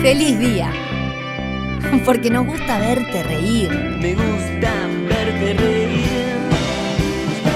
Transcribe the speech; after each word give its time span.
feliz 0.00 0.38
día. 0.38 0.72
Porque 2.04 2.30
nos 2.30 2.46
gusta 2.46 2.78
verte 2.78 3.22
reír. 3.22 3.70
Me 3.70 4.14
gusta 4.14 4.72
verte 5.08 5.54
reír. 5.54 5.88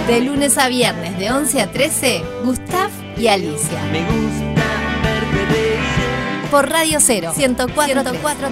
De 0.06 0.20
lunes 0.20 0.58
a 0.58 0.68
viernes, 0.68 1.18
de 1.18 1.30
11 1.30 1.60
a 1.62 1.70
13, 1.70 2.22
Gustav 2.44 2.90
y 3.16 3.28
Alicia. 3.28 3.82
Me 3.92 4.00
gusta 4.00 4.64
verte 5.02 5.46
reír. 5.46 6.50
Por 6.50 6.68
Radio 6.68 6.98
0, 7.00 7.32
104.3. 7.36 8.50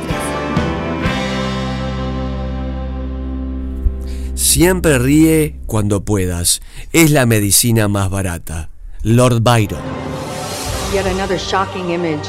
Siempre 4.34 4.98
ríe 4.98 5.60
cuando 5.66 6.04
puedas. 6.04 6.60
Es 6.92 7.10
la 7.10 7.26
medicina 7.26 7.88
más 7.88 8.10
barata. 8.10 8.70
Lord 9.02 9.42
Byron. 9.42 9.82
Yet 10.92 11.06
another 11.06 11.38
shocking 11.38 11.90
image. 11.90 12.28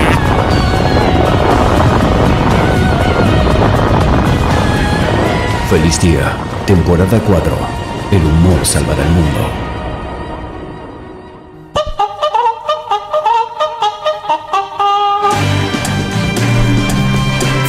Feliz 5.71 6.01
día, 6.01 6.35
temporada 6.65 7.17
4. 7.25 7.57
El 8.11 8.25
humor 8.25 8.65
salvará 8.65 9.03
el 9.03 9.09
mundo. 9.09 9.39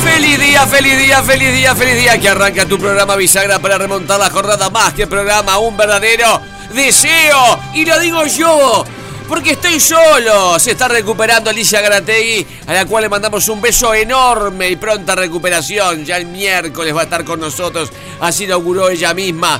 Feliz 0.02 0.40
día, 0.40 0.66
feliz 0.66 0.98
día, 0.98 1.22
feliz 1.22 1.52
día, 1.52 1.76
feliz 1.76 1.94
día 1.94 2.18
que 2.18 2.28
arranca 2.28 2.66
tu 2.66 2.76
programa 2.76 3.14
bisagra 3.14 3.60
para 3.60 3.78
remontar 3.78 4.18
la 4.18 4.30
jornada 4.30 4.68
más 4.68 4.94
que 4.94 5.06
programa, 5.06 5.58
un 5.58 5.76
verdadero 5.76 6.40
deseo. 6.74 7.60
Y 7.72 7.84
lo 7.84 8.00
digo 8.00 8.26
yo, 8.26 8.84
porque 9.32 9.52
estoy 9.52 9.80
solo. 9.80 10.58
Se 10.58 10.72
está 10.72 10.88
recuperando 10.88 11.48
Alicia 11.48 11.80
Garategui, 11.80 12.46
a 12.66 12.74
la 12.74 12.84
cual 12.84 13.04
le 13.04 13.08
mandamos 13.08 13.48
un 13.48 13.62
beso 13.62 13.94
enorme 13.94 14.68
y 14.68 14.76
pronta 14.76 15.14
recuperación. 15.14 16.04
Ya 16.04 16.18
el 16.18 16.26
miércoles 16.26 16.94
va 16.94 17.00
a 17.00 17.04
estar 17.04 17.24
con 17.24 17.40
nosotros, 17.40 17.90
así 18.20 18.46
lo 18.46 18.56
auguró 18.56 18.90
ella 18.90 19.14
misma. 19.14 19.58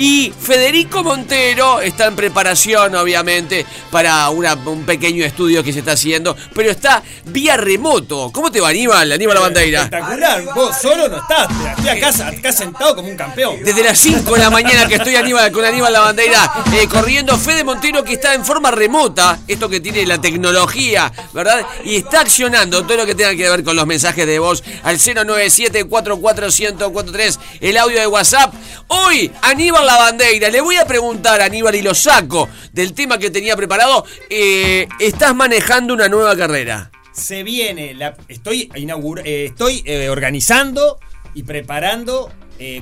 Y 0.00 0.32
Federico 0.32 1.04
Montero 1.04 1.82
está 1.82 2.06
en 2.06 2.16
preparación, 2.16 2.94
obviamente, 2.94 3.66
para 3.90 4.30
una- 4.30 4.54
un 4.54 4.86
pequeño 4.86 5.22
estudio 5.26 5.62
que 5.62 5.74
se 5.74 5.80
está 5.80 5.92
haciendo, 5.92 6.34
pero 6.54 6.70
está 6.70 7.02
vía 7.26 7.58
remoto. 7.58 8.30
¿Cómo 8.32 8.50
te 8.50 8.62
va, 8.62 8.70
Aníbal? 8.70 9.12
Aníbal 9.12 9.34
La 9.34 9.40
Bandeira. 9.42 9.82
Espectacular, 9.82 10.42
vos 10.54 10.74
solo 10.80 11.06
no 11.06 11.18
estás, 11.18 11.48
estoy 11.76 11.88
acá, 11.90 12.28
acá 12.28 12.50
sentado 12.50 12.96
como 12.96 13.08
un 13.10 13.16
campeón. 13.16 13.62
Desde 13.62 13.82
las 13.84 13.98
5 13.98 14.32
de 14.36 14.40
la 14.40 14.48
mañana 14.48 14.88
que 14.88 14.94
estoy 14.94 15.16
Aníbal, 15.16 15.52
con 15.52 15.66
Aníbal 15.66 15.92
La 15.92 16.00
Bandeira 16.00 16.50
eh, 16.72 16.88
corriendo 16.88 17.36
Fede 17.36 17.62
Montero 17.62 18.02
que 18.02 18.14
está 18.14 18.32
en 18.32 18.42
forma 18.42 18.70
remota, 18.70 19.38
esto 19.46 19.68
que 19.68 19.80
tiene 19.80 20.06
la 20.06 20.18
tecnología, 20.18 21.12
¿verdad? 21.34 21.60
Y 21.84 21.96
está 21.96 22.22
accionando 22.22 22.84
todo 22.86 22.96
lo 22.96 23.04
que 23.04 23.14
tenga 23.14 23.34
que 23.36 23.50
ver 23.50 23.62
con 23.62 23.76
los 23.76 23.86
mensajes 23.86 24.26
de 24.26 24.38
voz 24.38 24.64
al 24.82 24.96
097-44143, 24.98 27.38
el 27.60 27.76
audio 27.76 28.00
de 28.00 28.06
WhatsApp. 28.06 28.54
Hoy, 28.88 29.30
Aníbal 29.42 29.89
La 29.90 29.96
Bandeira, 29.98 30.48
le 30.50 30.60
voy 30.60 30.76
a 30.76 30.84
preguntar 30.84 31.40
a 31.40 31.46
Aníbal 31.46 31.74
y 31.74 31.82
lo 31.82 31.96
saco 31.96 32.48
del 32.72 32.92
tema 32.94 33.18
que 33.18 33.28
tenía 33.28 33.56
preparado. 33.56 34.06
eh, 34.30 34.86
¿Estás 35.00 35.34
manejando 35.34 35.94
una 35.94 36.08
nueva 36.08 36.36
carrera? 36.36 36.92
Se 37.10 37.42
viene, 37.42 37.94
la, 37.94 38.16
estoy, 38.28 38.70
inaugura- 38.76 39.22
eh, 39.24 39.46
estoy 39.46 39.82
eh, 39.84 40.08
organizando 40.08 41.00
y 41.34 41.42
preparando 41.42 42.30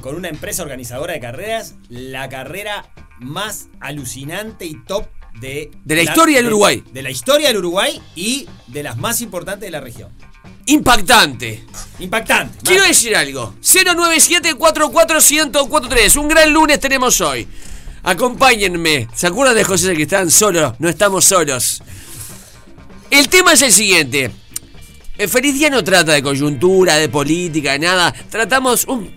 con 0.03 0.17
una 0.17 0.29
empresa 0.29 0.63
organizadora 0.65 1.15
de 1.15 1.21
carreras 1.21 1.77
la 1.89 2.29
carrera 2.29 2.93
más 3.21 3.69
alucinante 3.81 4.67
y 4.67 4.75
top 4.85 5.07
de, 5.41 5.71
De 5.85 5.95
la 5.97 6.03
historia 6.03 6.37
del 6.37 6.45
de- 6.45 6.49
Uruguay. 6.51 6.85
De 6.93 7.01
la 7.03 7.11
historia 7.11 7.49
del 7.49 7.57
Uruguay 7.59 8.03
y 8.17 8.47
de 8.67 8.83
las 8.83 8.99
más 8.99 9.21
importantes 9.23 9.63
de 9.67 9.71
la 9.71 9.81
región. 9.81 10.13
Impactante. 10.66 11.64
Impactante. 11.98 12.59
Quiero 12.64 12.84
decir 12.84 13.16
algo. 13.16 13.54
097-44143. 13.62 16.16
Un 16.16 16.28
gran 16.28 16.53
lunes 16.53 16.78
tenemos 16.81 17.20
hoy. 17.20 17.47
Acompáñenme. 18.03 19.09
¿Se 19.14 19.26
acuerdan 19.26 19.56
de 19.56 19.64
José 19.64 19.94
que 19.94 20.03
están 20.03 20.31
solos? 20.31 20.75
No 20.78 20.88
estamos 20.88 21.25
solos. 21.25 21.82
El 23.10 23.28
tema 23.28 23.53
es 23.54 23.62
el 23.62 23.72
siguiente. 23.72 24.31
El 25.16 25.28
feliz 25.28 25.54
día 25.54 25.70
no 25.70 25.82
trata 25.82 26.12
de 26.12 26.22
coyuntura, 26.22 26.94
de 26.97 27.09
política, 27.09 27.72
de 27.72 27.78
nada. 27.80 28.15
Tratamos 28.30 28.84
un- 28.86 29.12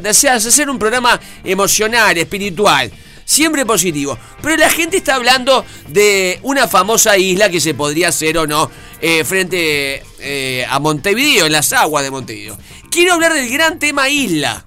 de 0.00 0.08
hacer 0.08 0.30
hacer 0.30 0.70
un 0.70 0.78
programa 0.78 1.20
emocional, 1.44 2.16
espiritual. 2.16 2.90
Siempre 3.32 3.64
positivo. 3.64 4.18
Pero 4.42 4.56
la 4.58 4.68
gente 4.68 4.98
está 4.98 5.14
hablando 5.14 5.64
de 5.88 6.38
una 6.42 6.68
famosa 6.68 7.16
isla 7.16 7.48
que 7.48 7.62
se 7.62 7.72
podría 7.72 8.08
hacer 8.08 8.36
o 8.36 8.46
no 8.46 8.70
eh, 9.00 9.24
frente 9.24 10.02
eh, 10.18 10.66
a 10.68 10.78
Montevideo, 10.78 11.46
en 11.46 11.52
las 11.52 11.72
aguas 11.72 12.04
de 12.04 12.10
Montevideo. 12.10 12.58
Quiero 12.90 13.14
hablar 13.14 13.32
del 13.32 13.48
gran 13.48 13.78
tema 13.78 14.10
isla. 14.10 14.62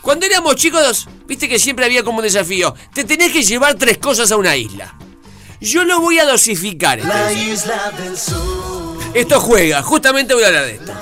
Cuando 0.00 0.24
éramos 0.24 0.56
chicos, 0.56 1.06
viste 1.26 1.50
que 1.50 1.58
siempre 1.58 1.84
había 1.84 2.02
como 2.02 2.20
un 2.20 2.24
desafío. 2.24 2.74
Te 2.94 3.04
tenés 3.04 3.30
que 3.30 3.42
llevar 3.42 3.74
tres 3.74 3.98
cosas 3.98 4.32
a 4.32 4.38
una 4.38 4.56
isla. 4.56 4.96
Yo 5.60 5.84
lo 5.84 6.00
voy 6.00 6.18
a 6.18 6.24
dosificar. 6.24 6.98
vez. 6.98 7.36
isla 7.36 7.92
del 7.98 8.16
sur. 8.16 8.96
Esto 9.12 9.38
juega, 9.38 9.82
justamente 9.82 10.32
voy 10.32 10.44
a 10.44 10.46
hablar 10.46 10.64
de 10.64 10.76
esto. 10.76 10.94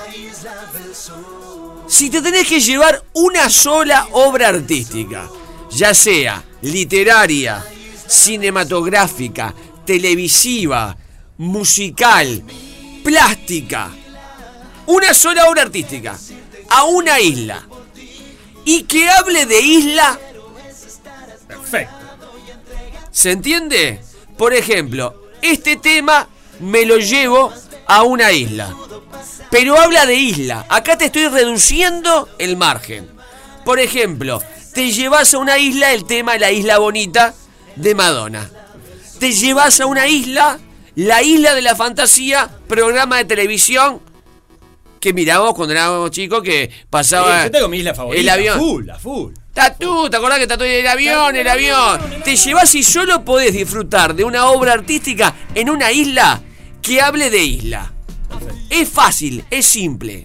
Si 1.86 2.10
te 2.10 2.20
tenés 2.20 2.48
que 2.48 2.58
llevar 2.58 3.04
una 3.12 3.48
sola 3.48 4.08
obra 4.10 4.48
artística, 4.48 5.30
ya 5.70 5.94
sea 5.94 6.42
literaria, 6.62 7.64
cinematográfica, 8.06 9.54
televisiva, 9.84 10.96
musical, 11.38 12.42
plástica, 13.04 13.90
una 14.86 15.14
sola 15.14 15.48
obra 15.48 15.62
artística, 15.62 16.18
a 16.70 16.84
una 16.84 17.20
isla. 17.20 17.66
Y 18.64 18.82
que 18.82 19.08
hable 19.08 19.46
de 19.46 19.60
isla, 19.60 20.18
Perfecto. 21.46 21.94
¿se 23.12 23.30
entiende? 23.30 24.00
Por 24.36 24.52
ejemplo, 24.54 25.22
este 25.40 25.76
tema 25.76 26.28
me 26.60 26.84
lo 26.84 26.96
llevo 26.98 27.52
a 27.86 28.02
una 28.02 28.32
isla. 28.32 28.74
Pero 29.50 29.78
habla 29.78 30.06
de 30.06 30.16
isla. 30.16 30.66
Acá 30.68 30.98
te 30.98 31.06
estoy 31.06 31.28
reduciendo 31.28 32.28
el 32.38 32.56
margen. 32.56 33.08
Por 33.64 33.78
ejemplo, 33.78 34.42
te 34.76 34.92
llevas 34.92 35.32
a 35.32 35.38
una 35.38 35.56
isla 35.56 35.94
el 35.94 36.04
tema 36.04 36.36
La 36.36 36.52
Isla 36.52 36.76
Bonita 36.76 37.32
de 37.76 37.94
Madonna. 37.94 38.50
Te 39.18 39.32
llevas 39.32 39.80
a 39.80 39.86
una 39.86 40.06
isla, 40.06 40.58
La 40.94 41.22
Isla 41.22 41.54
de 41.54 41.62
la 41.62 41.74
Fantasía, 41.74 42.50
programa 42.68 43.16
de 43.16 43.24
televisión 43.24 44.02
que 45.00 45.14
mirábamos 45.14 45.54
cuando 45.54 45.72
éramos 45.72 46.10
chicos 46.10 46.42
que 46.42 46.70
pasaba 46.90 47.38
Sí, 47.38 47.44
yo 47.46 47.50
tengo 47.52 47.68
mi 47.68 47.78
isla 47.78 47.94
favorita. 47.94 48.20
el 48.20 48.28
avión. 48.28 48.58
Full, 48.58 48.90
a 48.90 48.98
full. 48.98 49.32
Tatú, 49.54 50.10
¿te 50.10 50.18
acordás 50.18 50.40
que 50.40 50.46
Tatú 50.46 50.64
el 50.64 50.86
avión, 50.86 51.34
el 51.34 51.48
avión? 51.48 51.98
Te 52.22 52.36
llevas 52.36 52.74
y 52.74 52.82
solo 52.82 53.24
podés 53.24 53.54
disfrutar 53.54 54.14
de 54.14 54.24
una 54.24 54.44
obra 54.50 54.74
artística 54.74 55.34
en 55.54 55.70
una 55.70 55.90
isla 55.90 56.42
que 56.82 57.00
hable 57.00 57.30
de 57.30 57.42
isla. 57.42 57.94
Es 58.68 58.90
fácil, 58.90 59.42
es 59.50 59.64
simple. 59.64 60.22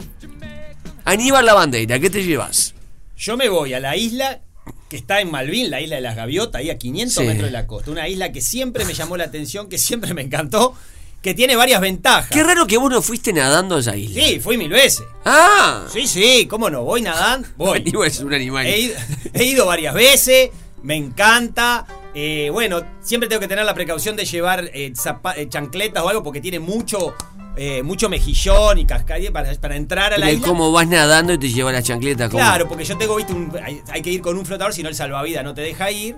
Aníbal 1.06 1.46
la 1.46 1.54
bandera, 1.54 1.98
¿qué 2.00 2.10
te 2.10 2.22
llevas? 2.22 2.74
Yo 3.22 3.38
me 3.38 3.50
voy 3.50 3.72
a 3.76 3.80
la 3.80 3.96
isla 3.96 4.42
que 4.90 4.98
está 4.98 5.22
en 5.22 5.30
Malvin, 5.30 5.70
la 5.70 5.80
isla 5.80 5.98
de 5.98 6.02
las 6.02 6.16
gaviotas, 6.16 6.60
ahí 6.60 6.72
a 6.72 6.80
500 6.80 7.14
Sí. 7.14 7.24
metros 7.24 7.46
de 7.46 7.52
la 7.52 7.68
costa. 7.68 7.92
Una 7.92 8.08
isla 8.08 8.32
que 8.32 8.42
siempre 8.42 8.84
me 8.84 8.96
llamó 8.96 9.16
la 9.16 9.26
atención, 9.26 9.70
que 9.70 9.78
siempre 9.78 10.16
me 10.16 10.24
encantó, 10.24 10.74
que 11.22 11.36
tiene 11.36 11.56
varias 11.56 11.80
ventajas. 11.82 12.32
Qué 12.32 12.44
raro 12.44 12.66
que 12.66 12.78
vos 12.78 12.90
no 12.90 13.00
fuiste 13.04 13.32
nadando 13.32 13.76
a 13.76 13.80
esa 13.80 13.96
isla. 13.96 14.24
Sí, 14.26 14.40
fui 14.40 14.58
mil 14.58 14.70
veces. 14.72 15.06
Ah, 15.24 15.86
Sí, 15.94 16.08
sí, 16.08 16.48
cómo 16.50 16.72
no, 16.72 16.84
voy 16.84 17.04
nadando, 17.04 17.48
voy. 17.58 17.78
Aníbal 17.86 18.08
es 18.08 18.20
un 18.22 18.34
animal. 18.34 18.66
He 18.66 18.80
ido, 18.80 18.96
he 19.34 19.44
ido 19.44 19.66
varias 19.68 19.94
veces, 19.94 20.50
me 20.82 20.96
encanta. 20.96 21.86
eh, 22.16 22.50
bueno, 22.52 22.82
siempre 23.04 23.30
tengo 23.30 23.40
que 23.40 23.48
tener 23.48 23.66
la 23.66 23.76
precaución 23.76 24.16
de 24.16 24.26
llevar 24.26 24.66
eh, 24.74 24.92
eh, 25.38 25.48
chancletas 25.48 26.04
o 26.04 26.10
algo 26.10 26.24
porque 26.24 26.42
tiene 26.42 26.60
mucho, 26.60 27.14
eh, 27.58 27.84
mucho 27.84 28.08
mejillón 28.10 28.78
y 28.80 28.86
cascadilla 28.86 29.32
para, 29.32 29.54
para 29.56 29.76
entrar 29.76 30.14
a 30.14 30.18
la 30.18 30.32
isla. 30.32 30.48
cómo 30.48 30.72
vas 30.72 30.88
nadando 30.88 31.34
y 31.34 31.38
te 31.38 31.50
lleva 31.50 31.72
la 31.72 31.84
chancleta. 31.84 32.28
¿cómo? 32.30 32.40
Claro, 32.40 32.68
porque 32.68 32.86
yo 32.86 32.98
tengo, 32.98 33.16
viste, 33.16 33.34
un- 33.34 33.52
hay, 33.64 33.82
hay 33.92 34.02
que 34.02 34.10
ir 34.10 34.22
con 34.22 34.38
un 34.38 34.46
flotador, 34.46 34.74
si 34.74 34.84
no 34.84 34.90
el 34.90 34.96
salvavidas 34.96 35.44
no 35.44 35.54
te 35.54 35.62
deja 35.62 35.92
ir. 35.92 36.16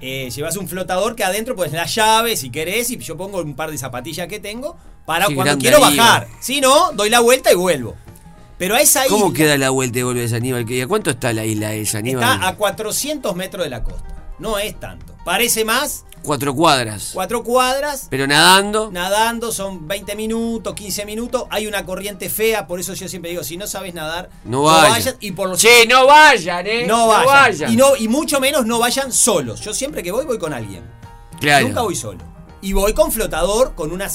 Eh, 0.00 0.30
llevas 0.34 0.56
un 0.56 0.68
flotador 0.68 1.14
que 1.14 1.22
adentro 1.22 1.54
pues 1.54 1.70
la 1.72 1.86
llave 1.86 2.36
si 2.36 2.50
querés 2.50 2.90
y 2.90 2.98
yo 2.98 3.16
pongo 3.16 3.40
un 3.40 3.54
par 3.54 3.70
de 3.70 3.78
zapatillas 3.78 4.26
que 4.26 4.40
tengo 4.40 4.76
para 5.06 5.26
cuando 5.32 5.56
quiero 5.58 5.80
bajar. 5.80 6.26
Si 6.40 6.60
no, 6.60 6.90
doy 6.92 7.08
la 7.08 7.20
vuelta 7.20 7.52
y 7.52 7.54
vuelvo. 7.54 7.94
Pero 8.58 8.74
a 8.76 8.80
esa 8.80 9.04
¿Cómo 9.08 9.26
isla 9.26 9.36
queda 9.36 9.58
la 9.58 9.70
vuelta 9.70 9.98
y 9.98 10.02
vuelves, 10.02 10.32
Aníbal? 10.32 10.68
¿Y 10.70 10.80
a 10.80 10.86
cuánto 10.88 11.10
está 11.10 11.32
la 11.32 11.44
isla 11.44 11.72
esa, 11.74 11.98
Aníbal? 11.98 12.22
está 12.34 12.48
a 12.48 12.54
400 12.56 13.34
metros 13.36 13.64
de 13.64 13.70
la 13.70 13.82
costa. 13.82 14.04
No 14.38 14.58
es 14.58 14.78
tanto. 14.78 15.14
Parece 15.24 15.64
más, 15.64 16.04
Cuatro 16.22 16.54
cuadras. 16.54 17.10
cuatro 17.12 17.42
cuadras. 17.42 18.06
Pero 18.08 18.26
nadando. 18.28 18.90
Nadando 18.92 19.50
son 19.50 19.88
20 19.88 20.14
minutos, 20.14 20.72
15 20.74 21.04
minutos. 21.04 21.44
Hay 21.50 21.66
una 21.66 21.84
corriente 21.84 22.30
fea, 22.30 22.66
por 22.68 22.78
eso 22.78 22.94
yo 22.94 23.08
siempre 23.08 23.30
digo, 23.32 23.42
si 23.42 23.56
no 23.56 23.66
sabes 23.66 23.92
nadar, 23.94 24.30
No 24.44 24.62
vayan. 24.62 24.90
vayas. 24.92 25.16
Y 25.20 25.32
por 25.32 25.48
los 25.48 25.60
Che, 25.60 25.84
no 25.86 26.06
vayan, 26.06 26.66
eh. 26.66 26.86
No 26.86 27.08
vayan. 27.08 27.26
vayan. 27.26 27.72
Y, 27.72 27.76
no, 27.76 27.96
y 27.96 28.06
mucho 28.08 28.38
menos 28.40 28.66
no 28.66 28.78
vayan 28.78 29.12
solos. 29.12 29.60
Yo 29.60 29.74
siempre 29.74 30.02
que 30.02 30.12
voy, 30.12 30.24
voy 30.24 30.38
con 30.38 30.52
alguien. 30.52 30.84
Claro. 31.40 31.66
Nunca 31.66 31.80
voy 31.82 31.96
solo. 31.96 32.20
Y 32.60 32.72
voy 32.72 32.92
con 32.94 33.10
flotador, 33.10 33.74
con 33.74 33.90
una 33.90 34.08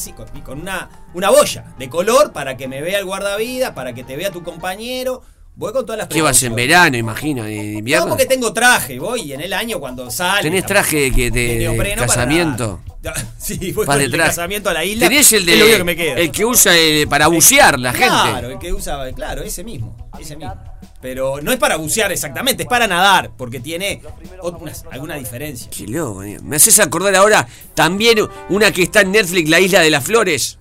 con 0.46 0.62
una, 0.62 0.90
una 1.14 1.30
boya 1.30 1.74
de 1.78 1.90
color 1.90 2.32
para 2.32 2.56
que 2.56 2.70
me 2.70 2.82
vea 2.82 3.00
el 3.00 3.06
guardavidas, 3.06 3.72
para 3.72 3.92
que 3.94 4.06
te 4.06 4.16
vea 4.16 4.32
tu 4.32 4.44
compañero. 4.44 5.22
Voy 5.60 5.74
con 5.74 5.84
todas 5.88 5.98
las 5.98 6.08
¿Qué 6.08 6.22
vas 6.22 6.42
en 6.44 6.54
verano, 6.54 6.98
imagino? 6.98 7.44
¿De 7.44 7.56
No, 7.56 7.80
invierno? 7.80 8.10
porque 8.10 8.28
tengo 8.28 8.54
traje, 8.54 9.00
voy 9.00 9.22
y 9.22 9.34
en 9.34 9.42
el 9.42 9.54
año 9.54 9.80
cuando 9.80 10.12
sale. 10.12 10.44
¿Tenés 10.44 10.64
traje 10.68 11.12
que 11.12 11.32
de, 11.32 11.74
para 11.76 11.96
casamiento? 12.06 12.82
nadar. 13.04 13.26
Sí, 13.40 13.72
voy 13.72 13.86
Para 13.88 13.98
con 13.98 14.06
el 14.06 14.12
de 14.12 14.18
casamiento 14.20 14.70
a 14.70 14.74
la 14.74 14.86
isla. 14.86 15.08
Tenés 15.08 15.32
el 15.34 15.46
de 15.48 15.58
que 15.78 15.84
me 15.84 15.96
queda. 15.96 16.14
el 16.16 16.32
que 16.32 16.46
usa 16.46 16.78
eh, 16.78 17.08
para 17.10 17.28
bucear 17.28 17.80
la 17.80 17.92
gente. 17.92 18.08
Claro, 18.08 18.50
el 18.52 18.60
que 18.60 18.72
usa, 18.72 19.12
claro, 19.16 19.42
ese 19.42 19.64
mismo, 19.64 19.96
ese 20.20 20.36
mismo. 20.36 20.54
Pero 21.02 21.42
no 21.42 21.52
es 21.52 21.58
para 21.58 21.78
bucear 21.78 22.12
exactamente, 22.12 22.64
es 22.64 22.70
para 22.70 22.86
nadar, 22.86 23.32
porque 23.36 23.60
tiene 23.60 24.02
otras- 24.42 24.84
alguna 24.92 25.16
diferencia. 25.16 25.70
Qué 25.76 25.88
loco, 25.88 26.22
eh. 26.22 26.38
Me 26.44 26.58
haces 26.58 26.80
acordar 26.80 27.16
ahora 27.16 27.48
también 27.74 28.20
una 28.50 28.72
que 28.72 28.84
está 28.84 29.02
en 29.02 29.12
Netflix, 29.12 29.50
La 29.50 29.60
Isla 29.60 29.80
de 29.80 29.90
las 29.90 30.04
Flores, 30.04 30.58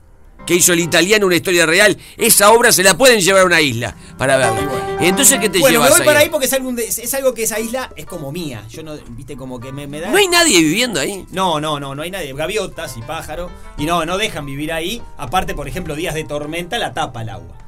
que 0.47 0.55
hizo 0.55 0.73
el 0.73 0.81
italiano 0.81 1.27
una 1.27 1.37
historia 1.37 1.67
real. 1.67 1.99
Esa 2.17 2.51
obra 2.53 2.73
se 2.73 2.83
la 2.83 2.97
pueden 2.97 3.21
llevar 3.21 3.43
a 3.43 3.47
una 3.47 3.61
isla 3.61 3.97
para 4.17 4.37
verla. 4.37 4.97
Entonces, 5.01 5.39
¿qué 5.41 5.49
te 5.49 5.59
Bueno, 5.59 5.81
me 5.81 5.87
llevas 5.87 5.99
voy 5.99 6.07
para 6.07 6.21
ahí? 6.21 6.29
porque 6.31 6.47
es, 6.47 7.15
algo 7.15 7.35
que 7.35 7.43
esa 7.43 7.61
isla 7.61 7.93
es 7.97 8.07
como 8.07 8.33
mía. 8.33 8.65
Yo 8.71 8.83
no, 8.83 8.97
viste, 9.11 9.37
como 9.37 9.61
que 9.61 9.73
me, 9.73 9.87
me 9.87 10.01
da. 10.01 10.11
¿No 10.11 10.17
hay 10.17 10.29
nadie 10.29 10.61
viviendo 10.61 11.01
ahí? 11.01 11.27
No, 11.33 11.61
no, 11.61 11.79
no, 11.81 11.95
no 11.95 12.03
hay 12.03 12.11
nadie. 12.11 12.33
Gaviotas 12.33 12.97
y 12.97 13.03
pájaros. 13.03 13.51
Y 13.77 13.85
no, 13.85 14.07
no 14.07 14.17
dejan 14.17 14.47
vivir 14.47 14.73
ahí. 14.73 15.03
Aparte, 15.19 15.55
por 15.55 15.69
ejemplo, 15.69 15.95
días 15.97 16.15
de 16.15 16.25
tormenta 16.25 16.79
la 16.79 16.95
tapa 16.95 17.23
el 17.23 17.29
agua. 17.29 17.59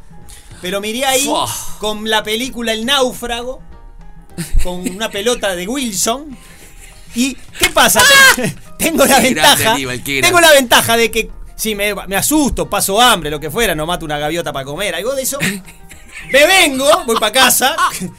Pero 0.63 0.81
miré 0.81 1.05
ahí 1.05 1.25
Fua. 1.25 1.49
con 1.79 2.09
la 2.09 2.23
película 2.23 2.73
El 2.73 2.87
Náufrago, 2.87 3.61
con 4.63 4.81
una 4.89 5.11
pelota 5.11 5.55
de 5.55 5.69
Wilson. 5.69 6.37
¿Y 7.15 7.35
qué 7.59 7.71
pasa? 7.71 8.03
tengo 8.79 9.05
la 9.05 9.21
Qué 9.21 9.31
grande, 9.31 9.35
ventaja. 9.35 9.73
Aníbal, 9.73 10.03
tengo 10.03 10.41
la 10.41 10.53
ventaja 10.53 10.97
de 10.97 11.11
que 11.11 11.31
si 11.59 11.75
me, 11.75 11.93
me 12.07 12.15
asusto, 12.17 12.71
paso 12.71 13.01
hambre, 13.01 13.31
lo 13.31 13.41
que 13.41 13.51
fuera, 13.51 13.75
no 13.75 13.85
mato 13.85 14.05
una 14.05 14.17
gaviota 14.17 14.53
para 14.53 14.65
comer, 14.65 14.95
algo 14.95 15.15
de 15.15 15.23
eso. 15.23 15.39
Me 16.33 16.47
vengo, 16.47 16.85
voy 17.07 17.17
para 17.19 17.33
casa 17.33 17.77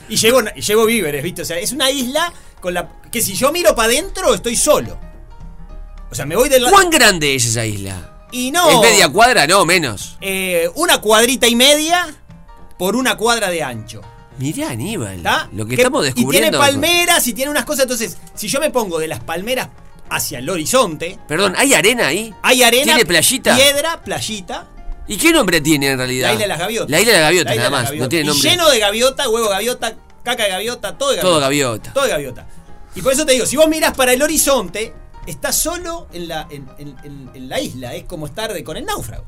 y 0.07 0.15
llevo, 0.15 0.41
y 0.55 0.61
llevo 0.61 0.85
víveres, 0.85 1.21
¿viste? 1.21 1.41
O 1.41 1.45
sea, 1.45 1.57
es 1.59 1.71
una 1.73 1.89
isla 1.91 2.31
con 2.61 2.73
la 2.73 2.89
que 3.11 3.21
si 3.21 3.33
yo 3.35 3.51
miro 3.51 3.75
para 3.75 3.87
adentro 3.89 4.33
estoy 4.33 4.55
solo. 4.55 4.97
O 6.09 6.15
sea, 6.15 6.25
me 6.25 6.35
voy 6.35 6.47
del 6.49 6.65
¿Cuán 6.69 6.89
grande 6.89 7.35
es 7.35 7.45
esa 7.45 7.65
isla? 7.65 8.25
y 8.31 8.51
no 8.51 8.69
¿Es 8.69 8.91
media 8.91 9.09
cuadra? 9.09 9.47
No, 9.47 9.65
menos. 9.65 10.17
eh, 10.21 10.69
una 10.75 10.99
cuadrita 11.01 11.47
y 11.47 11.55
media 11.55 12.07
por 12.77 12.95
una 12.95 13.17
cuadra 13.17 13.49
de 13.49 13.63
ancho. 13.63 14.01
Mirá, 14.37 14.69
Aníbal. 14.69 15.17
¿Está? 15.17 15.49
Lo 15.51 15.65
que, 15.65 15.75
estamos 15.75 16.01
Y 16.03 16.05
descubriendo. 16.13 16.49
tiene 16.51 16.57
palmeras 16.57 17.27
y 17.27 17.33
tiene 17.33 17.51
unas 17.51 17.65
cosas. 17.65 17.83
Entonces, 17.83 18.17
si 18.33 18.47
yo 18.47 18.59
me 18.61 18.69
pongo 18.69 18.97
de 18.97 19.07
las 19.09 19.19
palmeras 19.19 19.67
hacia 20.09 20.39
el 20.39 20.49
horizonte, 20.49 21.17
Perdón, 21.27 21.53
¿hay 21.57 21.73
arena 21.73 22.07
ahí? 22.07 22.33
hay 22.41 22.63
arena, 22.63 22.83
¿Tiene 22.83 23.05
playita? 23.05 23.55
piedra, 23.55 24.01
playita. 24.03 24.67
¿Y 25.07 25.17
qué 25.17 25.31
nombre 25.31 25.59
tiene 25.61 25.87
en 25.87 25.97
realidad? 25.97 26.27
La 26.27 26.33
isla 26.33 26.43
de 26.43 26.47
las 26.49 26.59
gaviotas. 26.59 26.89
La 26.91 26.99
isla 26.99 27.13
de 27.13 27.17
las 27.19 27.27
gaviotas, 27.27 27.55
La 27.55 27.63
nada 27.63 27.69
más. 27.83 27.93
No 27.95 28.09
tiene 28.09 28.25
Y 28.25 28.27
nombre. 28.27 28.49
lleno 28.49 28.69
de 28.69 28.79
gaviota, 28.79 29.27
huevo 29.29 29.47
de 29.47 29.53
gaviota, 29.53 29.95
caca 30.23 30.43
de 30.43 30.49
gaviota, 30.49 30.97
todo 30.97 31.09
de 31.11 31.15
gaviota. 31.17 31.29
Todo 31.31 31.39
gaviota. 31.41 31.93
Todo 31.93 32.03
de 32.03 32.09
gaviota. 32.11 32.47
Y 32.95 33.01
por 33.01 33.13
eso 33.13 33.25
te 33.25 33.33
digo, 33.33 33.45
si 33.45 33.55
vos 33.57 33.67
miras 33.67 33.95
para 33.95 34.13
el 34.13 34.21
horizonte, 34.21 34.93
estás 35.25 35.55
solo 35.55 36.07
en 36.13 36.27
la, 36.27 36.47
en, 36.51 36.67
en- 36.77 36.95
en- 37.03 37.29
en 37.33 37.49
la 37.49 37.59
isla. 37.59 37.95
Es 37.95 38.03
como 38.03 38.27
estar 38.27 38.53
de- 38.53 38.63
con 38.63 38.77
el 38.77 38.85
náufrago. 38.85 39.25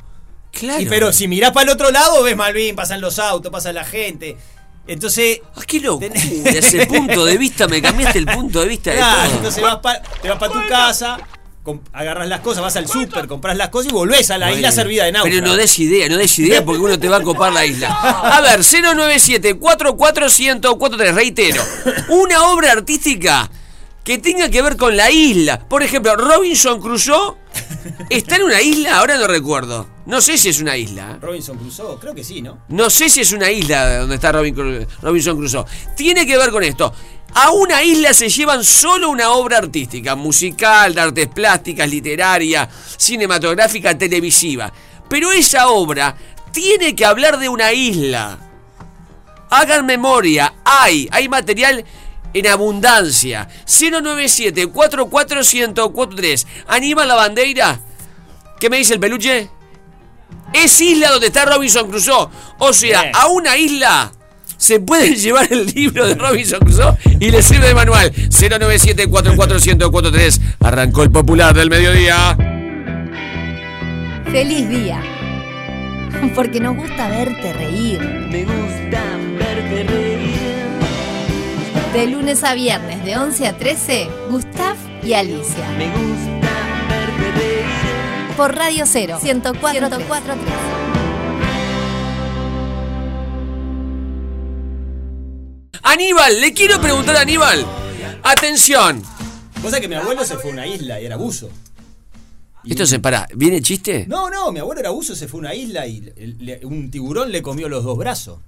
Claro. 0.52 0.82
Y 0.82 0.86
pero 0.86 1.14
si 1.14 1.28
mirás 1.28 1.52
para 1.52 1.64
el 1.64 1.70
otro 1.70 1.90
lado, 1.92 2.22
ves 2.24 2.36
Malvin, 2.36 2.76
pasan 2.76 3.02
los 3.02 3.18
autos, 3.20 3.52
pasa 3.52 3.72
la 3.74 3.84
gente. 3.86 4.38
Entonces. 4.88 5.42
Ah, 5.56 5.62
qué 5.66 5.80
locura. 5.80 6.10
Tenés- 6.10 6.46
Ese 6.56 6.86
punto 6.88 7.26
de 7.26 7.38
vista, 7.38 7.68
me 7.68 7.82
cambiaste 7.82 8.20
el 8.20 8.26
punto 8.26 8.62
de 8.62 8.68
vista 8.68 8.92
de 8.92 8.98
todo. 9.00 9.36
entonces 9.38 9.62
vas 9.64 9.78
pa- 9.78 10.02
te 10.22 10.30
vas 10.30 10.38
para 10.40 10.52
tu 10.54 10.68
casa, 10.68 11.18
agarras 11.94 12.28
las 12.28 12.40
cosas, 12.42 12.64
vas 12.64 12.76
al 12.76 12.88
súper, 12.88 13.28
compras 13.28 13.56
las 13.56 13.70
cosas 13.70 13.92
y 13.92 13.94
volvés 13.94 14.32
a 14.32 14.38
la 14.40 14.48
Bueno, 14.48 14.58
isla 14.58 14.72
servida 14.72 15.06
de 15.06 15.12
náufrago. 15.12 15.36
Pero 15.36 15.48
no 15.48 15.56
des 15.56 15.78
idea, 15.80 16.10
no 16.10 16.18
des 16.18 16.40
idea 16.40 16.66
porque 16.66 16.82
uno 16.82 16.98
te 17.00 17.08
va 17.08 17.18
a 17.18 17.22
copar 17.22 17.54
la 17.54 17.66
isla. 17.66 17.90
A 17.90 18.42
ver, 18.42 18.62
097 18.64 19.54
44143 19.56 21.14
reitero. 21.16 21.64
Una 22.10 22.44
obra 22.46 22.72
artística 22.72 23.50
que 24.04 24.18
tenga 24.18 24.50
que 24.50 24.62
ver 24.64 24.76
con 24.78 24.98
la 24.98 25.12
isla. 25.12 25.60
Por 25.60 25.84
ejemplo, 25.84 26.16
Robinson 26.16 26.82
Crusoe 26.82 27.36
está 28.10 28.36
en 28.38 28.44
una 28.44 28.62
isla, 28.62 28.98
ahora 29.00 29.18
no 29.18 29.28
recuerdo. 29.28 29.88
No 30.06 30.22
sé 30.22 30.38
si 30.38 30.50
es 30.50 30.60
una 30.60 30.76
isla. 30.78 31.18
Robinson 31.22 31.58
Crusoe, 31.58 31.98
creo 32.00 32.14
que 32.16 32.24
sí, 32.24 32.42
¿no? 32.42 32.60
No 32.70 32.90
sé 32.90 33.10
si 33.10 33.22
es 33.22 33.32
una 33.32 33.50
isla 33.52 34.00
donde 34.00 34.16
está 34.16 34.32
Robin 34.32 34.56
Cru- 34.56 34.88
Robinson 35.02 35.38
Crusoe. 35.38 35.66
Tiene 35.96 36.26
que 36.26 36.38
ver 36.38 36.52
con 36.52 36.64
esto. 36.64 36.94
A 37.34 37.52
una 37.52 37.82
isla 37.84 38.14
se 38.14 38.28
llevan 38.30 38.64
solo 38.64 39.10
una 39.10 39.32
obra 39.32 39.58
artística, 39.60 40.16
musical, 40.16 40.94
de 40.94 41.02
artes 41.02 41.28
plásticas, 41.30 41.90
literaria, 41.90 42.68
cinematográfica, 42.98 43.98
televisiva. 43.98 44.72
Pero 45.10 45.32
esa 45.32 45.70
obra 45.70 46.16
tiene 46.52 46.94
que 46.96 47.06
hablar 47.06 47.40
de 47.40 47.48
una 47.48 47.72
isla. 47.72 48.38
Hagan 49.50 49.86
memoria, 49.86 50.54
hay, 50.64 51.10
hay 51.12 51.28
material 51.30 51.84
en 52.34 52.48
abundancia. 52.48 53.48
097 53.66 54.68
44143 54.68 56.48
Anima 56.68 57.06
la 57.06 57.16
bandera. 57.16 57.80
¿Qué 58.60 58.70
me 58.70 58.78
dice 58.78 58.94
el 58.94 59.00
peluche? 59.00 59.50
Es 60.54 60.82
isla 60.82 61.10
donde 61.12 61.28
está 61.28 61.46
Robinson 61.46 61.90
Crusoe. 61.90 62.30
O 62.60 62.74
sea, 62.74 63.02
Bien. 63.02 63.16
a 63.16 63.28
una 63.28 63.58
isla 63.58 64.12
se 64.58 64.80
pueden 64.80 65.16
llevar 65.16 65.52
el 65.52 65.66
libro 65.66 66.06
de 66.08 66.16
Robinson 66.16 66.60
Crusoe 66.60 66.96
y 67.20 67.32
le 67.32 67.42
sirve 67.42 67.68
de 67.68 67.74
manual. 67.76 68.12
097 68.14 69.08
44143 69.08 70.42
Arrancó 70.60 71.04
el 71.04 71.12
popular 71.12 71.56
del 71.56 71.70
mediodía. 71.70 72.38
Feliz 74.32 74.70
día. 74.70 75.02
Porque 76.36 76.60
nos 76.60 76.76
gusta 76.76 77.10
verte 77.10 77.54
reír. 77.54 78.00
Me 78.02 78.44
gusta 78.44 79.02
verte 79.40 79.74
verte 79.74 79.84
reír. 79.84 80.11
De 81.94 82.08
lunes 82.08 82.44
a 82.44 82.54
viernes 82.54 83.04
de 83.04 83.18
11 83.18 83.48
a 83.48 83.58
13, 83.58 84.08
Gustav 84.30 84.78
y 85.04 85.14
Alicia. 85.14 85.68
Me 85.78 85.88
gusta 85.88 86.88
verte. 86.88 87.66
Por 88.38 88.56
Radio 88.56 88.86
0, 88.86 89.20
104.3. 89.22 90.38
Aníbal, 95.84 96.40
le 96.40 96.54
quiero 96.54 96.80
preguntar 96.80 97.16
a 97.18 97.22
Aníbal. 97.22 97.66
Atención. 98.24 99.02
Sabés 99.62 99.80
que 99.80 99.88
mi 99.88 99.96
abuelo 99.96 100.24
se 100.26 100.38
fue 100.38 100.52
a 100.52 100.54
una 100.54 100.68
isla 100.68 101.02
y 101.02 101.06
era 101.06 101.18
buzo. 101.18 101.50
Y- 102.64 102.72
Esto 102.72 102.86
se 102.86 103.00
para. 103.00 103.28
¿Viene 103.36 103.62
chiste? 103.62 104.06
No, 104.08 104.30
no, 104.30 104.52
mi 104.52 104.60
abuelo 104.60 104.80
era 104.82 104.92
buzo, 104.92 105.16
se 105.16 105.28
fue 105.28 105.40
a 105.40 105.42
una 105.42 105.56
isla 105.56 105.88
y 105.88 106.02
le- 106.02 106.14
le- 106.40 106.66
un 106.66 106.92
tiburón 106.92 107.32
le 107.32 107.42
comió 107.42 107.68
los 107.68 107.84
dos 107.84 107.98
brazos. 107.98 108.40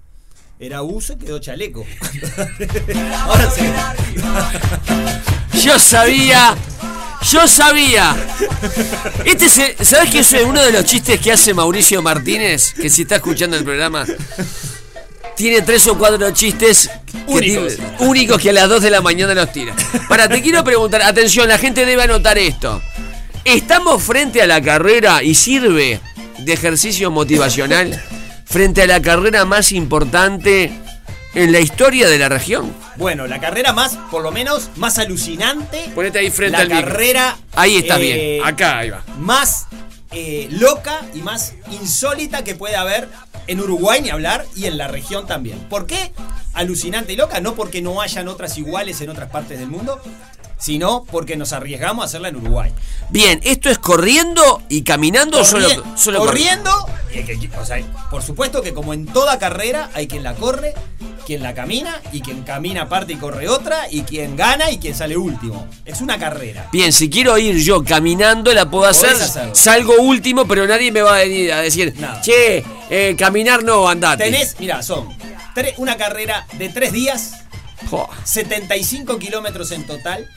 Era 0.64 0.80
buzo, 0.80 1.18
quedó 1.18 1.40
chaleco. 1.40 1.86
Ahora 3.26 3.50
se. 3.52 3.74
Yo 5.62 5.78
sabía. 5.78 6.56
Yo 7.30 7.46
sabía. 7.50 8.16
Este 9.26 9.50
se, 9.50 9.76
¿Sabes 9.84 10.10
que 10.10 10.20
es 10.20 10.34
uno 10.46 10.62
de 10.64 10.72
los 10.72 10.86
chistes 10.86 11.20
que 11.20 11.34
hace 11.34 11.54
Mauricio 11.54 12.02
Martínez? 12.02 12.74
Que 12.74 12.90
si 12.90 13.02
está 13.02 13.16
escuchando 13.16 13.58
el 13.58 13.66
programa. 13.66 14.06
Tiene 15.36 15.62
tres 15.64 15.86
o 15.88 15.98
cuatro 15.98 16.32
chistes 16.32 16.90
que 17.12 17.18
Únicos. 17.34 17.76
tiene- 17.76 17.96
únicos 18.00 18.40
que 18.42 18.50
a 18.52 18.54
las 18.54 18.70
2 18.70 18.84
de 18.84 18.90
la 18.90 19.02
mañana 19.02 19.34
los 19.34 19.52
tira. 19.52 19.76
Para, 20.08 20.30
te 20.30 20.42
quiero 20.42 20.64
preguntar, 20.64 21.02
atención, 21.02 21.50
la 21.50 21.58
gente 21.58 21.86
debe 21.86 22.04
anotar 22.04 22.38
esto. 22.38 22.82
¿Estamos 23.44 24.02
frente 24.02 24.42
a 24.42 24.48
la 24.48 24.62
carrera 24.62 25.24
y 25.24 25.36
sirve 25.36 26.00
de 26.38 26.54
ejercicio 26.54 27.12
motivacional 27.12 28.02
frente 28.54 28.84
a 28.84 28.86
la 28.86 29.02
carrera 29.02 29.46
más 29.46 29.72
importante 29.72 30.72
en 31.34 31.52
la 31.52 31.60
historia 31.60 32.08
de 32.08 32.20
la 32.20 32.30
región? 32.30 32.72
Bueno, 32.98 33.26
la 33.26 33.40
carrera 33.40 33.74
más, 33.74 33.98
por 34.12 34.22
lo 34.22 34.32
menos, 34.32 34.70
más 34.76 35.00
alucinante. 35.00 35.90
Ponete 35.96 36.20
ahí 36.20 36.30
frente 36.30 36.58
la 36.58 36.60
al 36.60 36.70
micro. 36.70 36.84
carrera. 36.84 37.38
Ahí 37.56 37.78
está 37.78 37.98
eh, 37.98 38.00
bien. 38.00 38.46
Acá, 38.46 38.78
ahí 38.78 38.92
va. 38.92 39.04
Más 39.18 39.66
eh, 40.12 40.48
loca 40.52 41.02
y 41.16 41.22
más 41.22 41.56
insólita 41.72 42.44
que 42.44 42.54
puede 42.54 42.76
haber 42.76 43.10
en 43.48 43.60
Uruguay, 43.60 44.02
ni 44.04 44.12
hablar, 44.12 44.46
y 44.56 44.68
en 44.68 44.78
la 44.78 44.88
región 44.88 45.26
también. 45.26 45.58
¿Por 45.68 45.88
qué? 45.88 46.14
Alucinante 46.54 47.14
y 47.14 47.16
loca, 47.16 47.42
no 47.42 47.56
porque 47.56 47.82
no 47.82 48.02
hayan 48.02 48.28
otras 48.28 48.56
iguales 48.60 49.02
en 49.02 49.10
otras 49.10 49.32
partes 49.32 49.58
del 49.58 49.70
mundo, 49.70 50.00
sino 50.58 51.04
porque 51.12 51.36
nos 51.36 51.54
arriesgamos 51.54 52.04
a 52.04 52.06
hacerla 52.06 52.30
en 52.30 52.38
Uruguay. 52.38 52.72
Bien, 53.10 53.40
¿esto 53.44 53.70
es 53.70 53.78
corriendo 53.80 54.62
y 54.70 54.84
caminando 54.84 55.40
o 55.42 55.46
solo, 55.46 55.68
Corri- 55.70 55.98
solo 55.98 56.20
corriendo, 56.20 56.72
o 57.60 57.66
sea, 57.66 57.78
por 58.10 58.24
supuesto 58.24 58.62
que 58.62 58.74
como 58.74 58.94
en 58.94 59.06
toda 59.06 59.38
carrera 59.40 59.90
hay 59.94 60.08
quien 60.08 60.24
la 60.24 60.34
corre, 60.36 60.74
quien 61.26 61.42
la 61.44 61.54
camina 61.54 62.02
y 62.12 62.22
quien 62.22 62.44
camina 62.44 62.90
parte 62.90 63.14
y 63.14 63.16
corre 63.16 63.48
otra 63.48 63.88
y 63.90 64.02
quien 64.02 64.36
gana 64.36 64.72
y 64.72 64.78
quien 64.78 64.94
sale 64.96 65.16
último. 65.16 65.68
Es 65.86 66.02
una 66.02 66.18
carrera. 66.20 66.68
Bien, 66.72 66.92
si 66.92 67.10
quiero 67.10 67.38
ir 67.38 67.58
yo 67.58 67.84
caminando, 67.84 68.52
la 68.54 68.70
puedo 68.70 68.86
hacer. 68.86 69.12
Hacerlo. 69.16 69.56
Salgo 69.56 69.96
último, 70.02 70.46
pero 70.48 70.68
nadie 70.68 70.92
me 70.92 71.02
va 71.02 71.16
a 71.16 71.20
venir 71.20 71.54
a 71.54 71.62
decir, 71.62 71.94
Nada. 71.98 72.20
che, 72.22 72.64
eh, 72.90 73.16
caminar 73.18 73.64
no, 73.64 73.88
andate. 73.88 74.26
Tenés, 74.26 74.56
mira, 74.60 74.82
son 74.84 75.08
una 75.78 75.96
carrera 75.98 76.46
de 76.58 76.70
tres 76.70 76.92
días, 76.92 77.43
75 78.26 79.20
kilómetros 79.20 79.72
en 79.72 79.86
total, 79.86 80.30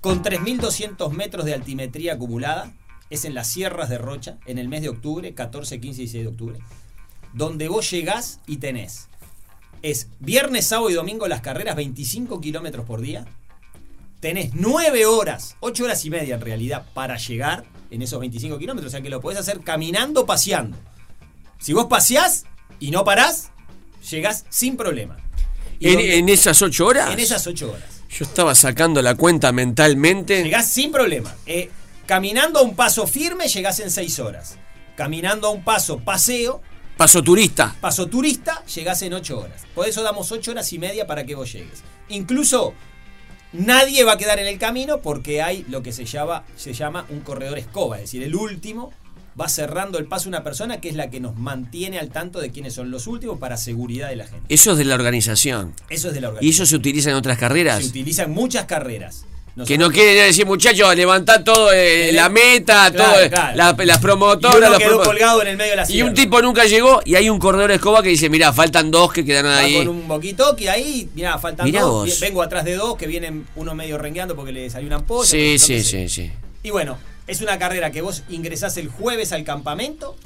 con 0.00 0.22
3.200 0.22 1.10
metros 1.12 1.44
de 1.44 1.54
altimetría 1.54 2.14
acumulada. 2.14 2.72
Es 3.10 3.24
en 3.24 3.34
las 3.34 3.48
sierras 3.48 3.88
de 3.88 3.98
Rocha, 3.98 4.38
en 4.46 4.58
el 4.58 4.68
mes 4.68 4.82
de 4.82 4.88
octubre, 4.88 5.34
14, 5.34 5.80
15 5.80 6.02
y 6.02 6.04
16 6.04 6.24
de 6.24 6.30
octubre. 6.30 6.58
Donde 7.32 7.68
vos 7.68 7.90
llegás 7.90 8.40
y 8.46 8.58
tenés. 8.58 9.08
Es 9.82 10.08
viernes, 10.20 10.66
sábado 10.66 10.90
y 10.90 10.94
domingo 10.94 11.26
las 11.26 11.40
carreras, 11.40 11.74
25 11.74 12.40
kilómetros 12.40 12.86
por 12.86 13.00
día. 13.00 13.24
Tenés 14.20 14.50
9 14.54 15.06
horas, 15.06 15.56
8 15.60 15.84
horas 15.84 16.04
y 16.04 16.10
media 16.10 16.34
en 16.36 16.40
realidad, 16.42 16.86
para 16.94 17.16
llegar 17.16 17.64
en 17.90 18.02
esos 18.02 18.20
25 18.20 18.58
kilómetros. 18.58 18.90
O 18.90 18.92
sea 18.92 19.02
que 19.02 19.10
lo 19.10 19.20
podés 19.20 19.38
hacer 19.38 19.60
caminando, 19.60 20.26
paseando. 20.26 20.76
Si 21.58 21.72
vos 21.72 21.86
paseás 21.86 22.44
y 22.78 22.90
no 22.90 23.04
parás, 23.04 23.50
llegás 24.10 24.44
sin 24.50 24.76
problema. 24.76 25.16
¿En, 25.80 25.94
donde- 25.94 26.18
en 26.18 26.28
esas 26.28 26.60
ocho 26.62 26.86
horas? 26.86 27.12
en 27.12 27.18
esas 27.20 27.46
8 27.46 27.70
horas. 27.72 28.02
Yo 28.10 28.24
estaba 28.24 28.54
sacando 28.54 29.00
la 29.02 29.14
cuenta 29.14 29.52
mentalmente. 29.52 30.42
Llegás 30.42 30.68
sin 30.70 30.90
problema. 30.92 31.34
Eh, 31.46 31.70
caminando 32.06 32.58
a 32.58 32.62
un 32.62 32.74
paso 32.74 33.06
firme, 33.06 33.46
llegás 33.48 33.78
en 33.80 33.90
6 33.90 34.18
horas. 34.18 34.56
Caminando 34.96 35.46
a 35.46 35.50
un 35.50 35.62
paso 35.64 36.00
paseo, 36.00 36.60
Paso 36.96 37.22
turista. 37.22 37.74
paso 37.80 38.06
turista, 38.08 38.64
llegás 38.66 39.00
en 39.02 39.14
8 39.14 39.38
horas. 39.38 39.62
Por 39.74 39.88
eso 39.88 40.02
damos 40.02 40.30
8 40.32 40.50
horas 40.50 40.70
y 40.72 40.78
media 40.78 41.06
para 41.06 41.24
que 41.24 41.34
vos 41.34 41.50
llegues. 41.52 41.82
Incluso 42.08 42.74
nadie 43.52 44.04
va 44.04 44.12
a 44.12 44.18
quedar 44.18 44.38
en 44.38 44.46
el 44.46 44.58
camino 44.58 45.00
porque 45.00 45.40
hay 45.42 45.64
lo 45.68 45.82
que 45.82 45.92
se 45.92 46.04
llama, 46.04 46.44
se 46.56 46.72
llama 46.72 47.06
un 47.08 47.20
corredor 47.20 47.58
escoba, 47.58 47.96
es 47.96 48.02
decir, 48.02 48.22
el 48.22 48.34
último 48.34 48.92
va 49.38 49.48
cerrando 49.48 49.98
el 49.98 50.06
paso 50.06 50.28
una 50.28 50.42
persona 50.42 50.80
que 50.80 50.88
es 50.88 50.96
la 50.96 51.10
que 51.10 51.20
nos 51.20 51.36
mantiene 51.36 51.98
al 51.98 52.08
tanto 52.10 52.40
de 52.40 52.50
quiénes 52.50 52.74
son 52.74 52.90
los 52.90 53.06
últimos 53.06 53.38
para 53.38 53.56
seguridad 53.56 54.08
de 54.08 54.16
la 54.16 54.26
gente. 54.26 54.44
Eso 54.48 54.72
es 54.72 54.78
de 54.78 54.84
la 54.84 54.94
organización. 54.94 55.74
Eso 55.88 56.08
es 56.08 56.14
de 56.14 56.20
la 56.20 56.26
¿Y 56.28 56.30
organización. 56.30 56.52
eso 56.64 56.66
se 56.70 56.76
utiliza 56.76 57.10
en 57.10 57.16
otras 57.16 57.38
carreras? 57.38 57.82
Se 57.82 57.88
utiliza 57.90 58.22
en 58.24 58.30
muchas 58.32 58.64
carreras. 58.66 59.24
Que 59.66 59.76
no 59.76 59.90
quieren 59.90 60.16
decir, 60.26 60.46
muchachos, 60.46 60.94
levantad 60.96 61.42
todo, 61.44 61.70
eh, 61.72 62.12
la 62.12 62.28
meta, 62.30 62.90
Claro, 62.90 63.12
todo, 63.12 63.20
eh, 63.22 63.28
claro. 63.28 63.56
la- 63.56 63.72
las 63.84 63.98
Y 63.98 64.00
promotoras. 64.00 64.56
uno 64.56 64.68
los 64.70 64.78
quedó 64.78 64.90
promo- 65.00 65.04
colgado 65.04 65.42
en 65.42 65.48
el 65.48 65.56
medio 65.58 65.70
de 65.72 65.76
la 65.76 65.82
Y 65.82 65.86
sierra. 65.86 66.08
un 66.08 66.14
tipo 66.14 66.40
nunca 66.40 66.64
llegó 66.64 67.02
y 67.04 67.16
hay 67.16 67.28
un 67.28 67.38
corredor 67.38 67.70
escoba 67.72 68.02
que 68.02 68.08
dice, 68.08 68.30
mira, 68.30 68.52
faltan 68.54 68.90
dos 68.90 69.12
que 69.12 69.22
quedaron 69.24 69.50
ahí. 69.52 69.74
con 69.76 69.88
un 69.88 70.08
boquito 70.08 70.56
que 70.56 70.70
ahí, 70.70 71.10
mirá, 71.14 71.36
faltan 71.38 71.66
Mirá 71.66 71.82
dos. 71.82 72.06
vos. 72.08 72.20
Vengo 72.20 72.42
atrás 72.42 72.64
de 72.64 72.76
dos 72.76 72.96
que 72.96 73.06
vienen 73.06 73.44
uno 73.56 73.74
medio 73.74 73.98
rengueando 73.98 74.34
porque 74.34 74.52
le 74.52 74.70
salió 74.70 74.86
una 74.86 74.96
ampolla. 74.96 75.28
Sí, 75.28 75.58
sí, 75.58 75.82
sí, 75.82 76.08
sí. 76.08 76.30
Y 76.62 76.70
bueno, 76.70 76.96
es 77.30 77.40
una 77.40 77.58
carrera 77.58 77.90
que 77.92 78.02
vos 78.02 78.24
ingresás 78.28 78.76
el 78.76 78.88
jueves 78.88 79.32
al 79.32 79.44
campamento 79.44 80.16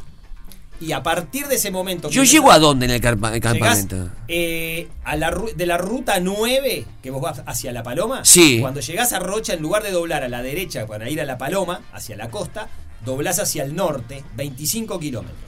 y 0.80 0.92
a 0.92 1.02
partir 1.02 1.46
de 1.46 1.56
ese 1.56 1.70
momento. 1.70 2.08
¿Yo 2.10 2.24
llego 2.24 2.50
a 2.50 2.58
dónde 2.58 2.86
en 2.86 2.90
el 2.92 2.96
el 3.04 3.20
llegás, 3.20 3.40
campamento? 3.40 4.10
eh, 4.26 4.88
a 5.04 5.16
la, 5.16 5.30
de 5.54 5.66
la 5.66 5.78
ruta 5.78 6.18
9, 6.18 6.84
que 7.02 7.10
vos 7.10 7.22
vas 7.22 7.42
hacia 7.46 7.72
La 7.72 7.82
Paloma. 7.82 8.24
Sí. 8.24 8.58
Cuando 8.60 8.80
llegás 8.80 9.12
a 9.12 9.18
Rocha, 9.20 9.52
en 9.52 9.62
lugar 9.62 9.82
de 9.82 9.92
doblar 9.92 10.24
a 10.24 10.28
la 10.28 10.42
derecha 10.42 10.86
para 10.86 11.08
ir 11.10 11.20
a 11.20 11.24
La 11.24 11.38
Paloma, 11.38 11.82
hacia 11.92 12.16
la 12.16 12.30
costa, 12.30 12.68
doblás 13.04 13.38
hacia 13.38 13.62
el 13.64 13.76
norte, 13.76 14.24
25 14.36 14.98
kilómetros. 14.98 15.38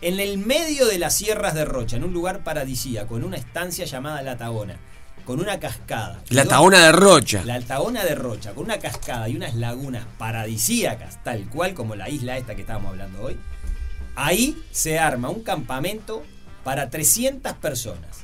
En 0.00 0.20
el 0.20 0.38
medio 0.38 0.86
de 0.86 0.98
las 0.98 1.16
sierras 1.16 1.54
de 1.54 1.64
Rocha, 1.64 1.96
en 1.96 2.04
un 2.04 2.12
lugar 2.12 2.44
paradisíaco, 2.44 3.16
en 3.16 3.24
una 3.24 3.36
estancia 3.36 3.84
llamada 3.84 4.22
La 4.22 4.36
Taona, 4.36 4.78
con 5.24 5.40
una 5.40 5.60
cascada. 5.60 6.22
La 6.30 6.44
Taona 6.44 6.84
de 6.84 6.92
Rocha. 6.92 7.42
La 7.44 7.60
Taona 7.60 8.04
de 8.04 8.14
Rocha, 8.14 8.54
con 8.54 8.64
una 8.64 8.78
cascada 8.78 9.28
y 9.28 9.36
unas 9.36 9.54
lagunas 9.54 10.06
paradisíacas, 10.18 11.22
tal 11.22 11.48
cual 11.48 11.74
como 11.74 11.94
la 11.94 12.08
isla 12.08 12.36
esta 12.36 12.54
que 12.54 12.62
estábamos 12.62 12.90
hablando 12.90 13.22
hoy. 13.22 13.38
Ahí 14.16 14.56
se 14.70 14.98
arma 14.98 15.28
un 15.28 15.42
campamento 15.42 16.22
para 16.64 16.90
300 16.90 17.54
personas. 17.54 18.18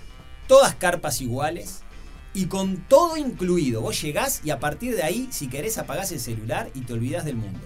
Todas 0.47 0.75
carpas 0.75 1.21
iguales 1.21 1.83
y 2.35 2.47
con 2.47 2.77
todo 2.89 3.17
incluido. 3.17 3.81
Vos 3.81 4.03
llegás 4.03 4.41
y 4.45 4.51
a 4.51 4.59
partir 4.59 4.97
de 4.97 5.03
ahí, 5.03 5.29
si 5.31 5.49
querés, 5.49 5.79
apagás 5.79 6.13
el 6.13 6.21
celular 6.21 6.71
y 6.75 6.81
te 6.81 6.93
olvidás 6.93 7.25
del 7.25 7.37
mundo. 7.37 7.61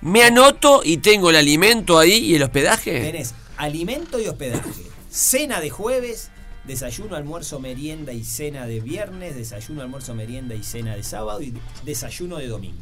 Me 0.00 0.22
anoto 0.22 0.82
y 0.84 0.98
tengo 0.98 1.30
el 1.30 1.36
alimento 1.36 1.98
ahí 1.98 2.18
y 2.18 2.34
el 2.36 2.42
hospedaje. 2.42 3.00
Tenés 3.00 3.34
alimento 3.56 4.20
y 4.20 4.28
hospedaje. 4.28 4.70
Cena 5.10 5.60
de 5.60 5.70
jueves, 5.70 6.30
desayuno, 6.68 7.16
almuerzo, 7.16 7.58
merienda 7.58 8.12
y 8.12 8.22
cena 8.22 8.66
de 8.66 8.78
viernes, 8.80 9.34
desayuno, 9.34 9.82
almuerzo, 9.82 10.14
merienda 10.14 10.54
y 10.54 10.62
cena 10.62 10.94
de 10.94 11.02
sábado 11.02 11.42
y 11.42 11.52
desayuno 11.84 12.36
de 12.36 12.46
domingo. 12.46 12.78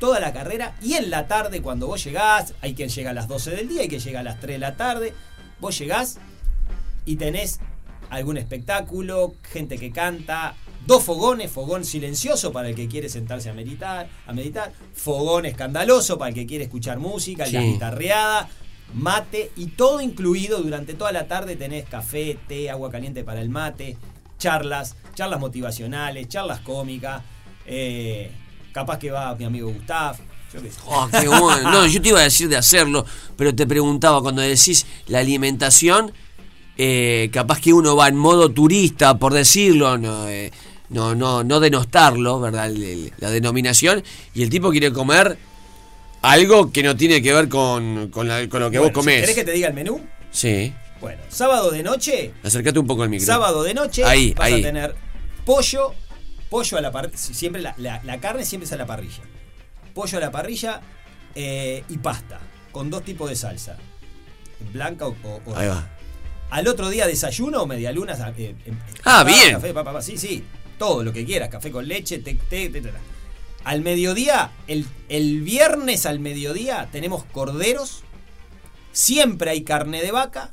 Toda 0.00 0.18
la 0.20 0.32
carrera 0.32 0.74
y 0.80 0.94
en 0.94 1.10
la 1.10 1.28
tarde 1.28 1.60
cuando 1.60 1.86
vos 1.86 2.02
llegás, 2.02 2.54
hay 2.62 2.74
quien 2.74 2.88
llega 2.88 3.10
a 3.10 3.14
las 3.14 3.28
12 3.28 3.50
del 3.50 3.68
día, 3.68 3.82
hay 3.82 3.88
quien 3.88 4.00
llega 4.00 4.20
a 4.20 4.22
las 4.22 4.40
3 4.40 4.54
de 4.54 4.58
la 4.58 4.76
tarde, 4.76 5.12
vos 5.60 5.78
llegás 5.78 6.18
y 7.04 7.16
tenés 7.16 7.60
algún 8.10 8.36
espectáculo, 8.36 9.34
gente 9.52 9.78
que 9.78 9.90
canta, 9.92 10.54
dos 10.86 11.02
fogones, 11.04 11.50
fogón 11.50 11.84
silencioso 11.84 12.52
para 12.52 12.68
el 12.68 12.74
que 12.74 12.88
quiere 12.88 13.08
sentarse 13.08 13.48
a 13.48 13.54
meditar, 13.54 14.08
a 14.26 14.32
meditar, 14.32 14.72
fogón 14.94 15.46
escandaloso 15.46 16.18
para 16.18 16.30
el 16.30 16.34
que 16.34 16.46
quiere 16.46 16.64
escuchar 16.64 16.98
música, 16.98 17.46
Sí. 17.46 17.52
la 17.52 17.62
guitarreada, 17.62 18.48
mate 18.94 19.52
y 19.56 19.66
todo 19.68 20.00
incluido 20.00 20.62
durante 20.62 20.94
toda 20.94 21.12
la 21.12 21.26
tarde 21.26 21.56
tenés 21.56 21.86
café, 21.88 22.38
té, 22.46 22.70
agua 22.70 22.90
caliente 22.90 23.24
para 23.24 23.40
el 23.40 23.48
mate, 23.48 23.96
charlas, 24.38 24.96
charlas 25.14 25.40
motivacionales, 25.40 26.28
charlas 26.28 26.60
cómicas, 26.60 27.22
eh, 27.66 28.30
capaz 28.72 28.98
que 28.98 29.10
va 29.10 29.34
mi 29.34 29.44
amigo 29.44 29.72
Gustav, 29.72 30.16
yo. 30.52 30.60
Oh, 30.86 31.08
qué 31.10 31.28
bueno. 31.28 31.70
No, 31.70 31.86
yo 31.86 32.02
te 32.02 32.10
iba 32.10 32.20
a 32.20 32.24
decir 32.24 32.48
de 32.48 32.56
hacerlo, 32.56 33.06
pero 33.36 33.54
te 33.54 33.66
preguntaba 33.66 34.20
cuando 34.20 34.42
decís 34.42 34.86
la 35.06 35.20
alimentación, 35.20 36.12
eh, 36.76 37.30
capaz 37.32 37.60
que 37.60 37.72
uno 37.72 37.96
va 37.96 38.08
en 38.08 38.16
modo 38.16 38.50
turista, 38.50 39.18
por 39.18 39.32
decirlo, 39.32 39.96
no, 39.98 40.28
eh, 40.28 40.52
no, 40.90 41.14
no, 41.14 41.42
no 41.42 41.60
denostarlo, 41.60 42.40
¿verdad? 42.40 42.70
La 43.18 43.30
denominación, 43.30 44.02
y 44.34 44.42
el 44.42 44.50
tipo 44.50 44.70
quiere 44.70 44.92
comer 44.92 45.38
algo 46.22 46.72
que 46.72 46.82
no 46.82 46.96
tiene 46.96 47.20
que 47.20 47.32
ver 47.32 47.48
con, 47.48 48.08
con, 48.10 48.28
la- 48.28 48.48
con 48.48 48.60
lo 48.60 48.70
que 48.70 48.78
Bueno, 48.78 48.92
vos 48.92 49.02
comés. 49.02 49.16
Si 49.16 49.20
¿Querés 49.22 49.34
que 49.36 49.44
te 49.44 49.52
diga 49.52 49.68
el 49.68 49.74
menú? 49.74 50.00
Sí. 50.30 50.72
Bueno, 51.00 51.20
sábado 51.28 51.70
de 51.72 51.82
noche, 51.82 52.32
Acércate 52.44 52.78
un 52.78 52.86
poco 52.86 53.02
al 53.02 53.08
micro. 53.10 53.26
sábado 53.26 53.62
de 53.64 53.74
noche 53.74 54.04
Ahí, 54.04 54.32
vas 54.34 54.46
ahí. 54.46 54.60
a 54.60 54.62
tener 54.62 54.94
pollo, 55.44 55.94
pollo 56.48 56.78
a 56.78 56.80
la 56.80 56.92
parrilla, 56.92 57.16
siempre 57.18 57.60
la, 57.60 57.74
la- 57.78 58.00
la 58.04 58.20
carne 58.20 58.44
siempre 58.44 58.66
es 58.66 58.72
a 58.72 58.76
la 58.76 58.86
parrilla. 58.86 59.22
Pollo 59.94 60.18
a 60.18 60.20
la 60.20 60.30
parrilla 60.30 60.80
eh, 61.34 61.82
y 61.88 61.98
pasta, 61.98 62.38
con 62.70 62.88
dos 62.88 63.04
tipos 63.04 63.28
de 63.28 63.34
salsa, 63.36 63.76
blanca 64.72 65.06
o, 65.08 65.16
o- 65.24 65.40
o 65.44 65.56
Ahí 65.56 65.66
va. 65.68 65.88
Al 66.50 66.68
otro 66.68 66.88
día 66.90 67.06
desayuno, 67.06 67.66
medialunas. 67.66 68.20
eh, 68.38 68.54
eh, 68.64 68.72
Ah, 69.04 69.24
bien. 69.24 69.54
Café, 69.54 69.68
papá, 69.74 69.84
papá, 69.90 70.02
sí, 70.02 70.16
sí. 70.18 70.44
Todo 70.78 71.02
lo 71.02 71.12
que 71.12 71.24
quieras. 71.24 71.48
Café 71.48 71.70
con 71.70 71.88
leche, 71.88 72.18
té, 72.18 72.34
té, 72.34 72.68
té, 72.68 72.80
té, 72.80 72.80
té. 72.82 72.92
Al 73.64 73.80
mediodía, 73.82 74.50
el, 74.66 74.86
el 75.08 75.40
viernes 75.42 76.06
al 76.06 76.18
mediodía, 76.18 76.88
tenemos 76.90 77.24
corderos. 77.24 78.02
Siempre 78.92 79.50
hay 79.50 79.62
carne 79.62 80.02
de 80.02 80.10
vaca, 80.10 80.52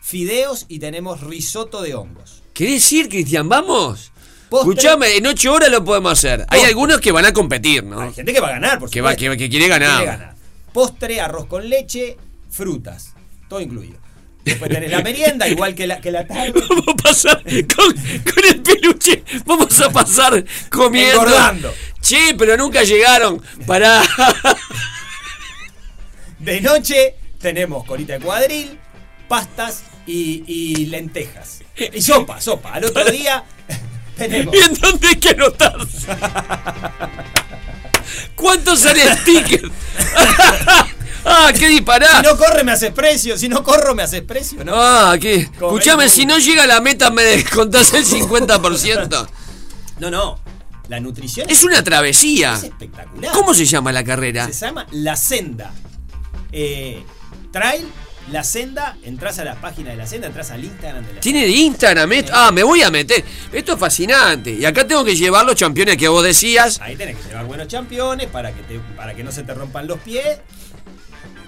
fideos 0.00 0.66
y 0.68 0.78
tenemos 0.78 1.20
risotto 1.20 1.82
de 1.82 1.94
hongos. 1.94 2.42
¿Querés 2.52 2.90
ir, 2.92 3.08
Cristian? 3.08 3.48
¿Vamos? 3.48 4.10
Postre. 4.48 4.70
Escuchame, 4.72 5.16
en 5.16 5.26
ocho 5.26 5.52
horas 5.52 5.70
lo 5.70 5.84
podemos 5.84 6.12
hacer. 6.12 6.46
Hay 6.48 6.62
algunos 6.62 7.00
que 7.00 7.12
van 7.12 7.26
a 7.26 7.32
competir, 7.32 7.84
¿no? 7.84 8.00
Hay 8.00 8.12
gente 8.14 8.32
que 8.32 8.40
va 8.40 8.48
a 8.48 8.52
ganar, 8.52 8.78
por 8.78 8.90
Que 8.90 9.00
va- 9.00 9.14
que- 9.16 9.36
que 9.36 9.48
quiere 9.50 9.68
ganar. 9.68 9.98
Quiere 10.02 10.12
ganar. 10.16 10.34
Postre, 10.72 11.20
arroz 11.20 11.46
con 11.46 11.68
leche, 11.68 12.16
frutas. 12.50 13.12
Todo 13.48 13.60
incluido. 13.60 13.98
Después 14.44 14.70
tenés 14.70 14.90
la 14.92 15.02
merienda, 15.02 15.48
igual 15.48 15.74
que 15.74 15.86
la, 15.88 16.00
que 16.00 16.10
la 16.12 16.26
tarde. 16.26 16.52
Vamos 16.68 16.84
a 16.88 16.94
pasar 16.94 17.42
con, 17.42 17.92
con 17.94 18.44
el 18.48 18.62
peluche. 18.62 19.24
Vamos 19.44 19.80
a 19.80 19.90
pasar 19.90 20.44
comiendo. 20.70 21.22
Engordando. 21.22 21.74
Che, 22.06 22.34
pero 22.38 22.56
nunca 22.56 22.84
llegaron. 22.84 23.42
Para. 23.66 24.00
De 26.38 26.60
noche 26.60 27.16
tenemos 27.40 27.84
colita 27.84 28.12
de 28.12 28.20
cuadril, 28.20 28.78
pastas 29.28 29.82
y, 30.06 30.44
y 30.46 30.86
lentejas. 30.86 31.62
Y 31.92 32.00
sopa, 32.00 32.40
sopa. 32.40 32.74
Al 32.74 32.84
otro 32.84 33.04
día 33.06 33.42
tenemos. 34.16 34.54
¿Y 34.54 34.58
en 34.58 34.74
dónde 34.74 35.08
hay 35.08 35.16
que 35.16 35.30
anotarse? 35.30 36.06
¿Cuántos 38.36 38.78
sale 38.80 39.02
el 39.02 39.24
ticket? 39.24 39.64
¡Ah, 41.24 41.50
qué 41.52 41.58
Si 41.58 41.66
dispará! 41.66 42.22
no 42.22 42.36
corre 42.36 42.62
me 42.62 42.70
haces 42.70 42.92
precio, 42.92 43.36
si 43.36 43.48
no 43.48 43.64
corro 43.64 43.96
me 43.96 44.04
haces 44.04 44.22
precio, 44.22 44.62
¿no? 44.64 44.74
Ah, 44.76 45.16
¿qué? 45.20 45.38
Escuchame, 45.38 46.08
si 46.08 46.24
no 46.24 46.38
llega 46.38 46.62
a 46.62 46.66
la 46.68 46.80
meta, 46.80 47.10
me 47.10 47.24
descontás 47.24 47.92
el 47.94 48.06
50%. 48.06 49.28
No, 49.98 50.10
no. 50.10 50.45
La 50.88 51.00
nutrición 51.00 51.48
Es 51.50 51.64
una 51.64 51.82
travesía. 51.82 52.54
es 52.54 52.64
espectacular. 52.64 53.32
¿Cómo 53.32 53.54
se 53.54 53.64
llama 53.64 53.92
la 53.92 54.04
carrera? 54.04 54.46
Se 54.46 54.52
llama 54.66 54.86
La 54.92 55.16
Senda. 55.16 55.72
Eh, 56.52 57.02
trail, 57.50 57.86
La 58.30 58.44
Senda, 58.44 58.96
entras 59.02 59.38
a 59.40 59.44
la 59.44 59.56
página 59.60 59.90
de 59.90 59.96
La 59.96 60.06
Senda, 60.06 60.28
entras 60.28 60.50
al 60.52 60.64
Instagram 60.64 61.04
de 61.04 61.14
La 61.14 61.20
Tiene 61.20 61.40
de 61.42 61.50
Instagram 61.50 62.12
esto. 62.12 62.32
Ah, 62.34 62.50
me 62.52 62.62
voy 62.62 62.82
a 62.82 62.90
meter. 62.90 63.24
Esto 63.52 63.72
es 63.74 63.78
fascinante. 63.80 64.52
Y 64.52 64.64
acá 64.64 64.86
tengo 64.86 65.04
que 65.04 65.16
llevar 65.16 65.44
los 65.44 65.56
campeones 65.56 65.96
que 65.96 66.06
vos 66.08 66.22
decías. 66.24 66.80
Ahí 66.80 66.94
tenés 66.96 67.16
que 67.16 67.28
llevar 67.28 67.46
buenos 67.46 67.66
campeones 67.66 68.28
para 68.28 68.52
que, 68.52 68.62
te- 68.62 68.80
para 68.96 69.14
que 69.14 69.24
no 69.24 69.32
se 69.32 69.42
te 69.42 69.54
rompan 69.54 69.86
los 69.88 69.98
pies. 70.00 70.38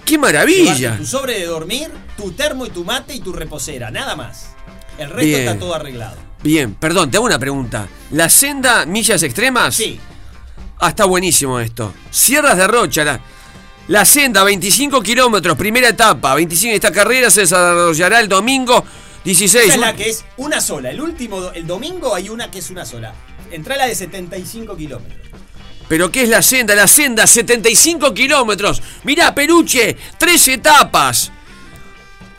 ¡Qué 0.05 0.17
maravilla! 0.17 0.97
Tu 0.97 1.05
sobre 1.05 1.39
de 1.39 1.45
dormir, 1.45 1.89
tu 2.17 2.31
termo 2.31 2.65
y 2.65 2.71
tu 2.71 2.83
mate 2.83 3.13
y 3.15 3.19
tu 3.21 3.31
reposera, 3.31 3.91
nada 3.91 4.15
más. 4.15 4.47
El 4.97 5.09
resto 5.09 5.25
Bien. 5.25 5.39
está 5.41 5.59
todo 5.59 5.75
arreglado. 5.75 6.17
Bien, 6.43 6.73
perdón, 6.75 7.11
te 7.11 7.17
hago 7.17 7.25
una 7.25 7.39
pregunta. 7.39 7.87
¿La 8.11 8.29
senda 8.29 8.85
millas 8.85 9.23
extremas? 9.23 9.75
Sí, 9.75 9.99
Ah, 10.81 10.89
está 10.89 11.03
buenísimo 11.03 11.59
esto. 11.59 11.93
Sierras 12.09 12.55
de 12.55 12.65
Rocha, 12.65 13.03
la, 13.03 13.19
la 13.89 14.05
senda, 14.05 14.45
25 14.45 15.01
kilómetros, 15.01 15.57
primera 15.57 15.89
etapa. 15.89 16.33
25, 16.35 16.73
esta 16.73 16.91
carrera 16.93 17.29
se 17.29 17.41
desarrollará 17.41 18.21
el 18.21 18.29
domingo 18.29 18.85
16. 19.25 19.65
esa 19.65 19.73
es 19.73 19.79
la 19.81 19.93
que 19.93 20.09
es 20.09 20.23
una 20.37 20.61
sola. 20.61 20.89
El 20.91 21.01
último, 21.01 21.51
el 21.53 21.67
domingo 21.67 22.15
hay 22.15 22.29
una 22.29 22.49
que 22.49 22.59
es 22.59 22.69
una 22.69 22.85
sola. 22.85 23.13
Entrá 23.51 23.75
la 23.75 23.87
de 23.87 23.95
75 23.95 24.77
kilómetros. 24.77 25.19
¿Pero 25.89 26.09
qué 26.09 26.23
es 26.23 26.29
la 26.29 26.41
senda? 26.41 26.75
La 26.75 26.87
senda, 26.87 27.27
75 27.27 28.13
kilómetros. 28.13 28.81
Mirá, 29.03 29.35
Peluche, 29.35 29.97
tres 30.17 30.47
etapas. 30.47 31.29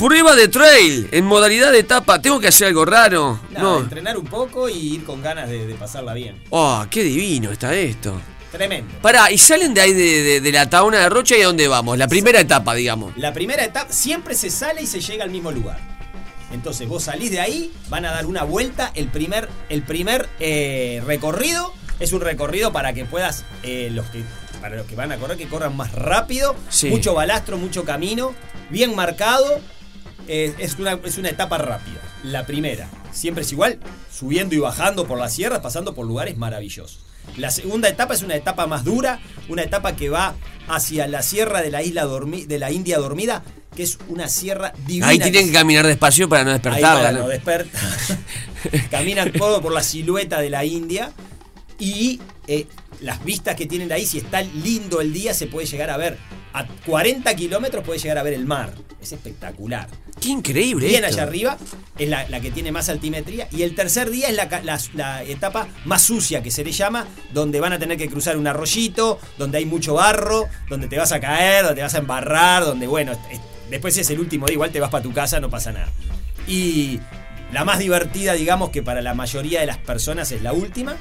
Prueba 0.01 0.35
de 0.35 0.49
trail, 0.49 1.09
en 1.13 1.27
modalidad 1.27 1.71
de 1.73 1.81
etapa. 1.81 2.23
¿Tengo 2.23 2.41
que 2.41 2.49
hacer 2.49 2.69
algo 2.69 2.87
raro? 2.87 3.39
No. 3.51 3.81
entrenar 3.81 4.17
un 4.17 4.25
poco 4.25 4.67
y 4.67 4.95
ir 4.95 5.05
con 5.05 5.21
ganas 5.23 5.47
de, 5.51 5.67
de 5.67 5.75
pasarla 5.75 6.15
bien. 6.15 6.43
Oh, 6.49 6.83
qué 6.91 7.03
divino 7.05 7.51
está 7.53 7.75
esto. 7.75 8.19
Tremendo. 8.51 8.95
Pará, 9.03 9.31
¿y 9.31 9.37
salen 9.37 9.75
de 9.75 9.81
ahí 9.83 9.93
de, 9.93 10.23
de- 10.23 10.41
de 10.41 10.53
la 10.53 10.71
taona 10.71 11.01
de 11.01 11.09
Rocha 11.11 11.37
y 11.37 11.43
a 11.43 11.47
dónde 11.47 11.69
vamos? 11.69 11.99
La 11.99 12.09
primera 12.09 12.41
etapa, 12.41 12.75
digamos. 12.75 13.15
La 13.19 13.35
primera 13.35 13.63
etapa 13.63 13.93
siempre 13.93 14.35
se 14.35 14.49
sale 14.49 14.81
y 14.83 14.87
se 14.87 15.01
llega 15.03 15.23
al 15.23 15.31
mismo 15.31 15.53
lugar. 15.53 15.79
Entonces 16.51 16.89
vos 16.89 17.05
salís 17.05 17.31
de 17.31 17.41
ahí, 17.41 17.71
van 17.91 18.07
a 18.07 18.11
dar 18.11 18.25
una 18.25 18.43
vuelta. 18.43 18.91
El 18.95 19.09
primer, 19.09 19.51
el 19.69 19.83
primer 19.83 20.31
eh, 20.41 21.03
recorrido 21.07 21.75
es 22.01 22.15
un 22.15 22.23
recorrido 22.23 22.73
para 22.73 22.95
que 22.95 23.05
puedas, 23.05 23.45
eh, 23.63 23.91
los 23.93 24.07
que, 24.07 24.25
para 24.63 24.77
los 24.77 24.87
que 24.87 24.97
van 24.97 25.13
a 25.13 25.19
correr, 25.19 25.37
que 25.37 25.47
corran 25.47 25.77
más 25.77 25.93
rápido. 25.93 26.57
Sí. 26.71 26.89
Mucho 26.89 27.13
balastro, 27.13 27.59
mucho 27.59 27.85
camino, 27.85 28.35
bien 28.71 28.97
marcado. 28.97 29.61
Eh, 30.33 30.55
es, 30.59 30.79
una, 30.79 30.93
es 31.05 31.19
una 31.19 31.29
etapa 31.29 31.59
rápida. 31.59 31.99
La 32.23 32.47
primera, 32.47 32.88
siempre 33.11 33.43
es 33.43 33.51
igual, 33.51 33.81
subiendo 34.16 34.55
y 34.55 34.59
bajando 34.59 35.05
por 35.09 35.19
las 35.19 35.33
sierras, 35.35 35.59
pasando 35.59 35.93
por 35.93 36.07
lugares 36.07 36.37
maravillosos. 36.37 37.01
La 37.37 37.51
segunda 37.51 37.88
etapa 37.88 38.14
es 38.14 38.23
una 38.23 38.37
etapa 38.37 38.69
más 38.69 38.85
dura, 38.85 39.19
una 39.49 39.62
etapa 39.62 39.97
que 39.97 40.09
va 40.09 40.35
hacia 40.69 41.09
la 41.09 41.23
sierra 41.23 41.62
de 41.62 41.71
la 41.73 41.83
isla 41.83 42.05
dormi- 42.07 42.47
de 42.47 42.59
la 42.61 42.71
India 42.71 42.99
dormida, 42.99 43.43
que 43.75 43.83
es 43.83 43.99
una 44.09 44.29
sierra 44.29 44.73
divina. 44.87 45.09
Ahí 45.09 45.19
tienen 45.19 45.47
que 45.49 45.53
caminar 45.53 45.85
despacio 45.87 46.29
para 46.29 46.45
no 46.45 46.51
Ahí 46.51 46.59
despertarla. 46.59 47.01
para 47.01 47.12
¿no? 47.12 47.19
no 47.25 47.29
despertar. 47.29 47.81
Caminan 48.90 49.33
todo 49.33 49.61
por 49.61 49.73
la 49.73 49.83
silueta 49.83 50.40
de 50.40 50.51
la 50.51 50.64
India 50.64 51.12
y 51.79 52.21
eh, 52.47 52.66
las 53.01 53.25
vistas 53.25 53.57
que 53.57 53.66
tienen 53.66 53.90
ahí, 53.90 54.07
si 54.07 54.19
está 54.19 54.43
lindo 54.43 55.01
el 55.01 55.12
día, 55.12 55.35
se 55.35 55.47
puede 55.47 55.66
llegar 55.66 55.90
a 55.90 55.97
ver. 55.97 56.19
A 56.53 56.67
40 56.67 57.35
kilómetros 57.37 57.85
puede 57.85 57.99
llegar 58.01 58.19
a 58.19 58.23
ver 58.23 58.33
el 58.35 58.45
mar. 58.47 58.73
Es 59.01 59.13
espectacular. 59.13 59.89
Qué 60.21 60.29
increíble. 60.29 60.87
Bien 60.89 61.05
esto. 61.05 61.17
allá 61.17 61.23
arriba 61.29 61.57
es 61.97 62.09
la, 62.09 62.29
la 62.29 62.41
que 62.41 62.51
tiene 62.51 62.73
más 62.73 62.89
altimetría. 62.89 63.49
Y 63.53 63.63
el 63.63 63.75
tercer 63.75 64.11
día 64.11 64.29
es 64.29 64.35
la, 64.35 64.49
la- 64.65 64.79
la 64.95 65.23
etapa 65.23 65.69
más 65.85 66.03
sucia 66.03 66.43
que 66.43 66.51
se 66.51 66.65
le 66.65 66.73
llama, 66.73 67.07
donde 67.33 67.61
van 67.61 67.73
a 67.73 67.79
tener 67.79 67.97
que 67.97 68.09
cruzar 68.09 68.37
un 68.37 68.47
arroyito, 68.47 69.19
donde 69.39 69.59
hay 69.59 69.65
mucho 69.65 69.95
barro, 69.95 70.49
donde 70.69 70.89
te 70.89 70.99
vas 70.99 71.13
a 71.13 71.21
caer, 71.21 71.63
donde 71.65 71.77
te 71.77 71.83
vas 71.83 71.95
a 71.95 71.99
embarrar, 71.99 72.65
donde, 72.65 72.87
bueno, 72.87 73.13
es- 73.13 73.41
después 73.71 73.97
es 73.97 74.11
el 74.11 74.19
último 74.21 74.47
día, 74.47 74.55
igual 74.55 74.71
te 74.73 74.81
vas 74.81 74.91
para 74.91 75.03
tu 75.03 75.13
casa, 75.13 75.41
no 75.41 75.49
pasa 75.49 75.73
nada. 75.73 75.89
Y 76.47 77.01
la 77.53 77.65
más 77.65 77.79
divertida, 77.79 78.35
digamos, 78.35 78.71
que 78.71 78.83
para 78.83 79.01
la 79.03 79.15
mayoría 79.15 79.61
de 79.61 79.67
las 79.67 79.79
personas 79.79 80.31
es 80.33 80.43
la 80.43 80.53
última. 80.53 80.97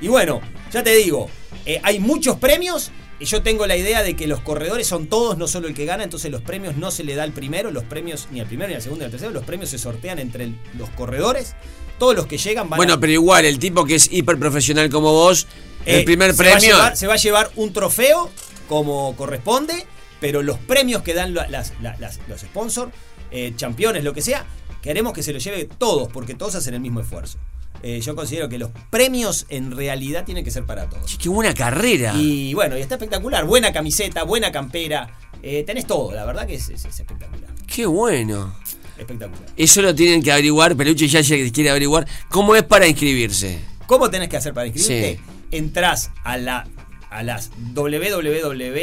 Y 0.00 0.08
bueno, 0.08 0.40
ya 0.72 0.82
te 0.82 0.94
digo, 0.94 1.28
eh, 1.64 1.80
hay 1.82 2.00
muchos 2.00 2.36
premios. 2.36 2.90
Y 3.20 3.24
Yo 3.24 3.42
tengo 3.42 3.66
la 3.66 3.76
idea 3.76 4.02
de 4.02 4.14
que 4.16 4.26
los 4.26 4.40
corredores 4.40 4.86
son 4.86 5.06
todos, 5.06 5.36
no 5.38 5.48
solo 5.48 5.68
el 5.68 5.74
que 5.74 5.84
gana, 5.84 6.04
entonces 6.04 6.30
los 6.30 6.42
premios 6.42 6.76
no 6.76 6.90
se 6.90 7.02
le 7.04 7.14
da 7.14 7.24
al 7.24 7.32
primero, 7.32 7.70
los 7.70 7.84
premios 7.84 8.28
ni 8.30 8.40
al 8.40 8.46
primero 8.46 8.68
ni 8.68 8.74
al 8.76 8.82
segundo 8.82 9.00
ni 9.02 9.06
al 9.06 9.10
tercero, 9.10 9.32
los 9.32 9.44
premios 9.44 9.70
se 9.70 9.78
sortean 9.78 10.18
entre 10.18 10.44
el- 10.44 10.58
los 10.76 10.88
corredores. 10.90 11.54
Todos 11.98 12.14
los 12.14 12.26
que 12.26 12.38
llegan 12.38 12.68
van 12.70 12.74
a 12.74 12.78
Bueno, 12.78 13.00
pero 13.00 13.12
igual, 13.12 13.44
el 13.44 13.58
tipo 13.58 13.84
que 13.84 13.96
es 13.96 14.08
hiper 14.12 14.38
profesional 14.38 14.88
como 14.88 15.12
vos, 15.12 15.46
eh, 15.84 15.98
el 15.98 16.04
primer 16.04 16.32
se 16.34 16.42
va 16.44 16.48
a 16.50 16.52
premio. 16.58 16.76
llevar- 16.76 16.96
se 16.96 17.06
va 17.08 17.14
a 17.14 17.16
llevar 17.16 17.50
un 17.56 17.72
trofeo 17.72 18.30
como 18.68 19.16
corresponde, 19.16 19.84
pero 20.20 20.42
los 20.42 20.58
premios 20.58 21.02
que 21.02 21.14
dan 21.14 21.34
la- 21.34 21.48
las- 21.48 21.72
la- 21.82 21.96
las- 21.98 22.20
los 22.28 22.40
sponsors, 22.42 22.92
eh, 23.32 23.52
campeones, 23.58 24.04
lo 24.04 24.12
que 24.14 24.22
sea, 24.22 24.46
queremos 24.80 25.12
que 25.12 25.24
se 25.24 25.32
lo 25.32 25.40
lleve 25.40 25.64
todos, 25.78 26.08
porque 26.12 26.34
todos 26.34 26.54
hacen 26.54 26.74
el 26.74 26.80
mismo 26.80 27.00
esfuerzo. 27.00 27.38
Eh, 27.82 28.00
yo 28.00 28.14
considero 28.16 28.48
que 28.48 28.58
los 28.58 28.70
premios 28.90 29.46
en 29.50 29.70
realidad 29.76 30.24
tienen 30.24 30.44
que 30.44 30.50
ser 30.50 30.64
para 30.66 30.88
todos. 30.88 31.16
Qué 31.16 31.28
buena 31.28 31.54
carrera. 31.54 32.14
Y 32.16 32.52
bueno, 32.54 32.76
y 32.76 32.80
está 32.80 32.96
espectacular. 32.96 33.44
Buena 33.44 33.72
camiseta, 33.72 34.22
buena 34.24 34.50
campera. 34.52 35.10
eh, 35.42 35.62
tenés 35.64 35.86
todo, 35.86 36.12
la 36.12 36.24
verdad 36.24 36.46
que 36.48 36.54
es, 36.56 36.68
es- 36.68 36.84
es 36.84 36.98
espectacular. 37.00 37.48
Qué 37.66 37.86
bueno. 37.86 38.52
Espectacular. 38.98 39.44
Eso 39.56 39.80
lo 39.82 39.94
tienen 39.94 40.20
que 40.22 40.32
averiguar, 40.32 40.74
Peluche 40.74 41.06
ya 41.06 41.22
quiere 41.22 41.70
averiguar. 41.70 42.08
¿Cómo 42.28 42.56
es 42.56 42.64
para 42.64 42.88
inscribirse? 42.88 43.60
¿Cómo 43.86 44.10
tenés 44.10 44.28
que 44.28 44.36
hacer 44.36 44.52
para 44.52 44.66
inscribirte? 44.66 45.16
Sí. 45.18 45.22
Entrás 45.56 46.10
a 46.24 46.36
la 46.38 46.66
a 47.10 47.22
las 47.22 47.50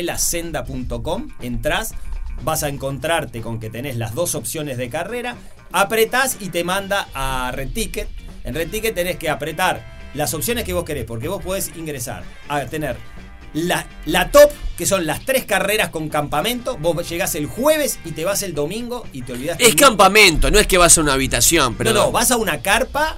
www.lasenda.com, 0.06 1.28
entrás, 1.42 1.94
vas 2.44 2.64
a 2.64 2.70
encontrarte 2.70 3.42
con 3.42 3.60
que 3.60 3.70
tenés 3.70 3.98
las 3.98 4.14
dos 4.16 4.34
opciones 4.36 4.78
de 4.78 4.90
carrera, 4.90 5.36
apretás 5.72 6.38
y 6.40 6.50
te 6.50 6.64
manda 6.64 7.08
a 7.14 7.52
Red 7.54 7.70
Ticket. 7.72 8.08
En 8.46 8.54
Red 8.54 8.70
Ticket 8.70 8.96
tenés 8.96 9.18
que 9.18 9.30
apretar 9.30 9.84
las 10.14 10.34
opciones 10.34 10.64
que 10.64 10.74
vos 10.74 10.86
querés, 10.86 11.06
porque 11.06 11.28
vos 11.28 11.44
podés 11.44 11.72
ingresar 11.76 12.24
a 12.48 12.66
tener 12.66 12.96
la, 13.54 13.86
la 14.06 14.32
top, 14.32 14.52
que 14.78 14.86
son 14.86 15.06
las 15.06 15.26
tres 15.26 15.46
carreras 15.46 15.90
con 15.90 16.10
campamento. 16.10 16.78
Vos 16.78 17.08
llegás 17.10 17.36
el 17.36 17.48
jueves 17.48 18.00
y 18.06 18.12
te 18.12 18.24
vas 18.24 18.44
el 18.44 18.54
domingo 18.54 19.06
y 19.14 19.24
te 19.24 19.34
olvidás. 19.34 19.60
Es 19.60 19.76
campamento, 19.76 20.52
no 20.52 20.60
es 20.60 20.68
que 20.68 20.78
vas 20.78 20.98
a 20.98 21.02
una 21.02 21.14
habitación, 21.14 21.76
pero. 21.76 21.92
No, 21.92 22.06
no, 22.06 22.12
vas 22.12 22.32
a 22.32 22.38
una 22.38 22.62
carpa, 22.62 23.18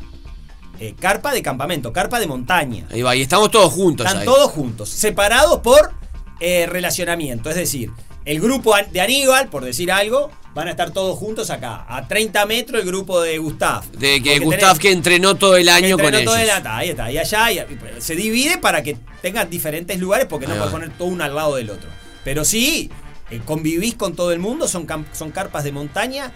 eh, 0.80 0.96
carpa 1.00 1.34
de 1.34 1.42
campamento, 1.42 1.92
carpa 1.92 2.20
de 2.20 2.28
montaña. 2.28 2.86
Ahí 2.92 3.02
va, 3.02 3.16
y 3.16 3.22
estamos 3.22 3.52
todos 3.52 3.72
juntos 3.74 4.06
Están 4.06 4.22
ahí. 4.22 4.26
todos 4.26 4.52
juntos, 4.52 4.90
separados 4.90 5.60
por 5.60 5.92
eh, 6.40 6.68
relacionamiento. 6.68 7.50
Es 7.50 7.56
decir, 7.56 7.92
el 8.28 8.40
grupo 8.42 8.76
de 8.92 9.02
Aníbal, 9.02 9.48
por 9.50 9.64
decir 9.66 9.92
algo, 9.92 10.30
van 10.54 10.68
a 10.68 10.72
estar 10.72 10.92
todos 10.92 11.18
juntos 11.18 11.50
acá. 11.50 11.86
A 11.88 12.08
30 12.08 12.46
metros 12.46 12.82
el 12.82 12.88
grupo 12.88 13.22
de 13.22 13.38
Gustav. 13.38 13.84
De 13.92 14.22
que 14.22 14.40
Gustav 14.40 14.76
tenés- 14.76 14.80
que 14.80 14.92
entrenó 14.92 15.36
todo 15.36 15.56
el 15.58 15.70
año 15.70 15.98
con 15.98 16.06
entrenó 16.06 16.18
ellos. 16.20 16.34
todo 16.34 16.42
el 16.44 16.50
ata- 16.50 16.78
ahí 16.78 16.90
está, 16.90 17.12
y 17.12 17.18
allá, 17.18 17.52
y- 17.52 17.60
y 17.60 18.02
se 18.02 18.16
divide 18.16 18.58
para 18.58 18.84
que 18.84 18.98
tengan 19.22 19.50
diferentes 19.50 20.00
lugares 20.00 20.28
porque 20.30 20.46
no 20.48 20.56
puedes 20.56 20.72
poner 20.72 20.90
todo 20.98 21.08
uno 21.08 21.24
al 21.24 21.34
lado 21.36 21.56
del 21.56 21.70
otro. 21.70 21.90
Pero 22.24 22.44
sí, 22.44 22.90
eh, 23.32 23.40
convivís 23.46 23.96
con 23.96 24.16
todo 24.16 24.32
el 24.32 24.40
mundo, 24.40 24.68
son, 24.68 24.88
son 25.14 25.32
carpas 25.32 25.64
de 25.64 25.72
montaña, 25.72 26.32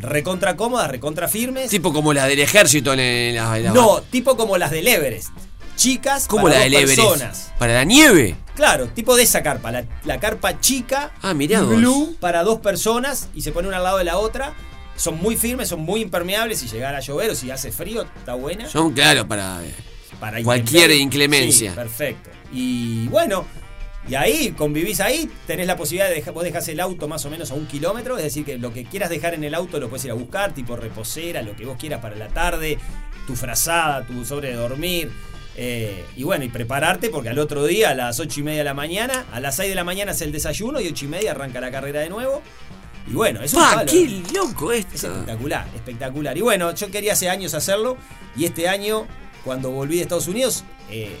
recontra 0.00 0.56
cómodas, 0.56 0.90
recontra 0.90 1.28
firmes. 1.28 1.70
Tipo 1.70 1.92
como 1.92 2.12
la 2.12 2.26
del 2.26 2.40
ejército 2.40 2.92
en, 2.92 3.00
en 3.00 3.36
la, 3.36 3.56
en 3.56 3.64
la- 3.64 3.70
no, 3.72 4.02
tipo 4.10 4.36
como 4.36 4.58
las 4.58 4.70
del 4.70 4.88
Everest. 4.88 5.28
Chicas 5.82 6.26
como 6.28 6.44
para 6.44 6.58
la 6.58 6.64
dos 6.64 6.70
del 6.70 6.82
Everest. 6.82 7.00
personas. 7.02 7.52
Para 7.58 7.74
la 7.74 7.84
nieve. 7.84 8.36
Claro, 8.54 8.86
tipo 8.88 9.16
de 9.16 9.22
esa 9.24 9.42
carpa, 9.42 9.72
la, 9.72 9.84
la 10.04 10.20
carpa 10.20 10.60
chica, 10.60 11.12
Ah, 11.22 11.34
mirá 11.34 11.62
vos. 11.62 11.76
blue 11.76 12.16
para 12.20 12.42
dos 12.44 12.60
personas 12.60 13.28
y 13.34 13.42
se 13.42 13.50
pone 13.52 13.66
una 13.68 13.78
al 13.78 13.82
lado 13.84 13.98
de 13.98 14.04
la 14.04 14.18
otra. 14.18 14.54
Son 14.96 15.16
muy 15.18 15.36
firmes, 15.36 15.68
son 15.68 15.80
muy 15.80 16.00
impermeables. 16.02 16.58
Si 16.60 16.68
llegara 16.68 16.98
a 16.98 17.00
llover 17.00 17.30
o 17.30 17.34
si 17.34 17.50
hace 17.50 17.72
frío, 17.72 18.02
está 18.18 18.34
buena. 18.34 18.68
Son, 18.68 18.92
claro, 18.92 19.26
para. 19.26 19.64
eh, 19.64 19.74
para 20.20 20.42
cualquier 20.42 20.92
inclemencia. 20.92 21.70
Sí, 21.70 21.76
perfecto. 21.76 22.30
Y 22.52 23.08
bueno, 23.08 23.44
y 24.08 24.14
ahí 24.14 24.52
convivís 24.52 25.00
ahí, 25.00 25.28
tenés 25.46 25.66
la 25.66 25.76
posibilidad 25.76 26.08
de 26.08 26.14
dejar, 26.16 26.34
vos 26.34 26.44
dejás 26.44 26.68
el 26.68 26.78
auto 26.78 27.08
más 27.08 27.24
o 27.24 27.30
menos 27.30 27.50
a 27.50 27.54
un 27.54 27.66
kilómetro, 27.66 28.18
es 28.18 28.24
decir, 28.24 28.44
que 28.44 28.58
lo 28.58 28.72
que 28.72 28.84
quieras 28.84 29.10
dejar 29.10 29.34
en 29.34 29.42
el 29.42 29.54
auto 29.54 29.80
lo 29.80 29.88
puedes 29.88 30.04
ir 30.04 30.10
a 30.10 30.14
buscar, 30.14 30.52
tipo 30.54 30.76
reposera, 30.76 31.42
lo 31.42 31.56
que 31.56 31.64
vos 31.64 31.76
quieras 31.78 32.00
para 32.00 32.14
la 32.14 32.28
tarde, 32.28 32.78
tu 33.26 33.34
frazada, 33.34 34.06
tu 34.06 34.24
sobre 34.24 34.48
de 34.50 34.54
dormir. 34.54 35.10
Eh, 35.56 36.04
y 36.16 36.22
bueno, 36.24 36.44
y 36.44 36.48
prepararte 36.48 37.10
porque 37.10 37.28
al 37.28 37.38
otro 37.38 37.64
día, 37.66 37.90
a 37.90 37.94
las 37.94 38.18
8 38.20 38.40
y 38.40 38.42
media 38.42 38.58
de 38.58 38.64
la 38.64 38.74
mañana, 38.74 39.26
a 39.32 39.40
las 39.40 39.56
6 39.56 39.68
de 39.68 39.74
la 39.74 39.84
mañana 39.84 40.12
es 40.12 40.20
el 40.22 40.32
desayuno 40.32 40.80
y 40.80 40.88
8 40.88 41.04
y 41.04 41.08
media 41.08 41.30
arranca 41.32 41.60
la 41.60 41.70
carrera 41.70 42.00
de 42.00 42.08
nuevo. 42.08 42.42
Y 43.06 43.12
bueno, 43.14 43.42
es 43.42 43.52
un 43.52 43.60
Pa, 43.60 43.74
palo. 43.74 43.90
qué 43.90 44.22
loco 44.32 44.72
Es 44.72 44.86
esto. 44.94 45.08
espectacular, 45.08 45.66
espectacular. 45.74 46.38
Y 46.38 46.40
bueno, 46.40 46.74
yo 46.74 46.90
quería 46.90 47.12
hace 47.14 47.28
años 47.28 47.52
hacerlo 47.54 47.96
y 48.36 48.44
este 48.44 48.68
año, 48.68 49.06
cuando 49.44 49.70
volví 49.70 49.96
de 49.96 50.02
Estados 50.02 50.28
Unidos, 50.28 50.64
eh, 50.90 51.16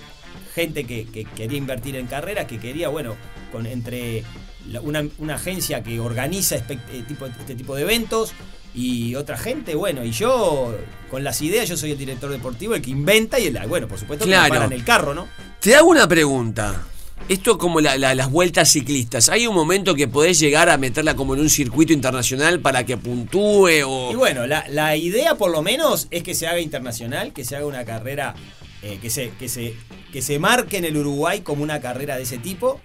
gente 0.54 0.84
que, 0.84 1.06
que 1.06 1.24
quería 1.24 1.58
invertir 1.58 1.96
en 1.96 2.06
carreras, 2.06 2.46
que 2.46 2.58
quería, 2.58 2.88
bueno, 2.88 3.16
con 3.50 3.66
entre 3.66 4.22
la- 4.68 4.80
una, 4.80 5.02
una 5.18 5.34
agencia 5.34 5.82
que 5.82 5.98
organiza 5.98 6.56
eh, 6.56 6.62
tipo- 7.08 7.26
este 7.26 7.54
tipo 7.56 7.74
de 7.74 7.82
eventos 7.82 8.32
y 8.74 9.14
otra 9.14 9.36
gente, 9.36 9.74
bueno, 9.74 10.04
y 10.04 10.10
yo 10.12 10.74
con 11.10 11.22
las 11.24 11.42
ideas, 11.42 11.68
yo 11.68 11.76
soy 11.76 11.90
el 11.92 11.98
director 11.98 12.30
deportivo, 12.30 12.74
el 12.74 12.80
que 12.82 12.90
inventa 12.90 13.38
y 13.38 13.46
el, 13.46 13.58
bueno, 13.68 13.86
por 13.86 13.98
supuesto, 13.98 14.24
que 14.24 14.30
me 14.30 14.48
paran 14.48 14.72
el 14.72 14.84
carro, 14.84 15.14
¿no? 15.14 15.28
Te 15.60 15.76
hago 15.76 15.88
una 15.90 16.08
pregunta. 16.08 16.86
Esto 17.28 17.56
como 17.56 17.80
la- 17.80 17.96
la- 17.98 18.14
las 18.16 18.30
vueltas 18.30 18.70
ciclistas. 18.70 19.28
¿Hay 19.28 19.46
un 19.46 19.54
momento 19.54 19.94
que 19.94 20.08
podés 20.08 20.40
llegar 20.40 20.68
a 20.70 20.76
meterla 20.76 21.14
como 21.14 21.34
en 21.34 21.40
un 21.40 21.50
circuito 21.50 21.92
internacional 21.92 22.58
para 22.60 22.84
que 22.84 22.96
puntúe 22.96 23.82
o...? 23.86 24.10
Y 24.10 24.16
bueno, 24.16 24.46
la, 24.48 24.64
la 24.68 24.96
idea 24.96 25.36
por 25.36 25.50
lo 25.52 25.62
menos 25.62 26.08
es 26.10 26.22
que 26.24 26.34
se 26.34 26.48
haga 26.48 26.58
internacional, 26.58 27.32
que 27.32 27.44
se 27.44 27.54
haga 27.54 27.66
una 27.66 27.84
carrera, 27.84 28.34
eh, 28.82 28.98
que, 29.00 29.08
se, 29.08 29.30
que, 29.38 29.48
se, 29.48 29.74
que 30.12 30.20
se 30.20 30.40
marque 30.40 30.78
en 30.78 30.84
el 30.84 30.96
Uruguay 30.96 31.42
como 31.42 31.62
una 31.62 31.80
carrera 31.80 32.16
de 32.16 32.22
ese 32.24 32.38
tipo. 32.38 32.80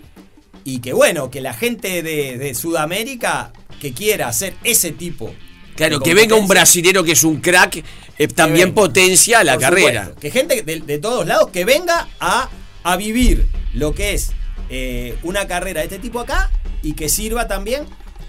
Y 0.63 0.81
que 0.81 0.93
bueno, 0.93 1.31
que 1.31 1.41
la 1.41 1.53
gente 1.53 2.03
de, 2.03 2.37
de 2.37 2.53
Sudamérica 2.53 3.53
que 3.81 3.93
quiera 3.93 4.27
hacer 4.27 4.53
ese 4.63 4.91
tipo. 4.91 5.33
Claro, 5.77 5.99
que 6.01 6.13
venga 6.13 6.35
un 6.35 6.47
brasilero 6.47 7.03
que 7.03 7.13
es 7.13 7.23
un 7.23 7.39
crack, 7.39 7.83
eh, 8.17 8.27
también 8.27 8.69
venga. 8.69 8.81
potencia 8.81 9.43
la 9.43 9.57
carrera. 9.57 10.07
supuesto. 10.07 10.19
Que 10.21 10.31
gente 10.31 10.61
de, 10.63 10.81
de 10.81 10.97
todos 10.97 11.25
lados 11.25 11.49
que 11.51 11.63
venga 11.63 12.09
a, 12.19 12.49
a 12.83 12.97
vivir 12.97 13.47
lo 13.73 13.93
que 13.93 14.13
es 14.13 14.31
eh, 14.69 15.17
una 15.23 15.47
carrera 15.47 15.79
de 15.81 15.85
este 15.85 15.99
tipo 15.99 16.19
acá 16.19 16.51
y 16.81 16.93
que 16.93 17.07
sirva 17.09 17.47
también 17.47 17.85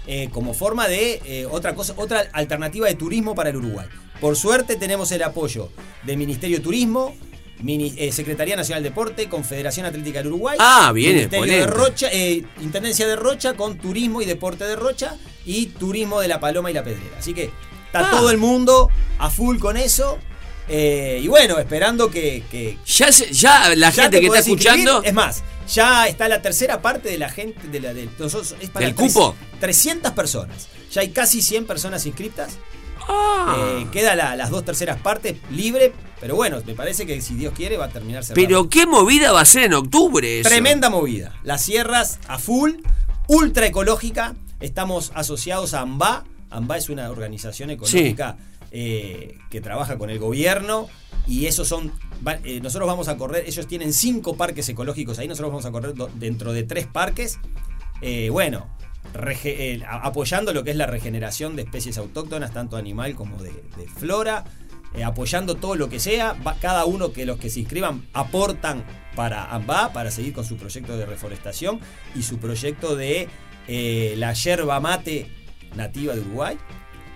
eh, 0.07 0.29
como 0.31 0.53
forma 0.53 0.87
de 0.87 1.47
otra 1.51 1.75
cosa, 1.75 1.93
otra 1.97 2.27
alternativa 2.33 2.87
de 2.87 2.95
turismo 2.95 3.35
para 3.35 3.49
el 3.49 3.57
Uruguay. 3.57 3.87
Por 4.21 4.35
suerte 4.35 4.75
tenemos 4.75 5.11
el 5.11 5.23
apoyo 5.23 5.71
del 6.03 6.17
Ministerio 6.17 6.57
de 6.57 6.63
Turismo, 6.63 7.15
Mini- 7.61 7.93
eh, 7.97 8.11
Secretaría 8.11 8.55
Nacional 8.55 8.83
de 8.83 8.89
Deporte, 8.89 9.27
Confederación 9.27 9.85
Atlética 9.85 10.19
del 10.19 10.27
Uruguay. 10.27 10.57
Ah, 10.59 10.91
bien, 10.93 11.15
Ministerio 11.15 11.53
de. 11.53 11.67
Rocha, 11.67 12.07
eh, 12.11 12.43
Intendencia 12.61 13.07
de 13.07 13.15
Rocha 13.15 13.53
con 13.55 13.77
Turismo 13.77 14.21
y 14.21 14.25
Deporte 14.25 14.63
de 14.65 14.75
Rocha 14.75 15.15
y 15.45 15.67
Turismo 15.67 16.21
de 16.21 16.27
la 16.29 16.39
Paloma 16.39 16.71
y 16.71 16.73
la 16.73 16.83
Pedrera. 16.83 17.17
Así 17.17 17.33
que 17.33 17.49
está 17.87 18.07
Ah. 18.07 18.11
todo 18.11 18.29
el 18.31 18.37
mundo 18.37 18.89
a 19.17 19.29
full 19.29 19.57
con 19.59 19.77
eso. 19.77 20.17
eh, 20.71 21.19
y 21.23 21.27
bueno, 21.27 21.57
esperando 21.57 22.11
que, 22.11 22.43
que 22.51 22.77
Ya, 22.85 23.11
se- 23.11 23.33
ya 23.33 23.73
la 23.75 23.89
ya 23.89 24.03
gente 24.03 24.17
te 24.17 24.21
que 24.21 24.27
está 24.27 24.37
escuchando... 24.39 25.01
Es 25.01 25.13
más, 25.15 25.41
ya 25.67 26.05
está 26.07 26.27
la 26.27 26.43
tercera 26.43 26.79
parte 26.79 27.09
de 27.09 27.17
la 27.17 27.27
gente 27.27 27.67
de 27.69 27.79
la 27.79 27.91
de 27.91 28.07
nosotros 28.19 28.53
es 28.61 28.69
para 28.69 28.85
¿Del 28.85 28.93
tres- 28.93 29.11
cupo? 29.11 29.35
300 29.59 30.11
personas. 30.11 30.67
Ya 30.91 31.01
hay 31.01 31.09
casi 31.09 31.41
100 31.41 31.65
personas 31.65 32.05
inscritas. 32.05 32.59
Ah. 33.07 33.55
Eh, 33.81 33.87
queda 33.91 34.15
la- 34.15 34.35
las 34.35 34.49
dos 34.49 34.63
terceras 34.65 34.99
partes 35.01 35.37
libre, 35.51 35.93
pero 36.19 36.35
bueno, 36.35 36.61
me 36.65 36.73
parece 36.75 37.05
que 37.05 37.21
si 37.21 37.35
Dios 37.35 37.53
quiere 37.55 37.77
va 37.77 37.85
a 37.85 37.89
terminar 37.89 38.23
cerrado. 38.23 38.45
Pero 38.45 38.69
qué 38.69 38.85
movida 38.85 39.31
va 39.31 39.41
a 39.41 39.45
ser 39.45 39.63
en 39.63 39.73
octubre 39.73 40.39
eso. 40.39 40.49
Tremenda 40.49 40.89
movida. 40.89 41.33
Las 41.43 41.63
sierras 41.63 42.19
a 42.27 42.37
full, 42.39 42.73
ultra 43.27 43.65
ecológica. 43.65 44.35
Estamos 44.59 45.11
asociados 45.15 45.73
a 45.73 45.81
AMBA. 45.81 46.25
AMBA 46.49 46.77
es 46.77 46.89
una 46.89 47.09
organización 47.09 47.69
ecológica 47.69 48.37
eh, 48.71 49.37
que 49.49 49.61
trabaja 49.61 49.97
con 49.97 50.09
el 50.09 50.19
gobierno. 50.19 50.87
Y 51.25 51.45
esos 51.47 51.67
son. 51.67 51.91
va- 52.27 52.39
eh, 52.43 52.59
nosotros 52.61 52.87
vamos 52.87 53.07
a 53.07 53.17
correr. 53.17 53.45
Ellos 53.47 53.65
tienen 53.67 53.93
cinco 53.93 54.35
parques 54.35 54.67
ecológicos 54.69 55.17
ahí. 55.19 55.27
Nosotros 55.27 55.51
vamos 55.51 55.65
a 55.65 55.71
correr 55.71 55.93
do- 55.95 56.09
dentro 56.15 56.53
de 56.53 56.63
tres 56.63 56.85
parques. 56.87 57.39
Bueno, 58.31 58.67
rege- 59.13 59.55
eh, 59.57 59.83
apoyando 59.89 60.53
lo 60.53 60.63
que 60.63 60.71
es 60.71 60.75
la 60.77 60.85
regeneración 60.85 61.55
de 61.55 61.63
especies 61.63 61.97
autóctonas, 61.97 62.51
tanto 62.51 62.77
animal 62.77 63.15
como 63.15 63.41
de, 63.41 63.51
de 63.77 63.87
flora. 63.87 64.43
eh, 64.95 65.03
apoyando 65.03 65.53
todo 65.55 65.75
lo 65.75 65.87
que 65.87 65.99
sea. 65.99 66.33
Va- 66.45 66.55
cada 66.59 66.85
uno 66.85 67.11
que 67.13 67.25
los 67.25 67.37
que 67.37 67.49
se 67.51 67.59
inscriban 67.59 68.07
aportan 68.13 68.83
para 69.15 69.45
AMBA, 69.53 69.93
para 69.93 70.09
seguir 70.09 70.33
con 70.33 70.45
su 70.45 70.57
proyecto 70.57 70.97
de 70.97 71.05
reforestación 71.05 71.79
y 72.15 72.23
su 72.23 72.39
proyecto 72.39 72.95
de 72.95 73.27
eh, 73.67 74.15
la 74.17 74.33
yerba 74.33 74.79
mate 74.79 75.29
nativa 75.75 76.15
de 76.15 76.21
Uruguay. 76.21 76.57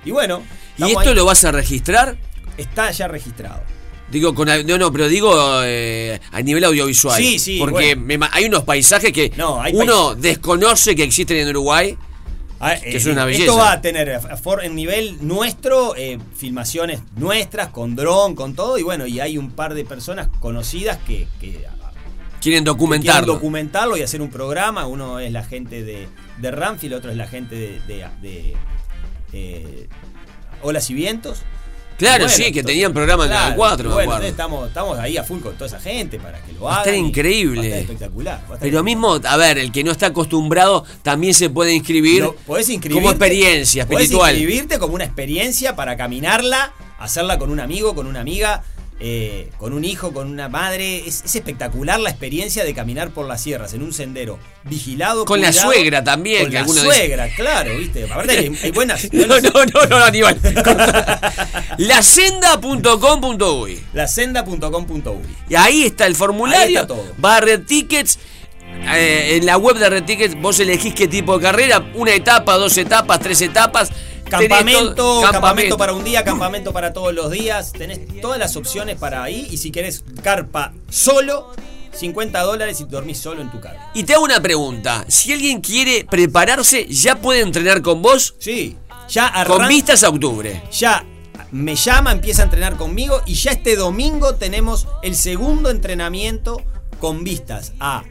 Y 0.06 0.12
bueno, 0.12 0.44
¿Y 0.78 0.84
esto 0.84 1.00
ahí. 1.00 1.16
lo 1.16 1.26
vas 1.26 1.44
a 1.46 1.52
registrar? 1.52 2.16
está 2.58 2.92
ya 2.92 3.08
registrado. 3.08 3.62
Digo, 4.12 4.36
con, 4.36 4.48
no, 4.68 4.78
no, 4.78 4.92
pero 4.92 5.08
digo 5.08 5.34
eh, 5.64 6.20
a 6.32 6.42
nivel 6.42 6.64
audiovisual. 6.66 7.18
Sí, 7.20 7.40
sí, 7.40 7.58
Porque 7.60 7.96
bueno. 7.96 8.02
me 8.06 8.18
ma- 8.20 8.30
hay 8.32 8.46
unos 8.46 8.64
paisajes 8.64 9.12
que 9.12 9.32
No, 9.36 9.62
hay 9.62 9.74
uno 9.74 10.14
desconoce 10.16 10.96
que 10.96 11.04
existen 11.04 11.38
en 11.38 11.48
Uruguay. 11.50 11.98
Ah, 12.60 12.76
Que 12.82 12.96
es 12.96 13.06
una 13.08 13.28
Esto 13.30 13.40
belleza. 13.40 13.52
va 13.56 13.72
a 13.74 13.82
tener 13.82 14.22
for- 14.42 14.64
en 14.64 14.74
nivel 14.76 15.18
nuestro, 15.28 15.96
eh, 15.98 16.18
filmaciones 16.38 17.02
nuestras, 17.18 17.70
con 17.70 17.96
dron, 17.96 18.36
con 18.36 18.56
todo. 18.56 18.78
Y 18.78 18.84
bueno, 18.84 19.06
y 19.06 19.20
hay 19.20 19.38
un 19.38 19.52
par 19.52 19.74
de 19.74 19.84
personas 19.84 20.30
conocidas 20.40 20.98
que, 21.06 21.28
que 21.42 21.50
Quieren 21.52 21.66
quieren 22.42 22.64
documentarlo. 22.64 23.34
documentarlo 23.34 23.98
y 23.98 24.02
hacer 24.02 24.22
un 24.22 24.30
programa. 24.30 24.86
Uno 24.88 25.20
es 25.20 25.32
la 25.32 25.44
gente 25.44 25.84
de, 25.84 26.08
de 26.40 26.52
Ramfi, 26.52 26.88
el 26.88 26.94
otro 26.94 27.10
es 27.12 27.18
la 27.18 27.28
gente 27.28 27.56
de, 27.56 27.80
de, 27.88 28.06
de, 28.22 28.54
eh, 29.34 29.88
Olas 30.62 30.90
y 30.90 30.94
Vientos. 30.94 31.42
Claro, 31.98 32.26
Bueno, 32.26 32.38
sí, 32.38 32.52
que 32.52 32.64
tenían 32.64 32.92
programa 32.94 33.24
en 33.26 33.30
claro, 33.30 33.44
Canal 33.44 33.58
4, 33.58 33.78
me 33.90 33.94
bueno, 33.94 34.12
acuerdo. 34.12 34.14
entonces 34.28 34.32
estamos, 34.32 34.68
estamos 34.68 35.00
ahí 35.00 35.18
a 35.18 35.24
full 35.24 35.40
con 35.42 35.54
toda 35.56 35.68
esa 35.68 35.80
gente 35.80 36.20
para 36.20 36.40
que 36.42 36.54
lo 36.54 36.62
Va 36.62 36.72
a 36.78 36.82
hagan. 36.82 36.94
estar 36.96 37.06
increíble. 37.08 37.58
Va 37.58 37.64
a 37.64 37.68
estar 37.68 37.80
espectacular. 37.82 38.36
va 38.36 38.40
a 38.40 38.44
estar 38.44 38.60
Pero 38.60 38.84
mismo, 38.84 39.20
a 39.24 39.38
ver, 39.38 39.58
el 39.58 39.72
que 39.72 39.84
no 39.84 39.92
está 39.92 40.08
acostumbrado 40.08 40.86
también 41.02 41.34
se 41.34 41.50
puede 41.50 41.74
inscribir 41.74 42.26
podés 42.46 42.70
inscribirte- 42.70 42.94
como 42.96 43.10
experiencia 43.12 43.86
podés 43.86 44.04
espiritual. 44.04 44.36
inscribirte 44.36 44.80
como 44.80 44.96
una 44.96 45.04
experiencia 45.06 45.76
para 45.76 45.96
caminarla, 45.98 46.74
hacerla 47.00 47.38
con 47.38 47.50
un 47.52 47.60
amigo, 47.60 47.94
con 47.96 48.08
una 48.08 48.22
amiga, 48.22 48.64
eh, 49.00 49.50
con 49.58 49.74
un 49.74 49.84
hijo, 49.86 50.14
con 50.14 50.28
una 50.30 50.50
madre. 50.50 51.08
Es, 51.08 51.24
es 51.26 51.36
espectacular 51.36 52.00
la 52.00 52.10
experiencia 52.10 52.64
de 52.64 52.74
caminar 52.74 53.12
por 53.12 53.28
las 53.28 53.42
sierras 53.42 53.74
en 53.74 53.84
un 53.84 53.94
sendero 53.94 54.40
vigilado. 54.64 55.26
Con 55.26 55.42
la 55.42 55.50
cuidado, 55.50 55.72
suegra 55.72 56.04
también, 56.04 56.44
Con 56.44 56.52
que 56.52 56.60
la 56.60 56.68
suegra, 56.68 57.30
claro, 57.36 57.78
viste. 57.78 58.04
Aparte 58.06 58.38
hay, 58.38 58.58
hay 58.64 58.72
buenas. 58.72 59.08
No, 59.14 59.40
no, 59.40 59.66
no, 59.66 59.86
no, 59.88 59.96
Aníbal. 60.06 60.38
Lacenda.com.uy 61.78 63.80
Lacenda.com.uy. 63.94 65.36
Y 65.50 65.56
ahí 65.56 65.84
está 65.84 66.06
el 66.08 66.16
formulario. 66.16 66.66
Ahí 66.66 66.74
está 66.76 66.88
todo. 66.88 67.06
Va 67.24 67.38
a 67.38 67.42
Red 67.42 67.64
Tickets. 67.64 68.20
eh, 68.94 69.38
en 69.38 69.46
la 69.46 69.58
web 69.58 69.78
de 69.78 69.90
Red 69.90 70.04
Tickets 70.04 70.40
vos 70.40 70.60
elegís 70.60 70.94
qué 70.94 71.08
tipo 71.08 71.38
de 71.38 71.44
carrera. 71.44 71.86
Una 71.94 72.14
etapa, 72.14 72.56
dos 72.56 72.78
etapas, 72.78 73.20
tres 73.20 73.42
etapas. 73.42 73.90
Campamento, 74.40 74.96
todo- 74.96 75.22
campamento, 75.22 75.78
para 75.78 75.94
un 75.94 76.04
día, 76.04 76.24
campamento 76.24 76.74
para 76.74 76.94
todos 76.94 77.14
los 77.14 77.32
días. 77.32 77.72
Tenés 77.74 78.00
todas 78.22 78.40
las 78.40 78.56
opciones 78.56 78.98
para 78.98 79.24
ahí. 79.24 79.48
Y 79.52 79.58
si 79.58 79.72
querés 79.72 80.04
carpa 80.22 80.74
solo, 80.90 81.52
50 81.94 82.42
dólares 82.42 82.82
y 82.82 82.86
dormís 82.86 83.20
solo 83.20 83.42
en 83.42 83.52
tu 83.52 83.60
carpa. 83.62 83.92
Y 83.94 84.04
te 84.04 84.14
hago 84.16 84.24
una 84.24 84.42
pregunta. 84.42 85.06
Si 85.08 85.32
alguien 85.34 85.62
quiere 85.62 86.06
prepararse, 86.10 86.86
¿ya 86.88 87.16
puede 87.16 87.42
entrenar 87.42 87.82
con 87.82 88.02
vos? 88.02 88.36
Sí, 88.40 88.78
ya 89.10 89.44
Con 89.46 89.68
vistas 89.68 90.04
a 90.04 90.10
octubre. 90.10 90.64
Ya 90.72 91.06
me 91.52 91.76
llama, 91.76 92.12
empieza 92.12 92.42
a 92.42 92.46
entrenar 92.46 92.78
conmigo 92.78 93.22
y 93.28 93.36
ya 93.36 93.52
este 93.52 93.76
domingo 93.76 94.36
tenemos 94.36 94.88
el 95.04 95.16
segundo 95.16 95.70
entrenamiento 95.70 96.62
con 97.00 97.24
vistas 97.24 97.74
a 97.80 98.04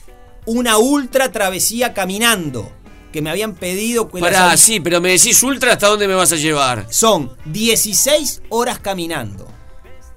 una 0.46 0.78
ultra 0.78 1.32
travesía 1.32 1.94
caminando. 1.94 2.72
Que 3.12 3.22
me 3.22 3.30
habían 3.30 3.56
pedido 3.56 4.10
que 4.10 4.20
Pará, 4.20 4.50
sal- 4.50 4.58
sí, 4.58 4.80
pero 4.82 5.00
me 5.00 5.12
decís 5.12 5.42
ultra, 5.42 5.72
¿hasta 5.74 5.88
dónde 5.88 6.06
me 6.08 6.16
vas 6.16 6.34
a 6.34 6.36
llevar? 6.36 6.86
Son 6.92 7.32
16 7.46 8.42
horas 8.50 8.80
caminando. 8.80 9.48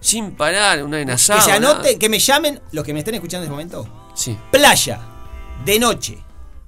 Sin 0.01 0.33
parar, 0.33 0.83
una 0.83 1.01
enasada. 1.01 1.39
que 1.39 1.45
se 1.53 1.61
nada. 1.61 1.75
anote, 1.75 1.97
que 1.99 2.09
me 2.09 2.19
llamen 2.19 2.61
los 2.73 2.85
que 2.85 2.93
me 2.93 2.99
estén 3.01 3.15
escuchando 3.15 3.45
en 3.47 3.53
este 3.53 3.53
momento. 3.77 4.13
Sí. 4.17 4.37
Playa, 4.51 5.01
de 5.65 5.79
noche, 5.79 6.19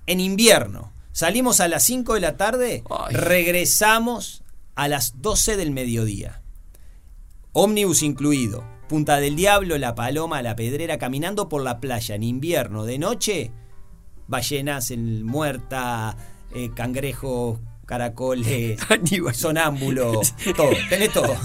en 0.07 0.21
invierno. 0.21 0.93
Salimos 1.13 1.59
a 1.61 1.67
las 1.67 1.83
5 1.83 2.15
de 2.15 2.21
la 2.21 2.37
tarde, 2.37 2.85
Ay. 2.89 3.15
regresamos 3.17 4.45
a 4.77 4.87
las 4.87 5.21
12 5.21 5.57
del 5.57 5.73
mediodía. 5.73 6.43
Ómnibus 7.53 8.03
incluido. 8.03 8.65
Punta 8.91 9.21
del 9.21 9.37
Diablo, 9.37 9.79
La 9.79 9.95
Paloma, 9.95 10.43
La 10.43 10.57
Pedrera, 10.57 10.99
caminando 10.99 11.49
por 11.49 11.63
la 11.63 11.79
playa 11.79 12.17
en 12.17 12.25
invierno, 12.25 12.85
de 12.85 12.99
noche, 12.99 13.53
ballenas 14.27 14.91
en 14.91 15.23
muerta, 15.25 16.17
eh, 16.53 16.71
cangrejos, 16.75 17.61
caracoles, 17.87 18.81
Aníbal. 18.91 19.33
sonámbulo, 19.33 20.21
todo, 20.57 20.71
tenés 20.89 21.13
todo. 21.13 21.37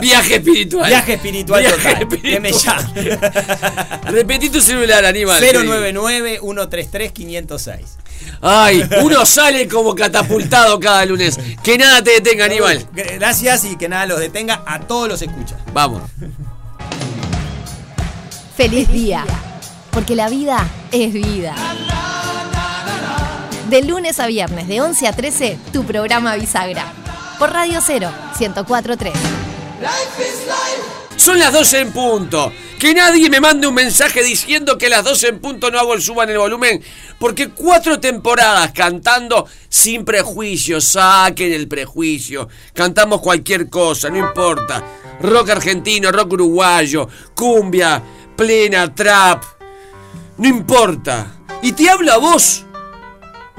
Viaje 0.00 0.36
espiritual. 0.36 0.88
Viaje 0.88 1.14
espiritual 1.14 1.60
Viaje 1.60 1.76
total. 1.76 2.02
espiritual. 2.02 2.94
Que 2.94 3.18
me. 4.00 4.12
Repetí 4.12 4.48
tu 4.48 4.60
celular, 4.60 5.04
Aníbal. 5.04 5.42
099-133-506. 5.42 7.80
Ay, 8.40 8.88
uno 9.02 9.26
sale 9.26 9.66
como 9.66 9.96
catapultado 9.96 10.78
cada 10.78 11.04
lunes. 11.04 11.36
Que 11.64 11.76
nada 11.76 12.00
te 12.04 12.12
detenga, 12.12 12.44
Aníbal. 12.44 12.86
Gracias 12.92 13.64
y 13.64 13.74
que 13.76 13.88
nada 13.88 14.06
los 14.06 14.20
detenga 14.20 14.62
a 14.64 14.78
todos 14.78 15.08
los 15.08 15.20
escuchas. 15.20 15.58
Vamos. 15.72 16.02
Feliz 18.56 18.92
día, 18.92 19.24
porque 19.90 20.14
la 20.14 20.28
vida 20.28 20.66
es 20.90 21.12
vida. 21.12 21.54
De 23.70 23.82
lunes 23.82 24.20
a 24.20 24.26
viernes, 24.26 24.68
de 24.68 24.82
11 24.82 25.08
a 25.08 25.12
13, 25.12 25.58
tu 25.72 25.84
programa 25.84 26.34
Bisagra. 26.36 26.84
Por 27.38 27.52
Radio 27.52 27.80
0, 27.82 28.10
1043. 28.38 29.14
Son 31.16 31.38
las 31.38 31.52
12 31.52 31.80
en 31.80 31.92
punto. 31.92 32.52
Que 32.82 32.94
nadie 32.94 33.30
me 33.30 33.38
mande 33.38 33.68
un 33.68 33.74
mensaje 33.74 34.24
diciendo 34.24 34.76
que 34.76 34.86
a 34.86 34.88
las 34.88 35.04
12 35.04 35.28
en 35.28 35.38
punto 35.38 35.70
no 35.70 35.78
hago 35.78 35.94
el 35.94 36.02
suban 36.02 36.28
el 36.30 36.38
volumen. 36.38 36.82
Porque 37.20 37.50
cuatro 37.50 38.00
temporadas 38.00 38.72
cantando 38.72 39.46
sin 39.68 40.04
prejuicios. 40.04 40.86
Saquen 40.86 41.52
el 41.52 41.68
prejuicio. 41.68 42.48
Cantamos 42.74 43.20
cualquier 43.20 43.70
cosa, 43.70 44.10
no 44.10 44.18
importa. 44.18 44.82
Rock 45.20 45.50
argentino, 45.50 46.10
rock 46.10 46.32
uruguayo, 46.32 47.08
cumbia, 47.36 48.02
plena, 48.34 48.92
trap. 48.92 49.44
No 50.38 50.48
importa. 50.48 51.36
Y 51.62 51.74
te 51.74 51.88
hablo 51.88 52.12
a 52.12 52.16
vos. 52.16 52.66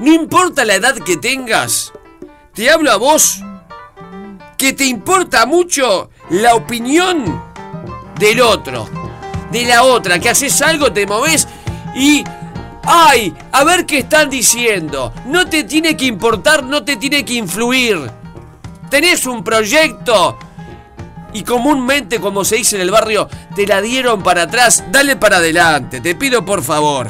No 0.00 0.12
importa 0.12 0.66
la 0.66 0.74
edad 0.74 0.96
que 0.96 1.16
tengas. 1.16 1.94
Te 2.52 2.68
hablo 2.68 2.92
a 2.92 2.96
vos. 2.96 3.40
Que 4.58 4.74
te 4.74 4.84
importa 4.84 5.46
mucho 5.46 6.10
la 6.28 6.54
opinión 6.56 7.42
del 8.18 8.42
otro, 8.42 9.03
de 9.54 9.64
la 9.66 9.84
otra, 9.84 10.18
que 10.18 10.28
haces 10.28 10.60
algo, 10.62 10.92
te 10.92 11.06
moves 11.06 11.46
y... 11.94 12.24
¡Ay! 12.86 13.34
A 13.52 13.64
ver 13.64 13.86
qué 13.86 13.98
están 13.98 14.28
diciendo. 14.28 15.12
No 15.26 15.46
te 15.46 15.64
tiene 15.64 15.96
que 15.96 16.04
importar, 16.04 16.64
no 16.64 16.84
te 16.84 16.96
tiene 16.96 17.24
que 17.24 17.34
influir. 17.34 18.10
Tenés 18.90 19.24
un 19.24 19.42
proyecto 19.42 20.36
y 21.32 21.44
comúnmente, 21.44 22.20
como 22.20 22.44
se 22.44 22.56
dice 22.56 22.76
en 22.76 22.82
el 22.82 22.90
barrio, 22.90 23.28
te 23.54 23.66
la 23.66 23.80
dieron 23.80 24.22
para 24.22 24.42
atrás. 24.42 24.84
Dale 24.90 25.16
para 25.16 25.38
adelante, 25.38 26.00
te 26.00 26.14
pido 26.14 26.44
por 26.44 26.62
favor. 26.62 27.08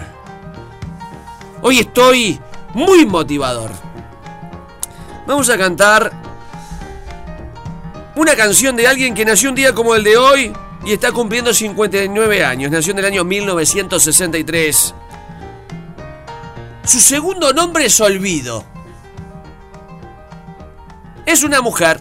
Hoy 1.62 1.80
estoy 1.80 2.38
muy 2.74 3.04
motivador. 3.06 3.70
Vamos 5.26 5.48
a 5.48 5.58
cantar 5.58 6.12
una 8.14 8.36
canción 8.36 8.76
de 8.76 8.86
alguien 8.86 9.14
que 9.14 9.24
nació 9.24 9.48
un 9.48 9.56
día 9.56 9.74
como 9.74 9.94
el 9.94 10.04
de 10.04 10.16
hoy 10.16 10.52
y 10.84 10.92
está 10.92 11.12
cumpliendo 11.12 11.52
59 11.52 12.44
años. 12.44 12.70
Nació 12.70 12.92
en 12.92 12.98
el 12.98 13.04
año 13.06 13.24
1963. 13.24 14.94
Su 16.84 17.00
segundo 17.00 17.52
nombre 17.52 17.86
es 17.86 18.00
Olvido. 18.00 18.64
Es 21.24 21.42
una 21.42 21.62
mujer. 21.62 22.00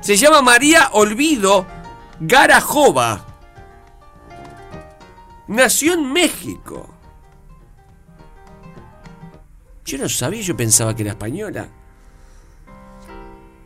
Se 0.00 0.16
llama 0.16 0.42
María 0.42 0.90
Olvido 0.92 1.66
Garajova. 2.20 3.24
Nació 5.48 5.94
en 5.94 6.12
México. 6.12 6.88
Yo 9.84 9.98
no 9.98 10.08
sabía, 10.08 10.42
yo 10.42 10.56
pensaba 10.56 10.94
que 10.94 11.02
era 11.02 11.12
española. 11.12 11.68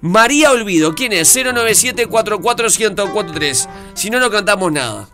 María 0.07 0.53
Olvido, 0.53 0.95
¿quién 0.95 1.12
es? 1.12 1.37
097-44143. 1.37 3.69
Si 3.95 4.09
no, 4.09 4.21
no 4.21 4.31
cantamos 4.31 4.71
nada. 4.71 5.09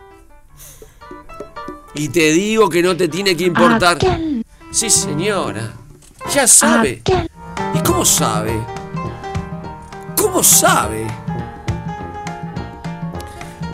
Y 1.95 2.09
te 2.09 2.31
digo 2.31 2.69
que 2.69 2.83
no 2.83 2.95
te 2.95 3.07
tiene 3.07 3.35
que 3.35 3.45
importar. 3.45 3.97
Sí, 4.71 4.91
señora. 4.91 5.73
Ya 6.33 6.47
sabe. 6.47 7.01
¿Y 7.73 7.79
cómo 7.79 8.05
sabe? 8.05 8.53
¿Cómo 10.15 10.43
sabe? 10.43 11.07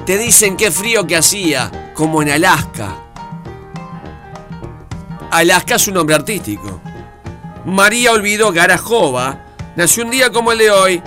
Te 0.05 0.17
dicen 0.17 0.55
qué 0.55 0.71
frío 0.71 1.05
que 1.05 1.17
hacía, 1.17 1.91
como 1.93 2.21
en 2.21 2.29
Alaska. 2.29 2.95
Alaska 5.31 5.75
es 5.75 5.85
un 5.89 5.95
nombre 5.95 6.15
artístico. 6.15 6.79
María 7.65 8.13
Olvido 8.13 8.53
Garajova 8.53 9.48
nació 9.79 10.03
un 10.03 10.11
día 10.11 10.29
como 10.29 10.51
el 10.51 10.57
de 10.57 10.69
hoy. 10.69 11.01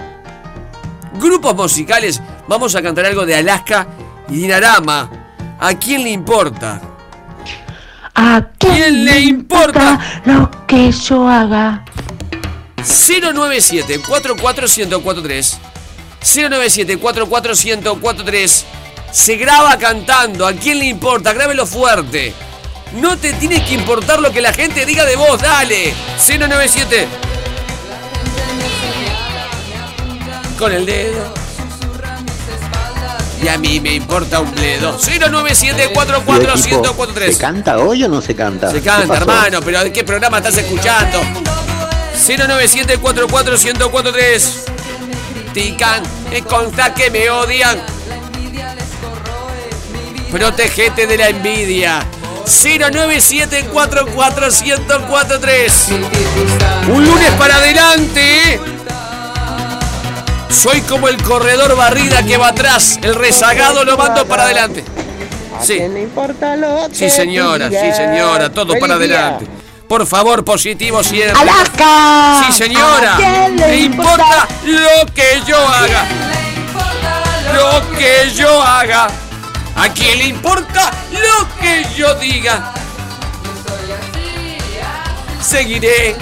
Grupos 1.20 1.54
musicales, 1.54 2.22
vamos 2.48 2.74
a 2.74 2.80
cantar 2.80 3.04
algo 3.04 3.26
de 3.26 3.36
Alaska 3.36 3.86
y 4.30 4.36
Dinarama. 4.36 5.10
¿A 5.60 5.74
quién 5.74 6.02
le 6.02 6.10
importa? 6.10 6.80
¿A 8.14 8.42
quién 8.58 9.04
le 9.04 9.20
importa 9.20 10.22
lo 10.24 10.50
que 10.66 10.90
yo 10.90 11.28
haga? 11.28 11.84
097 12.78 14.00
44143 14.00 15.58
097 16.20 16.96
44143 16.96 18.66
Se 19.12 19.36
graba 19.36 19.76
cantando. 19.76 20.46
¿A 20.46 20.54
quién 20.54 20.78
le 20.78 20.86
importa? 20.86 21.34
Grábelo 21.34 21.66
fuerte. 21.66 22.32
No 22.94 23.18
te 23.18 23.34
tiene 23.34 23.62
que 23.66 23.74
importar 23.74 24.20
lo 24.20 24.32
que 24.32 24.40
la 24.40 24.54
gente 24.54 24.86
diga 24.86 25.04
de 25.04 25.16
vos. 25.16 25.42
Dale. 25.42 25.92
097 26.26 27.31
Con 30.62 30.72
el 30.72 30.86
dedo. 30.86 31.34
Y 33.42 33.48
a 33.48 33.58
mí 33.58 33.80
me 33.80 33.94
importa 33.94 34.38
un 34.38 34.54
bledo. 34.54 34.96
097 34.96 35.90
44143 35.92 37.34
¿Se 37.34 37.40
canta 37.40 37.78
hoy 37.78 38.04
o 38.04 38.08
no 38.08 38.22
se 38.22 38.36
canta? 38.36 38.68
Se 38.70 38.74
¿Qué 38.74 38.82
canta, 38.82 39.16
hermano, 39.16 39.58
pero 39.60 39.82
¿de 39.82 39.92
qué 39.92 40.04
programa 40.04 40.38
estás 40.38 40.58
escuchando? 40.58 41.20
097 42.14 42.98
44143 42.98 44.64
Tican, 45.52 46.04
me 46.30 46.42
consta 46.42 46.94
que 46.94 47.10
me 47.10 47.28
odian. 47.28 47.82
Protegete 50.30 51.08
de 51.08 51.18
la 51.18 51.28
envidia. 51.30 52.06
097 52.46 53.64
44143 53.72 55.88
Un 56.94 57.04
lunes 57.04 57.30
para 57.32 57.56
adelante. 57.56 58.54
¿eh? 58.54 58.60
Soy 60.52 60.82
como 60.82 61.08
el 61.08 61.20
corredor 61.22 61.74
barrida 61.76 62.22
que 62.22 62.36
va 62.36 62.48
atrás. 62.48 62.98
El 63.02 63.14
rezagado 63.14 63.84
lo 63.84 63.96
mando 63.96 64.26
para 64.26 64.44
adelante. 64.44 64.84
Sí. 65.62 65.74
importa 65.74 66.56
lo 66.56 66.88
Sí, 66.92 67.08
señora, 67.08 67.68
sí, 67.70 67.92
señora, 67.96 68.50
todo 68.50 68.78
para 68.78 68.94
adelante. 68.94 69.46
Por 69.88 70.06
favor, 70.06 70.44
positivo 70.44 71.02
siempre. 71.02 71.38
¡Alaska! 71.40 72.44
Sí, 72.46 72.52
señora. 72.52 73.14
¿A 73.14 73.16
quién 73.16 73.56
le 73.56 73.76
importa 73.80 74.48
lo 74.64 75.12
que 75.14 75.42
yo 75.46 75.56
haga. 75.56 76.06
lo 77.54 77.98
que 77.98 78.30
yo 78.34 78.62
haga. 78.62 79.08
¿A 79.76 79.88
quién 79.88 80.18
le 80.18 80.24
importa 80.26 80.90
lo 81.12 81.60
que 81.60 81.84
yo 81.96 82.14
diga? 82.16 82.72
Seguiré, 85.40 86.16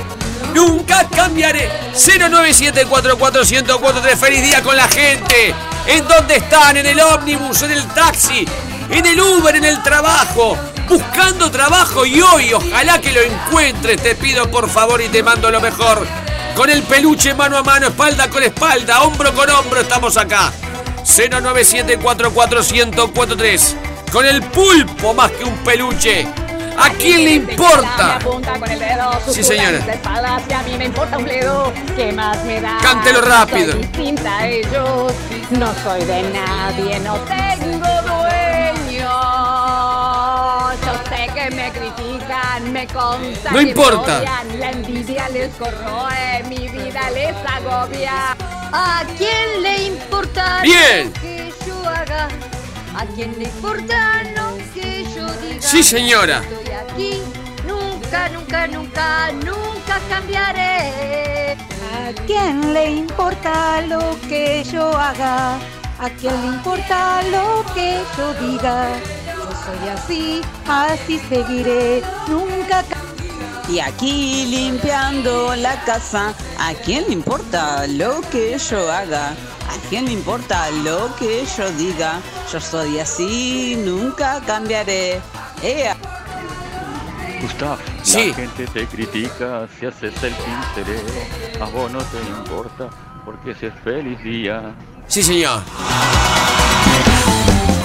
nunca 0.55 1.07
cambiaré. 1.09 1.69
097441043. 1.95 4.17
Feliz 4.17 4.43
día 4.43 4.63
con 4.63 4.77
la 4.77 4.89
gente. 4.89 5.55
¿En 5.87 6.07
dónde 6.07 6.37
están? 6.37 6.77
En 6.77 6.85
el 6.87 7.01
ómnibus, 7.01 7.63
en 7.63 7.71
el 7.73 7.87
taxi, 7.89 8.47
en 8.91 9.07
el 9.07 9.21
Uber, 9.21 9.57
en 9.57 9.65
el 9.65 9.83
trabajo. 9.83 10.57
Buscando 10.89 11.51
trabajo 11.51 12.05
y 12.05 12.21
hoy 12.21 12.53
ojalá 12.53 13.01
que 13.01 13.13
lo 13.13 13.21
encuentres. 13.21 14.03
Te 14.03 14.15
pido 14.15 14.51
por 14.51 14.69
favor 14.69 15.01
y 15.01 15.09
te 15.09 15.23
mando 15.23 15.51
lo 15.51 15.61
mejor. 15.61 16.07
Con 16.55 16.69
el 16.69 16.83
peluche 16.83 17.33
mano 17.35 17.57
a 17.57 17.63
mano, 17.63 17.87
espalda 17.89 18.29
con 18.29 18.43
espalda, 18.43 19.03
hombro 19.03 19.33
con 19.35 19.49
hombro, 19.51 19.81
estamos 19.81 20.17
acá. 20.17 20.53
097441043. 21.05 23.75
Con 24.13 24.27
el 24.27 24.43
pulpo 24.43 25.15
más 25.15 25.31
que 25.31 25.45
un 25.45 25.57
peluche. 25.59 26.27
¿A 26.81 26.89
quién 26.95 27.25
le 27.25 27.35
importa? 27.35 28.19
Sí, 29.31 29.45
señora. 29.45 29.81
Cántelo 32.81 33.21
rápido. 33.21 33.75
No 35.51 35.75
soy 35.83 36.05
de 36.05 36.23
nadie, 36.33 36.99
no 37.01 37.17
tengo 37.17 37.87
dueño. 38.09 39.11
Yo 40.81 40.93
sé 41.09 41.31
que 41.35 41.51
me 41.55 41.71
critican, 41.71 42.73
me 42.73 42.87
consta 42.87 43.51
No 43.53 43.61
importa. 43.61 44.23
La 44.59 44.71
envidia 44.71 45.29
les 45.29 45.55
corroe, 45.57 46.45
mi 46.49 46.69
vida 46.69 47.11
les 47.11 47.35
agobia. 47.47 48.37
¿A 48.73 49.03
quién 49.19 49.63
le 49.63 49.83
importa 49.85 50.63
Bien. 50.63 51.13
que 51.15 51.53
yo 51.67 51.89
haga? 51.89 52.29
¿A 52.97 53.05
quién 53.15 53.35
le 53.39 53.45
importa 53.45 54.20
Sí, 55.71 55.85
señora. 55.85 56.43
Estoy 56.43 56.75
aquí, 56.75 57.23
nunca, 57.65 58.29
nunca, 58.31 58.67
nunca, 58.67 59.31
nunca 59.31 60.01
cambiaré. 60.09 61.53
¿A 61.95 62.13
quién 62.27 62.75
le 62.75 62.91
importa 62.91 63.81
lo 63.83 64.19
que 64.29 64.65
yo 64.65 64.91
haga? 64.99 65.61
¿A 66.01 66.11
quién 66.21 66.35
le 66.41 66.49
importa 66.49 67.23
lo 67.23 67.65
que 67.73 68.01
yo 68.19 68.35
diga? 68.35 68.89
Yo 69.27 69.49
soy 69.65 69.89
así, 69.91 70.41
así 70.67 71.21
seguiré, 71.29 72.03
nunca 72.27 72.83
Y 73.69 73.79
aquí 73.79 74.47
limpiando 74.47 75.55
la 75.55 75.81
casa, 75.85 76.35
¿a 76.59 76.75
quién 76.85 77.05
le 77.07 77.13
importa 77.13 77.87
lo 77.87 78.23
que 78.33 78.59
yo 78.59 78.91
haga? 78.91 79.29
¿A 79.29 79.89
quién 79.89 80.07
le 80.07 80.13
importa 80.15 80.69
lo 80.83 81.15
que 81.15 81.45
yo 81.57 81.71
diga? 81.79 82.19
Yo 82.53 82.61
soy 82.61 82.99
así, 82.99 83.77
nunca 83.87 84.41
cambiaré. 84.45 85.21
¡Ea! 85.63 85.97
Gustav, 87.43 87.79
Sí. 88.03 88.29
la 88.31 88.35
gente 88.35 88.67
te 88.67 88.87
critica 88.87 89.67
si 89.79 89.87
haces 89.87 90.13
el 90.23 90.35
pincelero. 90.35 91.65
A 91.65 91.65
vos 91.67 91.91
no 91.91 91.99
te 91.99 92.19
importa 92.29 92.89
porque 93.25 93.55
si 93.55 93.67
es 93.67 93.73
feliz 93.85 94.23
día. 94.23 94.75
Sí, 95.07 95.23
señor. 95.23 95.61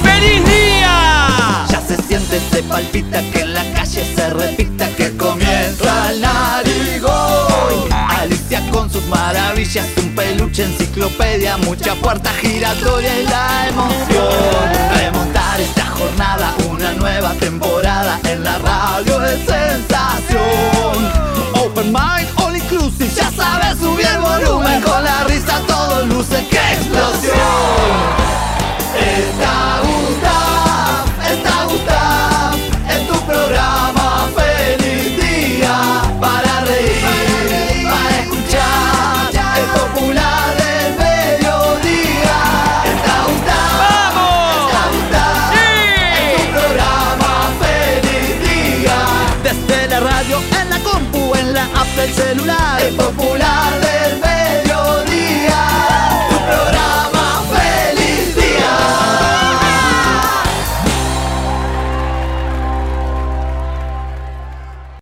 ¡Feliz 0.04 0.46
día! 0.46 1.66
Ya 1.70 1.82
se 1.82 1.96
siente, 2.04 2.40
se 2.52 2.64
palpita 2.64 3.22
que 3.32 3.42
en 3.42 3.54
la 3.54 3.64
calle 3.74 4.16
se 4.16 4.30
repita 4.30 4.90
que 4.96 5.16
comienza 5.18 6.12
el 6.12 6.22
narigón. 6.22 7.92
Alicia 7.92 8.62
con 8.72 8.90
sus 8.90 9.06
maravillas, 9.08 9.86
un 9.98 10.16
peluche, 10.16 10.64
enciclopedia, 10.64 11.58
mucha 11.58 11.96
puerta 11.96 12.32
giratoria 12.34 13.20
y 13.22 13.26
la 13.26 13.68
emoción. 13.70 14.70
Remontar 14.96 15.60
esta 15.62 15.75
una 16.70 16.94
nueva 16.94 17.34
temporada 17.34 18.20
en 18.26 18.44
la 18.44 18.58
radio 18.60 19.20
de 19.20 19.38
sensación. 19.38 20.96
Open 21.54 21.92
mind, 21.92 22.28
all 22.38 22.56
inclusive, 22.56 23.10
ya 23.16 23.32
sabes, 23.32 23.80
subir 23.80 24.06
el 24.06 24.20
volumen 24.20 24.82
con 24.82 25.04
la 25.04 25.24
risa, 25.26 25.60
todo 25.68 26.06
luce, 26.06 26.46
¡qué 26.50 26.74
explosión! 26.74 27.36
Está 28.98 29.82
Gustav, 29.84 30.35
el 52.48 52.96
popular 52.96 53.74
del 53.82 54.20
mediodía. 54.20 55.62
Tu 56.30 56.36
programa 56.36 57.44
feliz 57.50 58.36
día. 58.36 58.78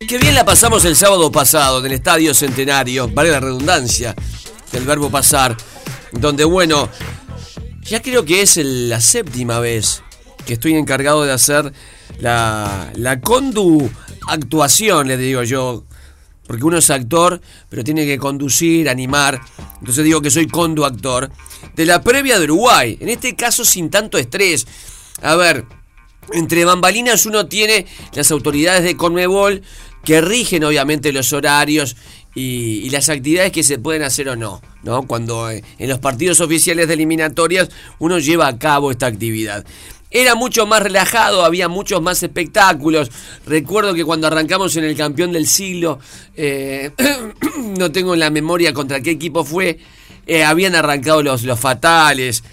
Qué 0.07 0.17
bien 0.17 0.35
la 0.35 0.45
pasamos 0.45 0.85
el 0.85 0.95
sábado 0.95 1.29
pasado 1.31 1.79
en 1.79 1.87
el 1.87 1.91
Estadio 1.93 2.33
Centenario, 2.33 3.09
vale 3.09 3.31
la 3.31 3.41
redundancia 3.41 4.15
del 4.71 4.85
verbo 4.85 5.09
pasar, 5.09 5.57
donde 6.13 6.45
bueno, 6.45 6.87
ya 7.81 8.01
creo 8.01 8.23
que 8.23 8.41
es 8.41 8.55
la 8.57 9.01
séptima 9.01 9.59
vez 9.59 10.01
que 10.45 10.53
estoy 10.53 10.75
encargado 10.75 11.25
de 11.25 11.33
hacer 11.33 11.73
la, 12.19 12.89
la 12.95 13.19
condu 13.19 13.89
actuación, 14.27 15.09
les 15.09 15.19
digo 15.19 15.43
yo, 15.43 15.83
porque 16.47 16.63
uno 16.63 16.77
es 16.77 16.89
actor, 16.89 17.41
pero 17.69 17.83
tiene 17.83 18.05
que 18.05 18.17
conducir, 18.17 18.89
animar, 18.89 19.41
entonces 19.79 20.03
digo 20.03 20.21
que 20.21 20.31
soy 20.31 20.47
condu 20.47 20.85
actor, 20.85 21.31
de 21.75 21.85
la 21.85 22.01
previa 22.01 22.37
de 22.37 22.45
Uruguay, 22.45 22.97
en 22.99 23.09
este 23.09 23.35
caso 23.35 23.63
sin 23.63 23.89
tanto 23.89 24.17
estrés. 24.17 24.67
A 25.21 25.35
ver, 25.35 25.65
entre 26.33 26.65
bambalinas 26.65 27.25
uno 27.25 27.47
tiene 27.47 27.85
las 28.13 28.31
autoridades 28.31 28.83
de 28.83 28.97
Conmebol 28.97 29.61
que 30.03 30.21
rigen 30.21 30.63
obviamente 30.65 31.13
los 31.13 31.31
horarios 31.31 31.95
y, 32.35 32.81
y 32.83 32.89
las 32.89 33.09
actividades 33.09 33.51
que 33.51 33.63
se 33.63 33.77
pueden 33.77 34.03
hacer 34.03 34.27
o 34.27 34.35
no, 34.35 34.61
¿no? 34.83 35.03
Cuando 35.03 35.49
eh, 35.49 35.63
en 35.77 35.89
los 35.89 35.99
partidos 35.99 36.41
oficiales 36.41 36.87
de 36.87 36.95
eliminatorias 36.95 37.69
uno 37.99 38.19
lleva 38.19 38.47
a 38.47 38.57
cabo 38.57 38.91
esta 38.91 39.05
actividad. 39.05 39.65
Era 40.15 40.35
mucho 40.35 40.67
más 40.67 40.83
relajado, 40.83 41.43
había 41.43 41.67
muchos 41.67 41.99
más 41.99 42.21
espectáculos. 42.21 43.09
Recuerdo 43.47 43.95
que 43.95 44.05
cuando 44.05 44.27
arrancamos 44.27 44.75
en 44.75 44.83
el 44.83 44.95
campeón 44.95 45.31
del 45.31 45.47
siglo, 45.47 45.99
eh, 46.35 46.91
no 47.79 47.91
tengo 47.91 48.13
en 48.13 48.19
la 48.19 48.29
memoria 48.29 48.73
contra 48.73 49.01
qué 49.01 49.09
equipo 49.09 49.43
fue, 49.43 49.79
eh, 50.27 50.43
habían 50.43 50.75
arrancado 50.75 51.23
los, 51.23 51.41
los 51.41 51.59
fatales, 51.59 52.43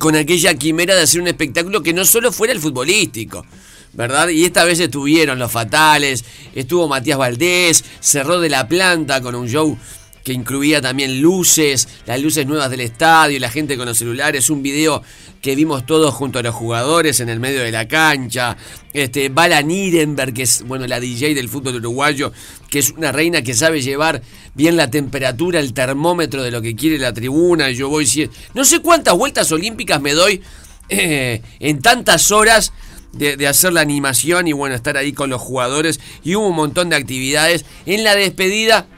con 0.00 0.16
aquella 0.16 0.54
quimera 0.54 0.96
de 0.96 1.02
hacer 1.02 1.20
un 1.20 1.28
espectáculo 1.28 1.84
que 1.84 1.92
no 1.92 2.04
solo 2.04 2.32
fuera 2.32 2.52
el 2.52 2.58
futbolístico, 2.58 3.46
¿verdad? 3.92 4.28
Y 4.28 4.44
esta 4.44 4.64
vez 4.64 4.80
estuvieron 4.80 5.38
los 5.38 5.52
fatales, 5.52 6.24
estuvo 6.52 6.88
Matías 6.88 7.16
Valdés, 7.16 7.84
cerró 8.00 8.40
de 8.40 8.48
la 8.48 8.66
planta 8.66 9.20
con 9.20 9.36
un 9.36 9.48
show 9.48 9.78
que 10.26 10.32
incluía 10.32 10.80
también 10.80 11.22
luces, 11.22 11.86
las 12.04 12.20
luces 12.20 12.44
nuevas 12.48 12.68
del 12.68 12.80
estadio, 12.80 13.38
la 13.38 13.48
gente 13.48 13.76
con 13.76 13.86
los 13.86 13.96
celulares, 13.96 14.50
un 14.50 14.60
video 14.60 15.00
que 15.40 15.54
vimos 15.54 15.86
todos 15.86 16.12
junto 16.12 16.40
a 16.40 16.42
los 16.42 16.52
jugadores 16.52 17.20
en 17.20 17.28
el 17.28 17.38
medio 17.38 17.60
de 17.60 17.70
la 17.70 17.86
cancha, 17.86 18.56
este, 18.92 19.28
Bala 19.28 19.62
Nirenberg, 19.62 20.34
que 20.34 20.42
es 20.42 20.64
bueno, 20.64 20.84
la 20.88 20.98
DJ 20.98 21.32
del 21.32 21.48
fútbol 21.48 21.76
uruguayo, 21.76 22.32
que 22.68 22.80
es 22.80 22.90
una 22.90 23.12
reina 23.12 23.42
que 23.42 23.54
sabe 23.54 23.82
llevar 23.82 24.20
bien 24.52 24.76
la 24.76 24.90
temperatura, 24.90 25.60
el 25.60 25.72
termómetro 25.72 26.42
de 26.42 26.50
lo 26.50 26.60
que 26.60 26.74
quiere 26.74 26.98
la 26.98 27.12
tribuna, 27.12 27.70
yo 27.70 27.88
voy, 27.88 28.28
no 28.52 28.64
sé 28.64 28.80
cuántas 28.80 29.14
vueltas 29.14 29.52
olímpicas 29.52 30.02
me 30.02 30.12
doy 30.12 30.42
eh, 30.88 31.40
en 31.60 31.80
tantas 31.80 32.32
horas 32.32 32.72
de, 33.12 33.36
de 33.36 33.46
hacer 33.46 33.72
la 33.72 33.80
animación 33.80 34.48
y 34.48 34.52
bueno, 34.52 34.74
estar 34.74 34.96
ahí 34.96 35.12
con 35.12 35.30
los 35.30 35.40
jugadores. 35.40 36.00
Y 36.24 36.34
hubo 36.34 36.48
un 36.48 36.56
montón 36.56 36.88
de 36.90 36.96
actividades. 36.96 37.64
En 37.86 38.02
la 38.02 38.16
despedida 38.16 38.88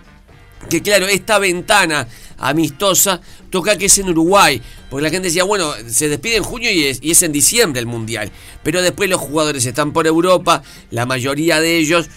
que 0.69 0.83
claro, 0.83 1.07
esta 1.07 1.39
ventana 1.39 2.09
amistosa 2.39 3.21
toca 3.51 3.77
que 3.77 3.87
es 3.87 3.99
en 3.99 4.09
Uruguay, 4.11 4.61
porque 4.91 5.03
la 5.03 5.11
gente 5.11 5.29
decía, 5.29 5.45
bueno, 5.45 5.73
se 5.89 6.09
despide 6.09 6.37
en 6.37 6.43
junio 6.43 6.71
y 6.71 6.87
es, 6.87 7.23
en 7.23 7.33
diciembre 7.33 7.81
el 7.81 7.87
Mundial, 7.87 8.31
pero 8.63 8.83
después 8.83 9.09
los 9.09 9.21
jugadores 9.21 9.65
están 9.67 9.93
por 9.93 10.07
Europa, 10.07 10.63
la 10.91 11.07
mayoría 11.07 11.61
de 11.61 11.77
ellos, 11.79 12.09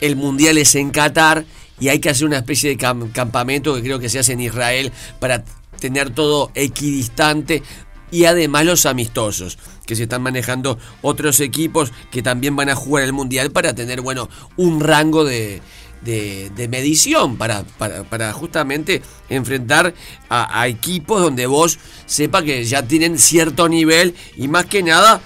el 0.00 0.16
Mundial 0.16 0.58
es 0.58 0.74
en 0.74 0.90
Qatar 0.90 1.44
y 1.80 1.88
hay 1.88 2.00
que 2.00 2.10
hacer 2.10 2.26
una 2.26 2.38
especie 2.38 2.70
de 2.70 2.76
cam- 2.78 3.12
campamento 3.12 3.74
que 3.74 3.82
creo 3.82 3.98
que 3.98 4.08
se 4.08 4.18
hace 4.18 4.32
en 4.32 4.40
Israel 4.40 4.92
para 5.20 5.44
tener 5.78 6.10
todo 6.10 6.50
equidistante 6.54 7.62
y 8.10 8.24
además 8.24 8.64
los 8.64 8.86
amistosos 8.86 9.58
que 9.86 9.94
se 9.94 10.04
están 10.04 10.22
manejando 10.22 10.78
otros 11.02 11.40
equipos 11.40 11.92
que 12.10 12.22
también 12.22 12.56
van 12.56 12.68
a 12.68 12.74
jugar 12.74 13.04
el 13.04 13.12
mundial 13.12 13.52
para 13.52 13.74
tener 13.74 14.00
bueno 14.00 14.28
un 14.56 14.80
rango 14.80 15.24
de, 15.24 15.62
de, 16.02 16.68
medición 16.68 17.36
para, 17.36 17.64
para, 17.78 18.04
para 18.04 18.32
justamente 18.32 19.02
enfrentar 19.28 19.94
a, 20.28 20.68
equipos 20.68 21.20
donde 21.20 21.46
vos 21.46 21.78
sepa 22.06 22.42
que 22.42 22.64
ya 22.64 22.82
tienen 22.82 23.18
cierto 23.18 23.68
nivel 23.68 24.14
y 24.36 24.48
más 24.48 24.66
que 24.66 24.82
nada 24.82 25.20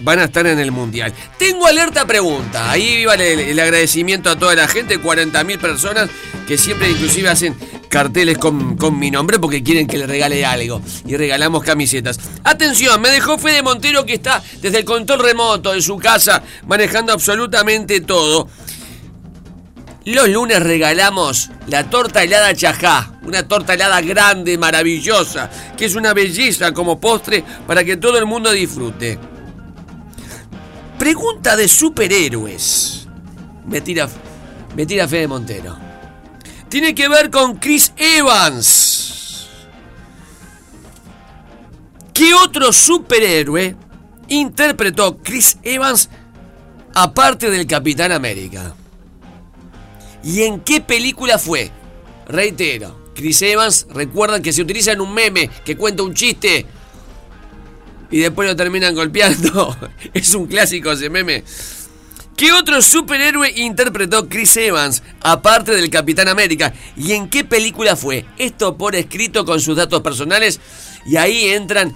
van 0.00 0.18
a 0.18 0.24
estar 0.24 0.46
en 0.46 0.58
el 0.58 0.72
mundial. 0.72 1.12
Tengo 1.38 1.66
alerta 1.66 2.06
pregunta. 2.06 2.70
Ahí 2.70 3.04
va 3.04 3.14
el, 3.14 3.40
el 3.40 3.60
agradecimiento 3.60 4.30
a 4.30 4.38
toda 4.38 4.54
la 4.54 4.66
gente, 4.66 5.00
40.000 5.00 5.58
personas 5.58 6.10
que 6.46 6.58
siempre 6.58 6.90
inclusive 6.90 7.28
hacen 7.28 7.56
carteles 7.88 8.38
con, 8.38 8.76
con 8.76 8.98
mi 8.98 9.10
nombre 9.10 9.38
porque 9.38 9.62
quieren 9.62 9.86
que 9.86 9.98
le 9.98 10.06
regale 10.06 10.44
algo. 10.44 10.82
Y 11.06 11.16
regalamos 11.16 11.62
camisetas. 11.62 12.18
Atención, 12.42 13.00
me 13.00 13.08
dejó 13.10 13.38
Fede 13.38 13.62
Montero 13.62 14.04
que 14.04 14.14
está 14.14 14.42
desde 14.60 14.78
el 14.78 14.84
control 14.84 15.20
remoto 15.20 15.72
de 15.72 15.80
su 15.80 15.96
casa 15.96 16.42
manejando 16.66 17.12
absolutamente 17.12 18.00
todo. 18.00 18.48
Los 20.04 20.28
lunes 20.28 20.62
regalamos 20.62 21.50
la 21.66 21.88
torta 21.88 22.22
helada 22.22 22.54
chajá, 22.54 23.12
una 23.22 23.48
torta 23.48 23.72
helada 23.72 24.02
grande, 24.02 24.58
maravillosa, 24.58 25.50
que 25.76 25.86
es 25.86 25.94
una 25.94 26.12
belleza 26.12 26.72
como 26.74 27.00
postre 27.00 27.42
para 27.66 27.84
que 27.84 27.96
todo 27.96 28.18
el 28.18 28.26
mundo 28.26 28.52
disfrute. 28.52 29.18
Pregunta 30.98 31.56
de 31.56 31.68
superhéroes. 31.68 33.08
Me 33.66 33.80
tira, 33.80 34.06
me 34.76 34.84
tira 34.84 35.08
Fede 35.08 35.26
Montero. 35.26 35.78
Tiene 36.68 36.94
que 36.94 37.08
ver 37.08 37.30
con 37.30 37.56
Chris 37.56 37.92
Evans. 37.96 39.48
¿Qué 42.12 42.34
otro 42.34 42.74
superhéroe 42.74 43.74
interpretó 44.28 45.16
Chris 45.16 45.56
Evans 45.62 46.10
aparte 46.94 47.50
del 47.50 47.66
Capitán 47.66 48.12
América? 48.12 48.74
¿Y 50.24 50.42
en 50.42 50.60
qué 50.60 50.80
película 50.80 51.38
fue? 51.38 51.70
Reitero, 52.26 53.10
Chris 53.14 53.42
Evans, 53.42 53.86
recuerdan 53.90 54.42
que 54.42 54.52
se 54.52 54.62
utiliza 54.62 54.92
en 54.92 55.00
un 55.00 55.12
meme 55.12 55.50
que 55.64 55.76
cuenta 55.76 56.02
un 56.02 56.14
chiste 56.14 56.66
y 58.10 58.18
después 58.18 58.48
lo 58.48 58.56
terminan 58.56 58.94
golpeando. 58.94 59.76
es 60.14 60.34
un 60.34 60.46
clásico 60.46 60.92
ese 60.92 61.10
meme. 61.10 61.44
¿Qué 62.36 62.52
otro 62.52 62.82
superhéroe 62.82 63.52
interpretó 63.56 64.28
Chris 64.28 64.56
Evans, 64.56 65.02
aparte 65.20 65.72
del 65.72 65.88
Capitán 65.88 66.28
América? 66.28 66.72
¿Y 66.96 67.12
en 67.12 67.28
qué 67.28 67.44
película 67.44 67.94
fue? 67.94 68.24
Esto 68.38 68.76
por 68.76 68.96
escrito 68.96 69.44
con 69.44 69.60
sus 69.60 69.76
datos 69.76 70.00
personales. 70.02 70.58
Y 71.06 71.16
ahí 71.16 71.48
entran 71.50 71.94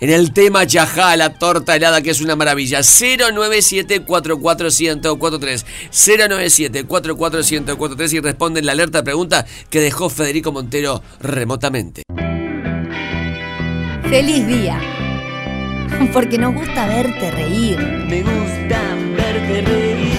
en 0.00 0.10
el 0.10 0.32
tema 0.32 0.64
Yajá, 0.64 1.16
la 1.16 1.34
torta 1.34 1.76
helada, 1.76 2.02
que 2.02 2.10
es 2.10 2.20
una 2.20 2.34
maravilla. 2.36 2.80
097-44143. 2.80 5.64
097-44143 5.92 8.12
y 8.14 8.20
responden 8.20 8.66
la 8.66 8.72
alerta 8.72 9.04
pregunta 9.04 9.46
que 9.68 9.80
dejó 9.80 10.10
Federico 10.10 10.52
Montero 10.52 11.02
remotamente. 11.20 12.02
¡Feliz 14.08 14.46
día! 14.46 14.80
Porque 16.12 16.38
nos 16.38 16.54
gusta 16.54 16.86
verte 16.86 17.30
reír. 17.30 17.78
Me 17.78 18.22
gusta 18.22 18.80
verte 19.16 19.62
reír. 19.62 20.10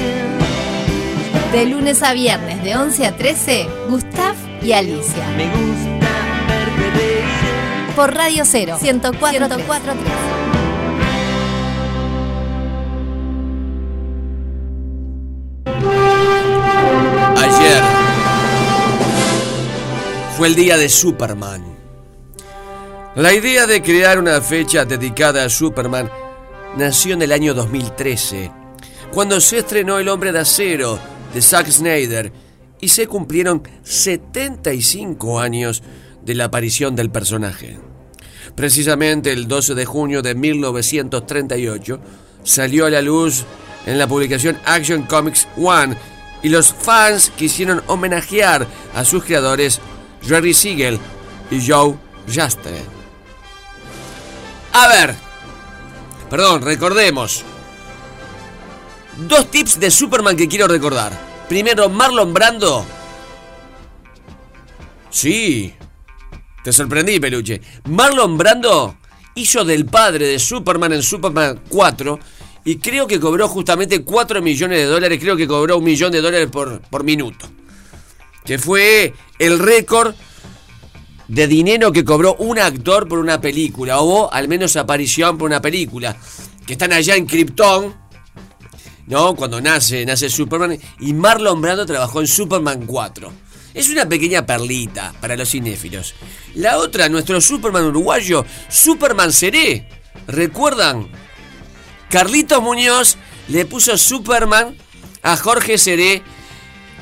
De 1.52 1.66
lunes 1.66 2.02
a 2.02 2.14
viernes, 2.14 2.64
de 2.64 2.78
11 2.78 3.08
a 3.08 3.18
13, 3.18 3.68
Gustav 3.90 4.36
y 4.62 4.72
Alicia. 4.72 5.28
Me 5.36 5.48
gusta. 5.48 5.91
Por 7.96 8.14
Radio 8.14 8.46
0, 8.46 8.78
104, 8.80 9.48
104 9.48 9.94
Ayer 17.36 17.84
fue 20.38 20.48
el 20.48 20.56
día 20.56 20.78
de 20.78 20.88
Superman. 20.88 21.64
La 23.16 23.34
idea 23.34 23.68
de 23.68 23.82
crear 23.82 24.20
una 24.20 24.40
fecha 24.40 24.86
dedicada 24.86 25.44
a 25.44 25.50
Superman 25.50 26.10
nació 26.78 27.16
en 27.16 27.24
el 27.24 27.34
año 27.34 27.54
2013, 27.54 28.52
cuando 29.12 29.42
se 29.42 29.58
estrenó 29.60 30.00
El 30.00 30.08
hombre 30.08 30.32
de 30.32 30.40
acero 30.40 30.98
de 31.34 31.42
Zack 31.42 31.68
Snyder 31.68 32.32
y 32.80 32.88
se 32.88 33.08
cumplieron 33.08 33.62
75 33.84 35.42
años 35.42 35.84
de 36.24 36.36
la 36.36 36.46
aparición 36.46 36.96
del 36.96 37.10
personaje. 37.10 37.80
Precisamente 38.56 39.32
el 39.32 39.48
12 39.48 39.76
de 39.76 39.86
junio 39.86 40.22
de 40.22 40.36
1938 40.36 42.00
salió 42.44 42.86
a 42.86 42.90
la 42.90 43.02
luz 43.02 43.46
en 43.86 43.98
la 43.98 44.08
publicación 44.08 44.60
Action 44.66 45.04
Comics 45.04 45.48
One 45.58 45.96
y 46.44 46.50
los 46.50 46.74
fans 46.74 47.32
quisieron 47.36 47.82
homenajear 47.88 48.68
a 48.94 49.06
sus 49.06 49.24
creadores 49.24 49.80
Jerry 50.24 50.54
Siegel 50.54 51.00
y 51.50 51.66
Joe 51.66 51.96
Jastre. 52.32 52.82
A 54.74 54.88
ver, 54.88 55.16
perdón, 56.30 56.62
recordemos. 56.62 57.44
Dos 59.18 59.52
tips 59.52 59.80
de 59.80 59.92
Superman 59.92 60.38
que 60.38 60.48
quiero 60.48 60.68
recordar. 60.68 61.12
Primero, 61.50 61.90
Marlon 61.90 62.34
Brando. 62.34 62.86
Sí, 65.10 65.76
te 66.64 66.72
sorprendí, 66.72 67.20
peluche. 67.20 67.62
Marlon 67.90 68.38
Brando 68.38 68.98
hizo 69.36 69.64
del 69.64 69.86
padre 69.86 70.28
de 70.28 70.40
Superman 70.40 70.94
en 70.94 71.04
Superman 71.04 71.62
4 71.70 72.20
y 72.66 72.78
creo 72.78 73.08
que 73.08 73.20
cobró 73.20 73.48
justamente 73.48 74.04
4 74.04 74.42
millones 74.42 74.80
de 74.80 74.86
dólares. 74.86 75.20
Creo 75.20 75.36
que 75.36 75.48
cobró 75.48 75.78
un 75.78 75.84
millón 75.84 76.12
de 76.12 76.22
dólares 76.22 76.50
por, 76.52 76.82
por 76.82 77.04
minuto. 77.04 77.48
Que 78.46 78.60
fue 78.60 79.14
el 79.40 79.60
récord 79.60 80.14
de 81.28 81.48
dinero 81.48 81.92
que 81.92 82.04
cobró 82.04 82.36
un 82.36 82.60
actor 82.60 83.08
por 83.08 83.20
una 83.20 83.40
película, 83.40 84.02
o 84.02 84.32
al 84.32 84.48
menos 84.48 84.76
aparición 84.76 85.38
por 85.38 85.48
una 85.48 85.62
película, 85.62 86.18
que 86.66 86.74
están 86.74 86.92
allá 86.92 87.16
en 87.16 87.26
Krypton, 87.26 87.96
¿no? 89.08 89.36
Cuando 89.36 89.62
nace, 89.62 90.06
nace 90.06 90.30
Superman, 90.30 90.78
y 91.00 91.14
Marlon 91.14 91.62
Brando 91.62 91.86
trabajó 91.86 92.20
en 92.20 92.28
Superman 92.28 92.86
4. 92.86 93.32
Es 93.74 93.90
una 93.90 94.08
pequeña 94.08 94.46
perlita 94.46 95.14
para 95.22 95.36
los 95.36 95.50
cinéfilos. 95.50 96.14
La 96.56 96.78
otra, 96.78 97.10
nuestro 97.10 97.40
Superman 97.40 97.86
uruguayo, 97.86 98.46
Superman 98.70 99.32
Seré. 99.32 99.88
¿Recuerdan? 100.28 101.08
Carlitos 102.10 102.62
Muñoz 102.62 103.18
le 103.48 103.66
puso 103.66 103.98
Superman 103.98 104.76
a 105.24 105.38
Jorge 105.38 105.78
Seré 105.78 106.22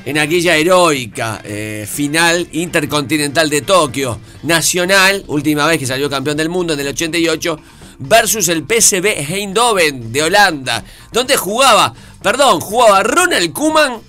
en 0.04 0.18
aquella 0.18 0.56
heroica 0.56 1.40
eh, 1.44 1.86
final 1.90 2.48
intercontinental 2.52 3.50
de 3.50 3.62
Tokio, 3.62 4.20
Nacional, 4.42 5.24
última 5.26 5.66
vez 5.66 5.78
que 5.78 5.86
salió 5.86 6.08
campeón 6.08 6.36
del 6.36 6.48
mundo 6.48 6.72
en 6.72 6.80
el 6.80 6.88
88, 6.88 7.58
versus 7.98 8.48
el 8.48 8.64
PSV 8.64 9.06
Eindhoven 9.30 10.12
de 10.12 10.22
Holanda, 10.22 10.84
donde 11.12 11.36
jugaba, 11.36 11.92
perdón, 12.22 12.60
jugaba 12.60 13.02
Ronald 13.02 13.52
Koeman, 13.52 14.00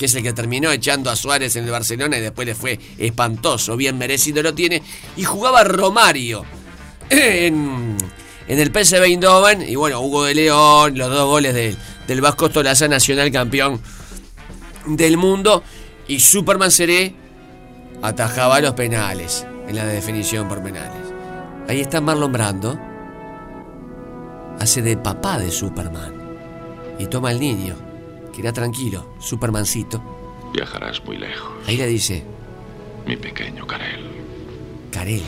que 0.00 0.06
es 0.06 0.14
el 0.14 0.22
que 0.22 0.32
terminó 0.32 0.72
echando 0.72 1.10
a 1.10 1.14
Suárez 1.14 1.56
en 1.56 1.66
el 1.66 1.70
Barcelona 1.70 2.16
y 2.16 2.22
después 2.22 2.46
le 2.46 2.54
fue 2.54 2.80
espantoso, 2.96 3.76
bien 3.76 3.98
merecido 3.98 4.42
lo 4.42 4.54
tiene, 4.54 4.82
y 5.14 5.24
jugaba 5.24 5.62
Romario 5.62 6.42
en, 7.10 7.98
el 8.48 8.72
PSV 8.72 9.04
Eindhoven, 9.04 9.60
y 9.60 9.74
bueno, 9.74 10.00
Hugo 10.00 10.24
de 10.24 10.34
León, 10.34 10.96
los 10.96 11.10
dos 11.10 11.26
goles 11.26 11.76
del 12.06 12.20
Vasco 12.22 12.48
Tolaza 12.48 12.88
Nacional 12.88 13.30
campeón 13.30 13.78
del 14.86 15.18
mundo. 15.18 15.62
Y 16.08 16.20
Superman 16.20 16.70
Seré 16.70 17.14
atajaba 18.00 18.58
los 18.62 18.72
penales 18.72 19.46
en 19.68 19.76
la 19.76 19.84
definición 19.84 20.48
por 20.48 20.62
penales. 20.62 21.12
Ahí 21.68 21.80
está 21.82 22.00
Marlon 22.00 22.32
Brando, 22.32 22.80
hace 24.58 24.80
de 24.80 24.96
papá 24.96 25.38
de 25.38 25.50
Superman. 25.50 26.14
Y 26.98 27.06
toma 27.06 27.28
al 27.28 27.38
niño, 27.38 27.89
era 28.40 28.52
tranquilo, 28.52 29.14
Supermancito. 29.18 30.02
Viajarás 30.52 31.04
muy 31.04 31.16
lejos, 31.16 31.52
Ahí 31.66 31.76
le 31.76 31.86
dice, 31.86 32.24
mi 33.06 33.16
pequeño 33.16 33.66
Karel, 33.66 34.04
Karel. 34.90 35.22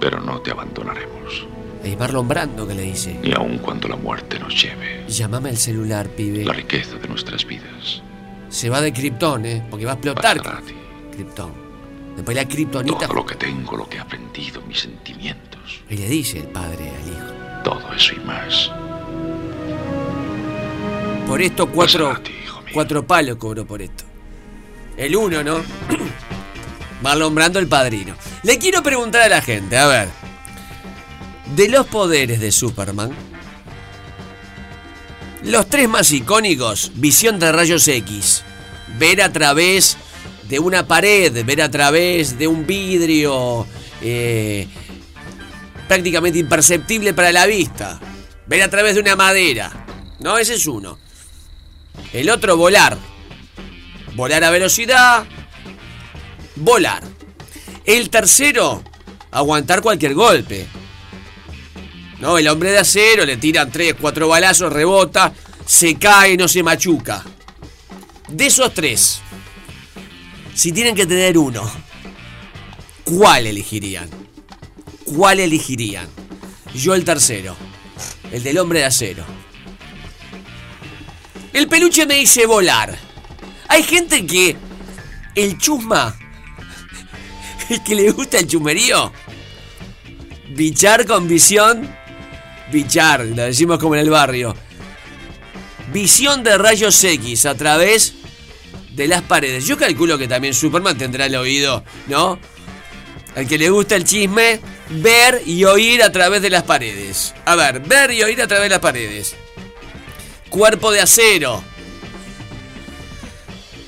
pero 0.00 0.20
no 0.20 0.40
te 0.40 0.50
abandonaremos, 0.50 1.46
Ahí 1.84 1.96
Marlon 1.96 2.28
Brando 2.28 2.66
que 2.66 2.74
le 2.74 2.82
dice, 2.82 3.18
ni 3.22 3.32
aun 3.32 3.58
cuando 3.58 3.88
la 3.88 3.96
muerte 3.96 4.38
nos 4.38 4.60
lleve. 4.60 5.04
llámame 5.08 5.50
el 5.50 5.56
celular, 5.56 6.08
pibe. 6.08 6.44
La 6.44 6.52
riqueza 6.52 6.96
de 6.96 7.08
nuestras 7.08 7.46
vidas. 7.46 8.02
Se 8.50 8.68
va 8.68 8.80
de 8.80 8.92
Krypton, 8.92 9.46
¿eh? 9.46 9.66
Porque 9.70 9.86
va 9.86 9.92
a 9.92 9.94
explotar 9.94 10.42
Krypton. 11.12 11.52
Después 12.16 12.36
la 12.36 12.44
Kryptonita... 12.46 13.06
Todo 13.06 13.14
lo 13.14 13.24
que 13.24 13.36
tengo, 13.36 13.76
lo 13.76 13.88
que 13.88 13.96
he 13.96 14.00
aprendido, 14.00 14.60
mis 14.62 14.80
sentimientos, 14.80 15.80
Y 15.88 15.96
le 15.96 16.08
dice 16.08 16.40
el 16.40 16.48
padre 16.48 16.90
al 16.90 17.08
hijo. 17.08 17.62
todo 17.64 17.92
eso 17.94 18.12
y 18.14 18.20
más. 18.26 18.70
Por 21.26 21.42
esto 21.42 21.70
cuatro, 21.70 22.20
cuatro 22.72 23.06
palos 23.06 23.36
cobró 23.36 23.66
por 23.66 23.82
esto. 23.82 24.04
El 24.96 25.16
uno, 25.16 25.42
¿no? 25.42 25.56
Marlon 27.02 27.34
Brando 27.34 27.58
el 27.58 27.66
padrino. 27.66 28.14
Le 28.42 28.58
quiero 28.58 28.82
preguntar 28.82 29.22
a 29.22 29.28
la 29.28 29.40
gente, 29.40 29.76
a 29.76 29.86
ver. 29.86 30.08
De 31.54 31.68
los 31.68 31.86
poderes 31.86 32.40
de 32.40 32.52
Superman, 32.52 33.10
los 35.44 35.68
tres 35.68 35.88
más 35.88 36.12
icónicos, 36.12 36.92
visión 36.94 37.38
de 37.38 37.50
rayos 37.50 37.88
X, 37.88 38.42
ver 38.98 39.22
a 39.22 39.32
través 39.32 39.96
de 40.48 40.58
una 40.58 40.86
pared, 40.86 41.44
ver 41.44 41.62
a 41.62 41.70
través 41.70 42.38
de 42.38 42.46
un 42.46 42.66
vidrio 42.66 43.66
eh, 44.02 44.68
prácticamente 45.88 46.38
imperceptible 46.38 47.14
para 47.14 47.32
la 47.32 47.46
vista, 47.46 47.98
ver 48.46 48.62
a 48.62 48.68
través 48.68 48.94
de 48.94 49.00
una 49.00 49.16
madera. 49.16 49.86
No, 50.20 50.36
ese 50.36 50.54
es 50.54 50.66
uno. 50.66 50.98
El 52.12 52.30
otro, 52.30 52.56
volar. 52.56 52.96
Volar 54.14 54.44
a 54.44 54.50
velocidad. 54.50 55.24
Volar. 56.56 57.02
El 57.84 58.10
tercero, 58.10 58.82
aguantar 59.30 59.82
cualquier 59.82 60.14
golpe. 60.14 60.66
No, 62.20 62.36
el 62.36 62.48
hombre 62.48 62.70
de 62.70 62.78
acero 62.78 63.24
le 63.24 63.38
tiran 63.38 63.72
3, 63.72 63.96
4 63.98 64.28
balazos, 64.28 64.72
rebota, 64.72 65.32
se 65.64 65.94
cae, 65.94 66.36
no 66.36 66.48
se 66.48 66.62
machuca. 66.62 67.24
De 68.28 68.46
esos 68.46 68.72
tres, 68.74 69.20
si 70.54 70.70
tienen 70.72 70.94
que 70.94 71.06
tener 71.06 71.38
uno, 71.38 71.68
¿cuál 73.04 73.46
elegirían? 73.46 74.08
¿Cuál 75.04 75.40
elegirían? 75.40 76.08
Yo 76.74 76.94
el 76.94 77.04
tercero, 77.04 77.56
el 78.30 78.42
del 78.42 78.58
hombre 78.58 78.80
de 78.80 78.84
acero. 78.84 79.24
El 81.52 81.68
peluche 81.68 82.06
me 82.06 82.14
dice 82.14 82.46
volar. 82.46 82.96
Hay 83.68 83.82
gente 83.82 84.26
que 84.26 84.56
el 85.34 85.58
chusma, 85.58 86.16
el 87.68 87.82
que 87.82 87.94
le 87.94 88.10
gusta 88.10 88.38
el 88.38 88.46
chumerío, 88.46 89.12
bichar 90.50 91.06
con 91.06 91.28
visión, 91.28 91.88
bichar, 92.72 93.24
lo 93.24 93.42
decimos 93.42 93.78
como 93.78 93.94
en 93.94 94.02
el 94.02 94.10
barrio. 94.10 94.56
Visión 95.92 96.44
de 96.44 96.56
rayos 96.56 97.02
X 97.02 97.46
a 97.46 97.56
través 97.56 98.14
de 98.94 99.08
las 99.08 99.22
paredes. 99.22 99.66
Yo 99.66 99.76
calculo 99.76 100.18
que 100.18 100.28
también 100.28 100.54
Superman 100.54 100.98
tendrá 100.98 101.26
el 101.26 101.34
oído, 101.34 101.84
¿no? 102.06 102.38
Al 103.34 103.46
que 103.46 103.58
le 103.58 103.70
gusta 103.70 103.96
el 103.96 104.04
chisme, 104.04 104.60
ver 104.90 105.42
y 105.46 105.64
oír 105.64 106.02
a 106.02 106.12
través 106.12 106.42
de 106.42 106.50
las 106.50 106.64
paredes. 106.64 107.34
A 107.44 107.56
ver, 107.56 107.80
ver 107.80 108.12
y 108.12 108.22
oír 108.22 108.40
a 108.42 108.46
través 108.46 108.64
de 108.64 108.70
las 108.70 108.80
paredes. 108.80 109.34
Cuerpo 110.50 110.92
de 110.92 111.00
acero. 111.00 111.64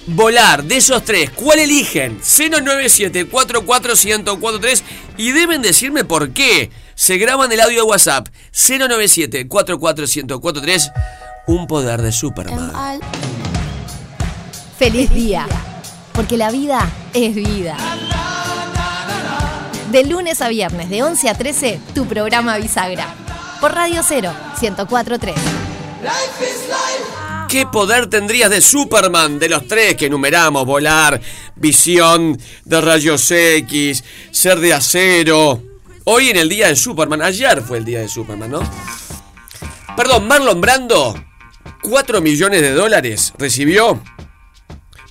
Volar, 0.06 0.64
de 0.64 0.78
esos 0.78 1.04
tres, 1.04 1.28
¿cuál 1.30 1.58
eligen? 1.58 2.18
097-44143 2.20 4.82
y 5.16 5.32
deben 5.32 5.60
decirme 5.62 6.04
por 6.04 6.32
qué. 6.32 6.70
Se 6.94 7.18
graban 7.18 7.50
el 7.50 7.60
audio 7.60 7.82
de 7.82 7.88
WhatsApp 7.88 8.28
097-44143, 8.52 10.92
un 11.48 11.66
poder 11.66 12.00
de 12.00 12.12
Superman. 12.12 13.00
Feliz 14.78 15.12
día, 15.12 15.48
porque 16.12 16.36
la 16.36 16.52
vida 16.52 16.88
es 17.12 17.34
vida. 17.34 17.76
De 19.90 20.04
lunes 20.04 20.40
a 20.40 20.48
viernes, 20.48 20.90
de 20.90 21.02
11 21.02 21.28
a 21.28 21.34
13, 21.34 21.80
tu 21.94 22.06
programa 22.06 22.56
Bisagra. 22.56 23.16
Por 23.60 23.74
Radio 23.74 24.02
0, 24.06 24.32
1043. 24.60 25.34
¿Qué 27.48 27.66
poder 27.66 28.08
tendrías 28.08 28.48
de 28.48 28.60
Superman 28.60 29.38
de 29.38 29.48
los 29.48 29.68
tres 29.68 29.94
que 29.94 30.06
enumeramos? 30.06 30.64
Volar, 30.64 31.20
visión 31.56 32.40
de 32.64 32.80
rayos 32.80 33.30
X, 33.30 34.02
ser 34.30 34.58
de 34.58 34.72
acero. 34.72 35.62
Hoy 36.04 36.30
en 36.30 36.38
el 36.38 36.48
día 36.48 36.68
de 36.68 36.76
Superman, 36.76 37.20
ayer 37.22 37.62
fue 37.62 37.78
el 37.78 37.84
día 37.84 38.00
de 38.00 38.08
Superman, 38.08 38.50
¿no? 38.50 38.60
Perdón, 39.96 40.26
Marlon 40.26 40.60
Brando, 40.60 41.14
4 41.82 42.20
millones 42.22 42.62
de 42.62 42.72
dólares 42.72 43.34
recibió 43.38 44.02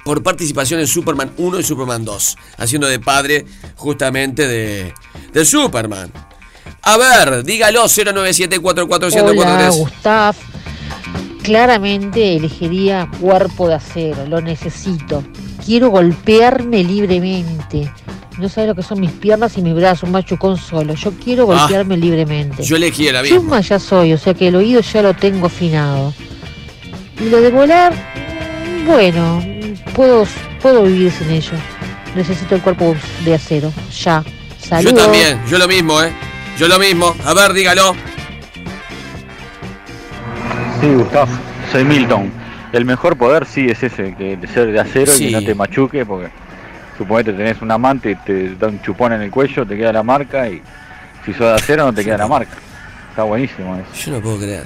por 0.04 0.24
participación 0.24 0.80
en 0.80 0.88
Superman 0.88 1.32
1 1.38 1.60
y 1.60 1.64
Superman 1.64 2.04
2, 2.04 2.38
haciendo 2.58 2.88
de 2.88 3.00
padre 3.00 3.46
justamente 3.76 4.48
de, 4.48 4.94
de 5.32 5.46
Superman. 5.46 6.12
A 6.82 6.98
ver, 6.98 7.44
dígalo 7.44 7.86
097 7.88 8.60
Hola, 8.64 9.70
Gustav. 9.70 10.36
Claramente 11.44 12.36
elegiría 12.36 13.10
cuerpo 13.20 13.68
de 13.68 13.76
acero, 13.76 14.26
lo 14.28 14.42
necesito. 14.42 15.24
Quiero 15.66 15.90
golpearme 15.90 16.84
libremente. 16.84 17.92
No 18.38 18.48
sabes 18.50 18.70
lo 18.70 18.76
que 18.76 18.84
son 18.84 19.00
mis 19.00 19.12
piernas 19.12 19.58
y 19.58 19.62
mis 19.62 19.76
brazos, 19.76 20.04
un 20.04 20.12
machucón 20.12 20.58
solo. 20.58 20.94
Yo 20.94 21.12
quiero 21.24 21.44
Ah, 21.52 21.58
golpearme 21.62 21.98
libremente. 21.98 22.64
Yo 22.64 22.76
elegí 22.76 23.12
la 23.12 23.22
misma. 23.22 23.38
Chusma 23.38 23.62
ya 23.62 23.80
soy, 23.80 24.14
o 24.14 24.18
sea 24.18 24.34
que 24.34 24.48
el 24.48 24.56
oído 24.56 24.82
ya 24.82 25.02
lo 25.02 25.14
tengo 25.14 25.48
afinado. 25.48 26.14
Y 27.20 27.30
lo 27.30 27.42
de 27.42 27.50
volar, 27.52 27.94
bueno, 28.88 29.44
puedo, 29.94 30.26
puedo 30.62 30.84
vivir 30.84 31.12
sin 31.12 31.30
ello. 31.30 31.54
Necesito 32.16 32.56
el 32.56 32.62
cuerpo 32.62 32.96
de 33.26 33.34
acero, 33.36 33.72
ya. 34.04 34.24
Yo 34.24 34.68
Saludos. 34.68 35.04
también, 35.04 35.40
yo 35.50 35.58
lo 35.58 35.68
mismo, 35.68 36.02
¿eh? 36.02 36.12
Yo 36.58 36.68
lo 36.68 36.80
mismo. 36.80 37.16
A 37.26 37.34
ver, 37.34 37.54
dígalo. 37.54 37.96
Sí, 40.82 40.94
Gustavo, 40.94 41.32
soy 41.72 41.84
Milton. 41.86 42.32
El 42.74 42.86
mejor 42.86 43.18
poder 43.18 43.46
sí 43.46 43.68
es 43.70 43.84
ese, 43.84 44.16
que 44.16 44.38
de 44.38 44.48
ser 44.48 44.72
de 44.72 44.80
acero 44.80 45.12
Sí. 45.12 45.26
y 45.26 45.30
que 45.30 45.34
no 45.34 45.44
te 45.46 45.56
machuque, 45.56 46.06
porque 46.06 46.30
suponete 46.98 47.34
tenés 47.34 47.62
un 47.62 47.72
amante 47.72 48.12
y 48.12 48.16
te 48.16 48.56
da 48.56 48.68
un 48.68 48.82
chupón 48.82 49.14
en 49.14 49.22
el 49.22 49.30
cuello, 49.32 49.66
te 49.66 49.78
queda 49.78 49.94
la 49.94 50.04
marca 50.04 50.48
y 50.50 50.62
si 51.26 51.34
sos 51.34 51.42
de 51.42 51.54
acero 51.54 51.86
no 51.86 51.94
te 51.94 52.04
queda 52.04 52.18
la 52.18 52.28
marca. 52.28 52.54
Está 53.10 53.24
buenísimo 53.24 53.76
eso. 53.76 54.06
Yo 54.06 54.12
no 54.14 54.22
puedo 54.22 54.38
creer. 54.38 54.66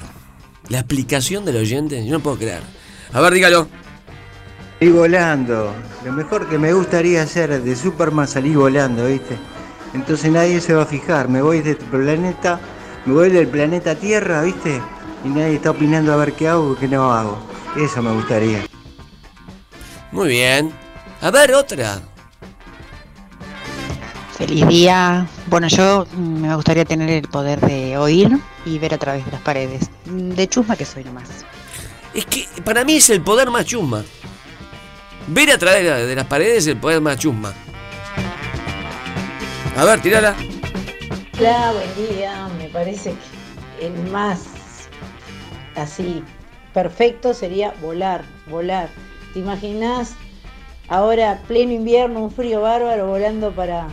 La 0.70 0.80
explicación 0.80 1.45
del 1.45 1.57
oyente, 1.57 2.05
yo 2.05 2.13
no 2.13 2.20
puedo 2.22 2.38
creer. 2.38 2.61
A 3.11 3.20
ver, 3.22 3.34
dígalo. 3.34 3.68
Y 4.80 4.89
volando. 4.89 5.74
Lo 6.05 6.11
mejor 6.11 6.47
que 6.47 6.57
me 6.57 6.74
gustaría 6.74 7.24
hacer 7.24 7.61
de 7.61 7.76
Superman 7.76 8.28
salir 8.28 8.57
volando, 8.57 9.07
¿viste? 9.07 9.36
Entonces 9.93 10.32
nadie 10.32 10.61
se 10.61 10.74
va 10.74 10.84
a 10.84 10.86
fijar. 10.86 11.28
Me 11.30 11.41
voy 11.41 11.61
de 11.61 11.72
este 11.72 11.86
planeta, 11.86 12.59
me 13.05 13.13
voy 13.13 13.30
del 13.32 13.47
planeta 13.47 13.95
Tierra, 13.95 14.41
¿viste? 14.43 14.82
Y 15.26 15.30
nadie 15.30 15.55
está 15.55 15.71
opinando 15.71 16.13
a 16.13 16.17
ver 16.17 16.34
qué 16.34 16.47
hago 16.47 16.71
o 16.71 16.76
qué 16.76 16.88
no 16.88 17.11
hago. 17.11 17.38
Eso 17.76 18.01
me 18.01 18.11
gustaría. 18.13 18.63
Muy 20.11 20.30
bien. 20.30 20.71
A 21.21 21.32
ver, 21.32 21.53
otra. 21.53 21.99
Feliz 24.38 24.67
día. 24.67 25.26
Bueno, 25.47 25.67
yo 25.67 26.05
mm, 26.13 26.41
me 26.41 26.55
gustaría 26.55 26.86
tener 26.86 27.09
el 27.09 27.28
poder 27.28 27.59
de 27.61 27.97
oír 27.97 28.38
y 28.65 28.78
ver 28.80 28.93
a 28.93 28.97
través 28.97 29.26
de 29.26 29.32
las 29.32 29.41
paredes. 29.41 29.89
Mm, 30.05 30.30
De 30.32 30.47
chusma 30.47 30.76
que 30.76 30.86
soy 30.86 31.03
nomás. 31.03 31.30
Es 32.13 32.26
que 32.26 32.47
para 32.63 32.84
mí 32.84 32.95
es 32.97 33.09
el 33.09 33.21
poder 33.21 33.49
más 33.49 33.65
chusma. 33.65 34.03
Ver 35.28 35.51
a 35.51 35.57
través 35.57 35.84
de 35.84 35.89
la- 35.89 35.97
de 35.97 36.15
las 36.15 36.26
paredes 36.28 36.59
es 36.59 36.67
el 36.67 36.78
poder 36.78 37.01
más 37.01 37.17
chusma. 37.17 37.51
A 39.76 39.84
ver, 39.84 39.99
tirala. 40.01 40.36
Hola, 41.39 41.73
buen 41.73 42.09
día. 42.09 42.47
Me 42.57 42.69
parece 42.69 43.13
que 43.80 43.88
el 43.88 43.93
más 44.11 44.39
así 45.76 46.23
perfecto 46.73 47.34
sería 47.34 47.73
volar, 47.82 48.23
volar. 48.49 48.89
¿Te 49.34 49.39
imaginas 49.39 50.13
ahora 50.88 51.41
pleno 51.47 51.71
invierno, 51.71 52.23
un 52.23 52.32
frío 52.32 52.61
bárbaro 52.61 53.07
volando 53.07 53.51
para 53.51 53.88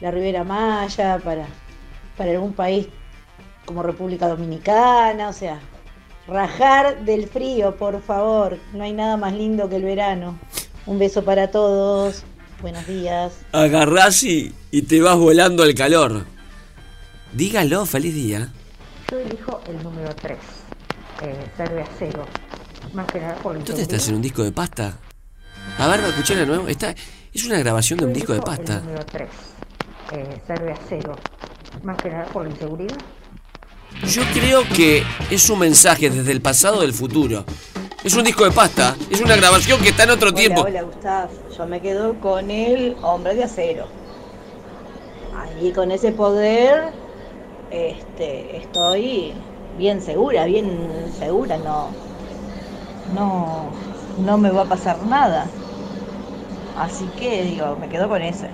la 0.00 0.10
Ribera 0.10 0.44
Maya, 0.44 1.18
para, 1.22 1.46
para 2.16 2.32
algún 2.32 2.52
país 2.52 2.88
como 3.64 3.82
República 3.82 4.28
Dominicana? 4.28 5.28
O 5.28 5.32
sea, 5.32 5.60
rajar 6.26 7.04
del 7.04 7.28
frío, 7.28 7.76
por 7.76 8.02
favor. 8.02 8.58
No 8.72 8.84
hay 8.84 8.92
nada 8.92 9.16
más 9.16 9.32
lindo 9.32 9.68
que 9.68 9.76
el 9.76 9.84
verano. 9.84 10.38
Un 10.86 10.98
beso 10.98 11.24
para 11.24 11.50
todos. 11.50 12.24
Buenos 12.60 12.86
días. 12.86 13.32
Agarrás 13.52 14.22
y, 14.22 14.52
y 14.70 14.82
te 14.82 15.00
vas 15.00 15.16
volando 15.16 15.62
al 15.62 15.74
calor. 15.74 16.24
Dígalo, 17.32 17.84
feliz 17.84 18.14
día. 18.14 18.52
Yo 19.10 19.18
elijo 19.18 19.60
el 19.68 19.82
número 19.82 20.14
3, 20.14 20.38
eh, 21.22 21.82
acero. 21.82 22.26
Más 22.92 23.06
que 23.06 23.20
nada 23.20 23.34
por 23.36 23.56
el 23.56 23.64
¿Dónde 23.64 23.82
estás 23.82 24.08
en 24.08 24.16
un 24.16 24.22
disco 24.22 24.42
de 24.42 24.52
pasta? 24.52 24.98
A 25.78 25.88
ver, 25.88 26.00
escuché 26.00 26.36
de 26.36 26.46
nuevo. 26.46 26.68
Está, 26.68 26.94
es 27.32 27.44
una 27.44 27.58
grabación 27.58 27.98
de 27.98 28.04
un 28.06 28.12
disco 28.12 28.32
de 28.32 28.38
El 28.38 28.44
pasta. 28.44 28.80
número 28.80 29.04
3, 29.06 29.28
eh. 30.12 31.02
Más 31.82 31.96
que 31.96 32.10
nada 32.10 32.24
por 32.26 32.44
la 32.44 32.50
inseguridad. 32.50 32.96
Yo 34.06 34.22
creo 34.32 34.62
que 34.68 35.02
es 35.30 35.48
un 35.50 35.58
mensaje 35.60 36.10
desde 36.10 36.32
el 36.32 36.40
pasado 36.40 36.80
del 36.80 36.92
futuro. 36.92 37.44
Es 38.02 38.14
un 38.14 38.24
disco 38.24 38.44
de 38.44 38.50
pasta. 38.50 38.96
Es 39.10 39.20
una 39.20 39.36
grabación 39.36 39.80
que 39.80 39.88
está 39.88 40.04
en 40.04 40.10
otro 40.10 40.32
tiempo. 40.32 40.60
Hola, 40.60 40.70
hola 40.70 40.82
Gustav, 40.82 41.30
yo 41.56 41.66
me 41.66 41.80
quedo 41.80 42.20
con 42.20 42.50
el 42.50 42.96
hombre 43.02 43.34
de 43.34 43.44
acero. 43.44 43.86
Ahí 45.36 45.72
con 45.72 45.90
ese 45.90 46.12
poder 46.12 46.92
este, 47.70 48.58
estoy 48.58 49.32
bien 49.78 50.00
segura, 50.00 50.44
bien 50.44 50.66
segura, 51.18 51.56
no, 51.58 51.88
no, 53.14 53.66
no 54.24 54.38
me 54.38 54.50
va 54.50 54.62
a 54.62 54.66
pasar 54.66 55.02
nada. 55.06 55.46
Así 56.76 57.06
que 57.18 57.44
digo, 57.44 57.76
me 57.80 57.88
quedo 57.88 58.08
con 58.08 58.22
ese. 58.22 58.48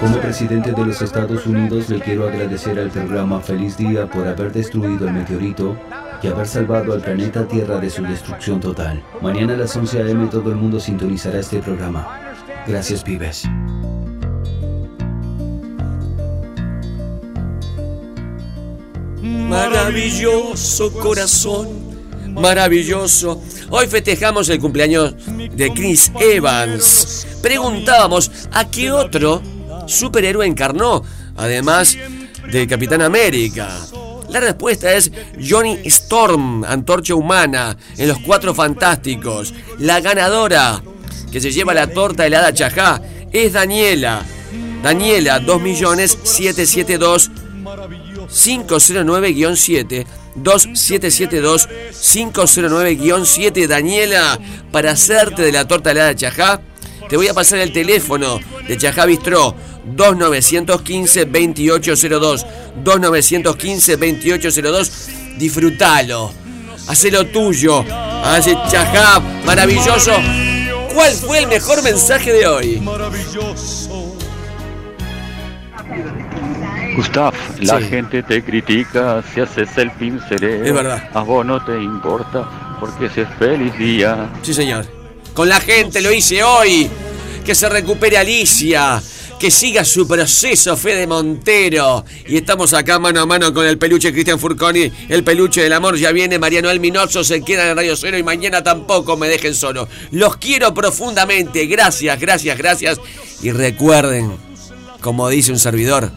Como 0.00 0.16
presidente 0.18 0.72
de 0.72 0.84
los 0.84 1.00
Estados 1.00 1.46
Unidos 1.46 1.88
le 1.88 2.00
quiero 2.00 2.28
agradecer 2.28 2.78
al 2.78 2.90
programa 2.90 3.40
Feliz 3.40 3.76
Día 3.76 4.06
por 4.06 4.26
haber 4.26 4.52
destruido 4.52 5.06
el 5.06 5.14
meteorito 5.14 5.76
y 6.22 6.28
haber 6.28 6.46
salvado 6.46 6.92
al 6.92 7.00
planeta 7.00 7.46
Tierra 7.46 7.78
de 7.78 7.90
su 7.90 8.02
destrucción 8.02 8.60
total. 8.60 9.02
Mañana 9.20 9.54
a 9.54 9.56
las 9.56 9.76
11 9.76 10.02
a.m. 10.02 10.26
todo 10.28 10.50
el 10.50 10.56
mundo 10.56 10.80
sintonizará 10.80 11.38
este 11.38 11.60
programa. 11.60 12.20
Gracias, 12.66 13.02
pibes. 13.02 13.44
Maravilloso 19.48 20.92
corazón, 20.92 21.68
maravilloso. 22.34 23.42
Hoy 23.70 23.86
festejamos 23.86 24.48
el 24.48 24.58
cumpleaños 24.58 25.14
de 25.52 25.72
Chris 25.72 26.10
Evans. 26.18 27.26
Preguntábamos 27.42 28.30
a 28.52 28.68
qué 28.70 28.90
otro 28.90 29.42
superhéroe 29.86 30.46
encarnó, 30.46 31.02
además 31.36 31.96
del 32.50 32.66
Capitán 32.66 33.02
América. 33.02 33.68
La 34.30 34.40
respuesta 34.40 34.92
es 34.92 35.12
Johnny 35.40 35.78
Storm, 35.84 36.64
Antorcha 36.64 37.14
Humana, 37.14 37.76
en 37.96 38.08
Los 38.08 38.18
Cuatro 38.20 38.54
Fantásticos. 38.54 39.54
La 39.78 40.00
ganadora 40.00 40.82
que 41.30 41.40
se 41.40 41.52
lleva 41.52 41.74
la 41.74 41.86
torta 41.86 42.26
helada 42.26 42.52
chajá 42.52 43.00
es 43.30 43.52
Daniela. 43.52 44.22
Daniela, 44.82 45.40
2.772 45.40 47.30
509-7 48.28 50.06
2772 50.36 51.68
509-7 51.92 53.66
Daniela 53.66 54.38
para 54.72 54.92
hacerte 54.92 55.42
de 55.42 55.52
la 55.52 55.66
torta 55.66 55.90
helada 55.92 56.14
Chajá 56.14 56.60
te 57.08 57.16
voy 57.16 57.28
a 57.28 57.34
pasar 57.34 57.58
el 57.60 57.72
teléfono 57.72 58.40
de 58.66 58.76
Chajá 58.76 59.06
Bistró 59.06 59.54
2915 59.84 61.24
2802 61.26 62.46
2915 62.82 63.96
2802 63.96 64.92
disfrútalo 65.38 66.32
hacelo 66.88 67.26
tuyo 67.26 67.84
hace 68.24 68.56
Chajá 68.70 69.20
maravilloso 69.44 70.12
¿Cuál 70.94 71.12
fue 71.12 71.38
el 71.40 71.48
mejor 71.48 71.82
mensaje 71.82 72.32
de 72.32 72.46
hoy? 72.46 72.80
Gustav, 76.94 77.34
la 77.60 77.78
Sí. 77.78 77.84
gente 77.88 78.22
te 78.22 78.42
critica 78.44 79.22
si 79.32 79.40
haces 79.40 79.68
el 79.76 79.90
pincelero. 79.92 80.64
Es 80.64 80.72
verdad. 80.74 81.08
A 81.12 81.22
vos 81.22 81.44
no 81.44 81.64
te 81.64 81.80
importa 81.82 82.76
porque 82.80 83.08
si 83.08 83.20
es 83.22 83.28
feliz 83.38 83.76
día. 83.78 84.30
Sí, 84.42 84.54
señor. 84.54 84.86
Con 85.34 85.48
la 85.48 85.60
gente 85.60 86.00
lo 86.00 86.12
hice 86.12 86.42
hoy. 86.42 86.88
Que 87.44 87.54
se 87.54 87.68
recupere 87.68 88.16
Alicia. 88.18 89.02
Que 89.38 89.50
siga 89.50 89.84
su 89.84 90.06
proceso 90.06 90.76
Fede 90.76 91.06
Montero. 91.06 92.04
Y 92.26 92.36
estamos 92.36 92.72
acá 92.72 92.98
mano 92.98 93.20
a 93.20 93.26
mano 93.26 93.52
con 93.52 93.66
el 93.66 93.76
peluche 93.76 94.12
Cristian 94.12 94.38
Furconi. 94.38 94.90
El 95.08 95.24
peluche 95.24 95.62
del 95.62 95.72
amor 95.72 95.96
ya 95.96 96.12
viene. 96.12 96.38
Mariano 96.38 96.68
Alminoso 96.70 97.24
se 97.24 97.42
queda 97.42 97.68
en 97.68 97.76
Radio 97.76 97.96
Cero 97.96 98.16
y 98.16 98.22
mañana 98.22 98.62
tampoco 98.62 99.16
me 99.16 99.28
dejen 99.28 99.54
solo. 99.54 99.88
Los 100.12 100.36
quiero 100.36 100.72
profundamente. 100.72 101.66
Gracias, 101.66 102.18
gracias, 102.20 102.56
gracias. 102.56 103.00
Y 103.42 103.50
recuerden, 103.50 104.32
como 105.00 105.28
dice 105.28 105.52
un 105.52 105.58
servidor, 105.58 106.10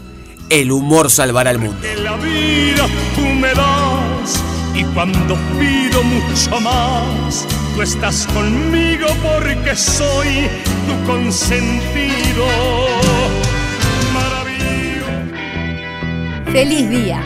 el 0.49 0.71
humor 0.71 1.09
salvará 1.09 1.49
al 1.49 1.59
mundo. 1.59 1.77
que 1.81 1.95
la 1.97 2.15
vida 2.17 2.87
tú 3.15 3.21
me 3.21 3.53
das 3.53 4.43
y 4.73 4.83
cuando 4.93 5.35
pido 5.59 6.03
mucho 6.03 6.59
más, 6.61 7.45
tú 7.75 7.81
estás 7.81 8.27
conmigo 8.27 9.07
porque 9.23 9.75
soy 9.75 10.47
tu 10.87 11.11
consentido. 11.11 12.45
¡Feliz 16.51 16.89
día! 16.89 17.21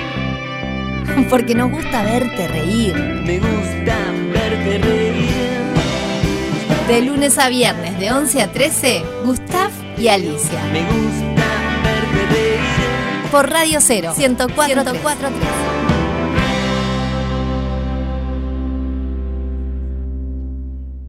Porque 1.29 1.53
nos 1.55 1.71
gusta 1.71 2.03
verte 2.03 2.47
reír. 2.47 2.95
Me 2.95 3.39
gusta 3.39 3.95
verte 4.33 4.77
reír. 4.79 5.29
De 6.87 7.01
lunes 7.01 7.37
a 7.37 7.47
viernes, 7.47 7.97
de 7.99 8.11
11 8.11 8.41
a 8.41 8.51
13, 8.51 9.03
Gustav 9.23 9.71
y 9.97 10.07
Alicia. 10.07 10.61
Me 10.73 10.81
gusta. 10.81 11.30
Por 13.31 13.49
Radio 13.49 13.79
Cero, 13.79 14.13
104.3. 14.13 15.90